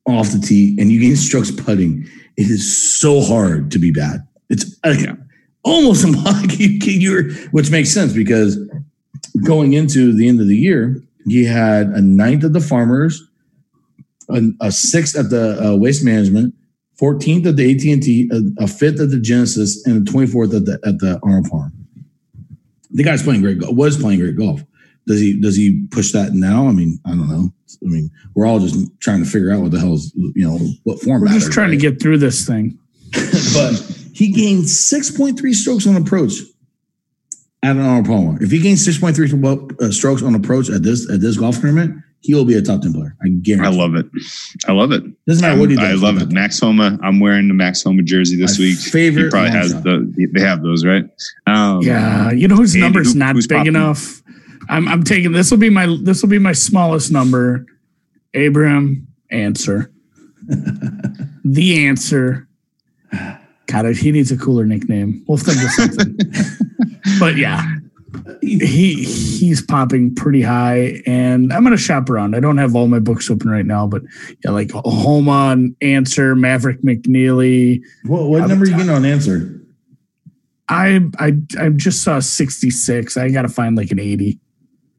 [0.06, 4.22] off the tee and you gain strokes putting, it is so hard to be bad.
[4.50, 5.14] It's like, Yeah.
[5.64, 6.54] almost impossible.
[6.54, 8.56] You, you're, which makes sense because
[9.44, 13.22] going into the end of the year, he had a ninth at the Farmers,
[14.30, 16.54] a, a sixth at the uh, Waste Management,
[17.00, 20.80] 14th at the AT&T, a, a fifth at the Genesis, and a 24th at the
[20.84, 21.70] at the Arnold Palmer.
[22.90, 23.74] The guy's playing great golf.
[23.74, 24.62] Was playing great golf.
[25.06, 26.66] Does he does he push that now?
[26.66, 27.52] I mean, I don't know.
[27.84, 30.58] I mean, we're all just trying to figure out what the hell is you know
[30.84, 31.22] what form.
[31.22, 31.80] we're just trying right?
[31.80, 32.78] to get through this thing.
[33.54, 33.72] but
[34.12, 36.32] he gained 6.3 strokes on approach
[37.62, 38.42] at an Arnold Palmer.
[38.42, 42.34] If he gains 6.3 uh, strokes on approach at this at this golf tournament, he
[42.34, 43.16] will be a top 10 player.
[43.24, 43.66] I guarantee.
[43.68, 44.06] I love it.
[44.66, 45.02] I love it.
[45.26, 45.84] Doesn't matter what he does.
[45.84, 46.30] I love it.
[46.32, 46.98] Max Homa.
[47.02, 48.78] I'm wearing the Max Homa jersey this My week.
[48.78, 49.82] favorite He probably has shot.
[49.84, 50.28] the.
[50.32, 51.04] They have those, right?
[51.46, 53.74] Um, Yeah, you know whose Andy, number's who- not who's big popping?
[53.74, 54.22] enough.
[54.68, 57.64] I'm I'm taking this will be my this will be my smallest number.
[58.34, 59.90] Abraham Ancer.
[61.44, 62.46] the answer.
[63.66, 65.24] God, he needs a cooler nickname.
[65.26, 66.18] We'll think of something.
[67.18, 67.62] but yeah,
[68.40, 72.34] he he's popping pretty high, and I'm gonna shop around.
[72.34, 74.02] I don't have all my books open right now, but
[74.44, 77.80] yeah, like Homa and Ancer, Maverick McNeely.
[78.04, 79.54] What, what number are you getting on Ancer?
[80.68, 83.16] I I I just saw 66.
[83.16, 84.38] I gotta find like an 80.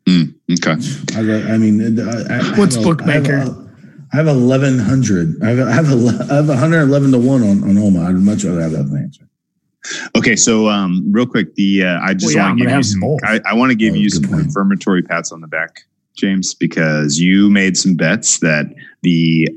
[0.08, 0.72] Mm, okay.
[1.20, 3.36] I, got- I mean, I, I What's have a- bookmaker?
[3.36, 3.70] I have, a-
[4.12, 5.44] I have 1100.
[5.44, 8.06] I have, I have, a, I have 111 to 1 on, on Homa.
[8.10, 9.30] I'd much rather have that than Ancer.
[10.16, 10.36] Okay.
[10.36, 13.00] So, um, real quick, the uh, I just Well, yeah, want to give you some.
[13.00, 13.20] both.
[13.24, 14.42] I, I want to give Oh, you some point.
[14.44, 15.82] confirmatory pats on the back,
[16.18, 18.66] James, because you made some bets that
[19.04, 19.48] the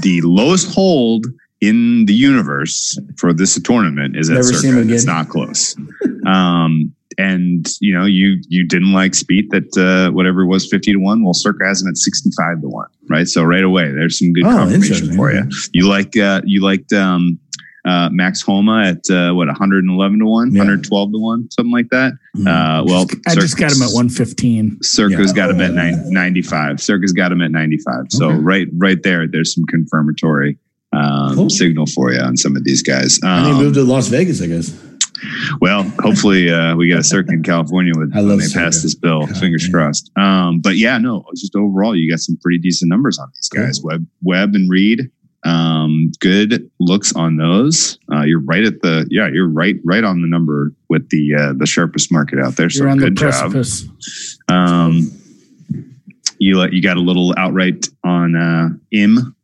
[0.00, 1.26] the lowest hold
[1.60, 4.80] in the universe for this tournament is at Never see Circa.
[4.80, 4.90] again.
[4.94, 5.76] It's not close.
[6.26, 10.92] Um, and you know, you you didn't like Spieth that uh, whatever it was, fifty
[10.92, 11.22] to one.
[11.24, 13.26] Well, Circa has him at sixty five to one, right?
[13.26, 15.42] So right away, there's some good Oh, confirmation for you.
[15.72, 17.38] You like uh, you liked um,
[17.84, 20.60] Uh, Max Homa at uh, what 111 to one, Yeah.
[20.60, 22.12] 112 to one, something like that.
[22.36, 22.46] Mhm.
[22.46, 24.78] Uh, well, I just got him at 115.
[24.82, 25.34] Circa's Yeah.
[25.34, 26.80] got him at nine, 95.
[26.80, 28.06] Circa's got him at 95.
[28.10, 28.38] So Okay.
[28.38, 30.58] right, right there, there's some confirmatory
[30.92, 31.50] um, Cool.
[31.50, 33.18] signal for you on some of these guys.
[33.22, 34.72] and he Um, moved to Las Vegas, I guess.
[35.60, 39.26] well, hopefully uh, we got a Circa in California with when they pass this bill.
[39.26, 39.72] God, Fingers man.
[39.72, 40.10] crossed.
[40.16, 43.64] Um, but yeah, no, just overall, you got some pretty decent numbers on these Cool.
[43.64, 43.80] guys.
[43.82, 45.10] Webb, Webb, and Reed.
[45.44, 47.98] Um, good looks on those.
[48.12, 51.52] Uh, you're right at the yeah, you're right right on the number with the uh,
[51.56, 52.70] the sharpest market out there.
[52.70, 53.52] So You're on the good job.
[54.48, 55.10] Um,
[56.38, 59.34] you let- you got a little outright on uh, Im,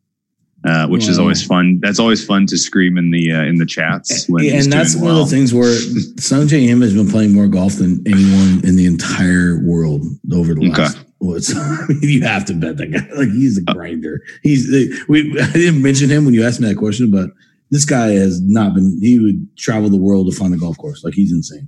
[0.65, 1.79] uh, which is always fun.
[1.81, 4.27] That's always fun to scream in the uh, in the chats.
[4.29, 5.21] When Yeah, and that's one well.
[5.23, 8.85] of the things where Sungjae Im has been playing more golf than anyone in the
[8.85, 10.03] entire world
[10.33, 10.95] over the last.
[10.97, 13.07] Well, it's, I mean, you have to bet that guy.
[13.17, 14.21] Like he's Uh, a grinder.
[14.43, 14.67] He's
[15.07, 15.39] we.
[15.41, 17.29] I didn't mention him when you asked me that question, but
[17.71, 18.97] this guy has not been.
[19.01, 21.03] He would travel the world to find a golf course.
[21.03, 21.67] Like he's insane.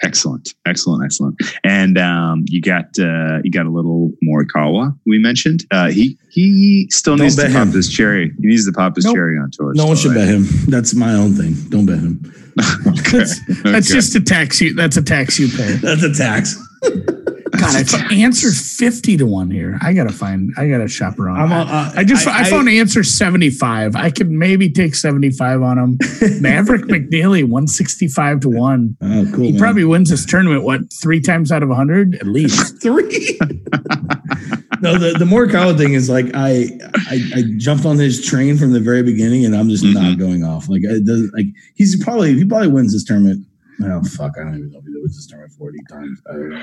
[0.00, 1.34] Excellent, excellent, excellent.
[1.64, 4.96] And um, you got uh, you got a little Morikawa.
[5.06, 7.72] We mentioned uh, he he still Don't needs to bet pop him.
[7.72, 8.30] his cherry.
[8.40, 9.16] He needs to pop his Nope.
[9.16, 9.72] cherry on tour.
[9.74, 10.44] No one still, should bet him.
[10.68, 11.54] That's my own thing.
[11.68, 12.32] Don't bet him.
[13.12, 14.74] That's, that's just a tax you.
[14.74, 15.74] That's a tax you pay.
[15.74, 16.56] That's a tax.
[17.50, 19.78] God, I found Ancer's 50 to one here.
[19.82, 20.52] I gotta find.
[20.56, 21.38] I gotta shop around.
[21.40, 23.96] I'm I, uh, I just I, I- found Ancer 75.
[23.96, 25.98] I could maybe take 75 on him.
[26.40, 28.96] Maverick McNeely 165 to one.
[29.00, 29.44] Oh, cool.
[29.44, 29.60] He man.
[29.60, 30.62] probably wins this tournament.
[30.64, 32.78] What three times out of 100 at least?
[32.82, 33.38] three.
[34.80, 36.68] no, the the more common thing is like I,
[37.10, 39.94] I I jumped on his train from the very beginning, and I'm just Mhm.
[39.94, 40.68] not going off.
[40.68, 43.44] Like it does, like he's probably he probably wins this tournament.
[43.80, 44.32] Oh fuck!
[44.38, 46.20] I don't even know if he was this tournament forty times.
[46.28, 46.62] I don't know.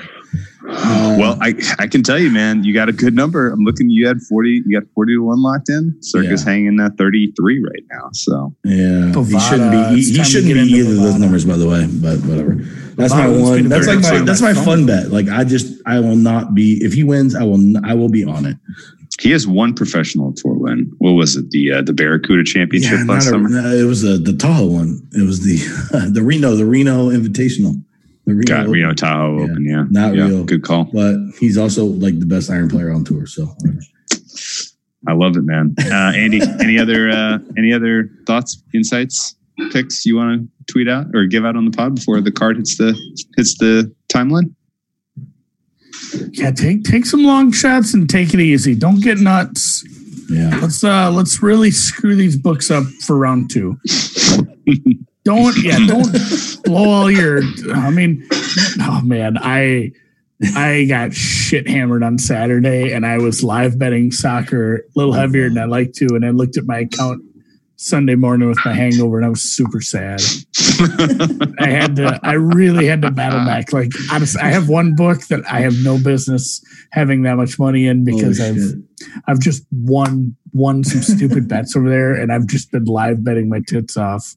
[0.68, 3.48] Uh, well, I I can tell you, man, you got a good number.
[3.50, 3.88] I'm looking.
[3.88, 4.62] You had 40.
[4.66, 5.96] You got 40 to one locked in.
[6.02, 6.50] Circa's Yeah.
[6.52, 8.10] hanging at 33 right now.
[8.12, 10.02] So yeah, he shouldn't be.
[10.02, 11.86] He, he shouldn't be into either of those numbers, by the way.
[11.86, 12.54] But whatever.
[12.96, 13.68] That's my Bovada must be one.
[13.68, 15.10] That's like my that's my my fun bet.
[15.10, 17.34] Like I just I will not be if he wins.
[17.34, 18.56] I will n- I will be on it.
[19.20, 20.92] He has one professional tour win.
[20.98, 21.50] What was it?
[21.50, 23.48] The uh, the Barracuda Championship not last a- summer.
[23.48, 25.00] no, it was the the Tahoe one.
[25.12, 25.56] It was the
[26.12, 27.82] the Reno the Reno Invitational.
[28.26, 29.44] The Reno, Got Reno Tahoe Yeah.
[29.44, 29.64] Open.
[29.64, 30.44] Yeah, Not yeah, real.
[30.44, 30.84] Good call.
[30.92, 33.24] but he's also like the best iron player on tour.
[33.26, 33.80] So whatever.
[35.08, 35.74] I love it, man.
[35.78, 39.36] Uh, Andy, any other uh, any other thoughts, insights,
[39.70, 42.56] picks you want to tweet out or give out on the pod before the card
[42.56, 42.98] hits the
[43.36, 44.52] hits the timeline?
[46.32, 48.74] Yeah, take take some long shots and take it easy.
[48.74, 49.84] Don't get nuts.
[50.30, 53.78] yeah, Let's uh let's really screw these books up for round two.
[55.24, 56.12] don't yeah, don't
[56.64, 57.42] blow all your
[57.74, 58.26] I mean,
[58.80, 59.92] oh man, I
[60.54, 65.48] I got shit hammered on Saturday and I was live betting soccer a little heavier
[65.48, 67.22] than I like to, and I looked at my account
[67.76, 70.20] Sunday morning with my hangover and I was super sad.
[71.58, 73.48] I had to I really had to battle uh-huh.
[73.48, 73.72] back.
[73.72, 77.86] Like honestly, I have one book that I have no business having that much money
[77.86, 79.20] in because Holy I've shit.
[79.26, 83.48] I've just won won some stupid bets over there, and I've just been live betting
[83.48, 84.34] my tits off,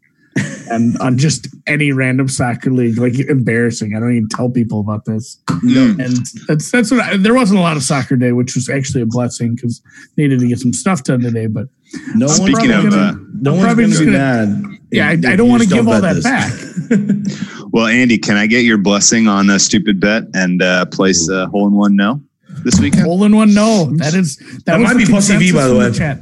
[0.72, 3.96] and on just any random soccer league, like embarrassing.
[3.96, 6.04] I don't even tell people about this, Mm.
[6.04, 9.02] and that's that's what I, there wasn't a lot of soccer day, which was actually
[9.02, 9.82] a blessing because
[10.18, 11.48] needed to get some stuff done today.
[11.48, 11.68] But
[12.16, 14.78] no one's Speaking probably of, gonna, uh, no I'm one's gonna be gonna- mad.
[14.92, 16.24] yeah, I, if- I if don't want to give all that this.
[16.24, 16.54] back.
[17.72, 21.46] Well, Andy, can I get your blessing on a stupid bet and uh, place a
[21.50, 22.20] hole in one no
[22.64, 23.04] this weekend?
[23.06, 25.68] Hole in one, no, that is that, That was might be plus consensus TV, by
[25.68, 25.92] the from way.
[25.92, 26.20] chat.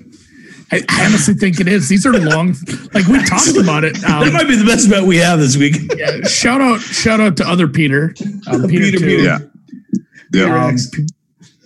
[0.72, 1.88] I, I honestly think it is.
[1.88, 2.56] These are long.
[2.94, 3.96] Like we talked about it.
[4.04, 5.76] Um, That might be the best bet we have this week.
[5.98, 8.14] yeah, shout out, shout out to other Peter.
[8.48, 8.98] Um, Peter, Peter.
[9.00, 9.24] Peter.
[9.24, 9.40] Yeah,
[10.34, 10.66] yeah.
[10.66, 10.76] Um,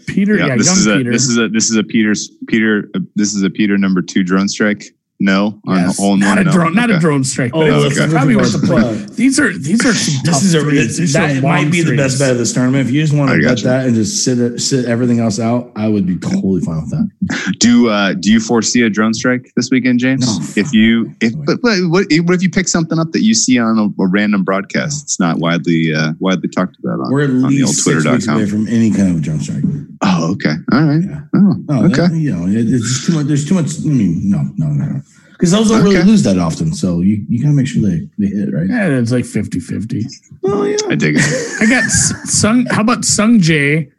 [0.07, 0.57] Peter, yeah, yeah.
[0.57, 1.11] This young is a Peter.
[1.11, 2.89] this is a this is a Peter's Peter.
[2.93, 4.83] Uh, this is a Peter number two drone strike.
[5.21, 5.97] No on Yes.
[5.97, 6.37] hole not one.
[6.39, 6.51] a no?
[6.51, 7.51] drone, not a drone strike.
[7.53, 8.11] Oh, but it's okay.
[8.11, 9.05] probably worth the play.
[9.15, 10.97] These are these are some tough This is a threes.
[10.97, 12.87] These are that might be the best bet of this tournament.
[12.87, 13.63] If you just want to bet gotcha.
[13.65, 17.55] that and just sit sit everything else out, I would be totally fine with that.
[17.59, 20.25] Do uh, do you foresee a drone strike this weekend, James?
[20.25, 20.61] No.
[20.61, 23.59] If you if but, but what, what if you pick something up that you see
[23.59, 25.03] on a, a random broadcast?
[25.03, 27.85] It's not widely uh, widely talked about on, We're at on the old least six
[27.85, 28.35] weeks Twitter.com.
[28.37, 29.63] away from any kind of a drone strike.
[30.01, 30.55] Oh, okay.
[30.71, 31.03] All right.
[31.03, 31.21] Yeah.
[31.35, 32.07] Oh, okay.
[32.07, 33.27] that- you know, it, it's too much.
[33.27, 33.79] There's too much.
[33.85, 35.01] I mean, no, no, no, no.
[35.41, 36.71] Because those don't really lose that often.
[36.71, 38.67] So you, you gotta make sure they, they hit right.
[38.69, 40.05] Yeah, it's like 50-50.
[40.43, 40.77] Oh yeah.
[40.87, 41.61] I dig it.
[41.61, 42.67] I got Sung.
[42.69, 43.91] How about Sungjae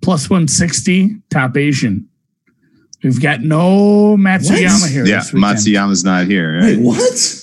[0.00, 2.08] plus one sixty top Asian?
[3.02, 4.90] We've got no Matsuyama What?
[4.92, 5.04] here.
[5.04, 5.32] Yeah, this.
[5.32, 6.60] Matsuyama's not here.
[6.60, 7.42] Wait, what?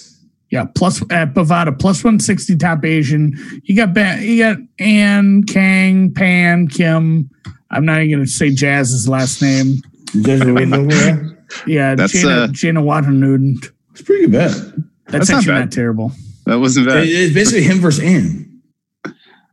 [0.50, 3.34] Yeah, plus at Bovada plus one sixty top Asian.
[3.66, 7.30] You got ba- you got An, Kang, Pan, Kim.
[7.72, 9.82] I'm not even going to say Jazz's last name.
[10.14, 11.43] You guys are waiting over there?
[11.68, 13.66] Yeah, That's, Jana, uh, Jana Watanuden.
[13.92, 14.52] It's pretty good bet.
[14.52, 15.60] That's, That's not actually bad.
[15.60, 16.12] not, terrible.
[16.46, 17.08] That wasn't It- bad.
[17.08, 18.50] It's basically him versus An.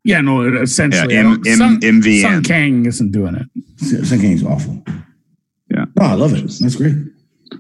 [0.05, 1.15] Yeah, no, essentially.
[1.15, 2.23] Yeah, I don't- M- Sun, M- MVN.
[2.23, 4.07] Sung Kang isn't doing it.
[4.07, 4.83] Sung Kang's awful.
[5.71, 5.85] Yeah.
[6.01, 6.51] Oh, I love it.
[6.61, 6.95] That's great.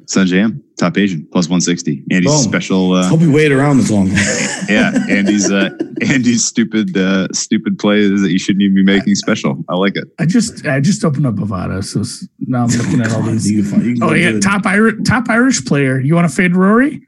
[0.06, 2.02] Sungjae Im, top Asian, plus 160.
[2.10, 2.42] Andy's Boom.
[2.42, 2.92] special.
[2.92, 4.08] Uh, Hope you waited around this long.
[4.68, 5.68] yeah, Andy's uh,
[6.08, 9.62] Andy's stupid uh, stupid plays that you shouldn't even be making special.
[9.68, 10.04] I like it.
[10.18, 13.50] I just I just opened up Bovada, so s- now I'm looking at all these.
[13.50, 16.00] You can find- you can Oh yeah, to top Irish top Irish player.
[16.00, 17.06] You want to fade Rory?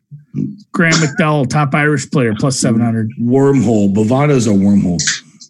[0.73, 3.11] Graeme McDowell, top Irish player, plus seven hundred.
[3.21, 3.93] wormhole.
[3.95, 4.99] Bovada's a wormhole.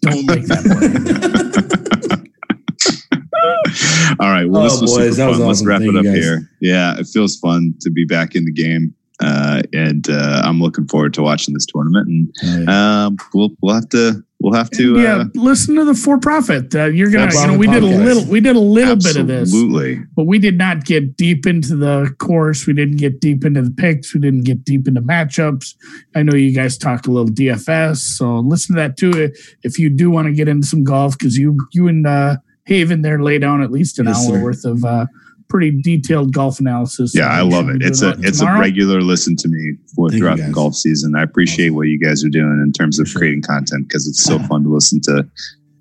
[0.01, 1.79] Don't make that play.
[4.19, 4.49] All right.
[4.49, 5.47] Well, this Oh, was boys, super that was fun.
[5.47, 6.49] Let's wrap Thank it up here.
[6.61, 10.87] Yeah, it feels fun to be back in the game, uh, and uh, I'm looking
[10.87, 12.07] forward to watching this tournament.
[12.43, 14.99] And um, we'll we'll have to we'll have to.
[15.01, 16.75] yeah, Uh, listen to the for profit.
[16.75, 19.15] Uh, you're gonna, you know, For-profit we did a little, we did a little bit
[19.15, 20.03] of this, absolutely.
[20.17, 22.67] but we did not get deep into the course.
[22.67, 24.13] We didn't get deep into the picks.
[24.13, 25.75] We didn't get deep into matchups.
[26.15, 29.31] I know you guys talk a little DFS, so listen to that too.
[29.63, 33.01] If you do want to get into some golf, because you you and uh, Haven
[33.01, 34.43] there lay down at least an Yes, hour sir.
[34.43, 35.05] worth of uh,
[35.49, 37.13] pretty detailed golf analysis.
[37.15, 37.81] Yeah, I love it.
[37.81, 41.15] It's a that it's a regular listen to me for Thank throughout the golf season.
[41.15, 43.19] I appreciate what you guys are doing in terms of sure.
[43.19, 45.27] creating content because it's so fun to listen to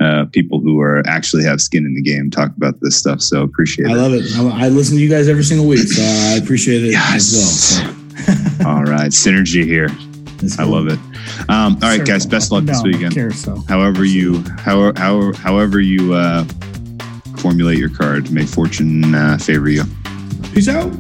[0.00, 3.20] uh, people who are actually have skin in the game talk about this stuff.
[3.22, 3.96] So appreciate I it.
[3.96, 4.24] love it.
[4.36, 7.92] I, I listen to you guys every single week, so I appreciate it as well.
[7.94, 9.88] So, All right, synergy here.
[10.42, 10.98] let's I love it.
[11.48, 12.26] Um, all right, Circle guys.
[12.26, 13.14] Best luck this down, weekend.
[13.14, 13.64] Carousel.
[13.68, 16.44] However you, however, however, however you uh,
[17.42, 19.82] formulate your card, may fortune uh, favor you.
[20.54, 20.92] Peace out.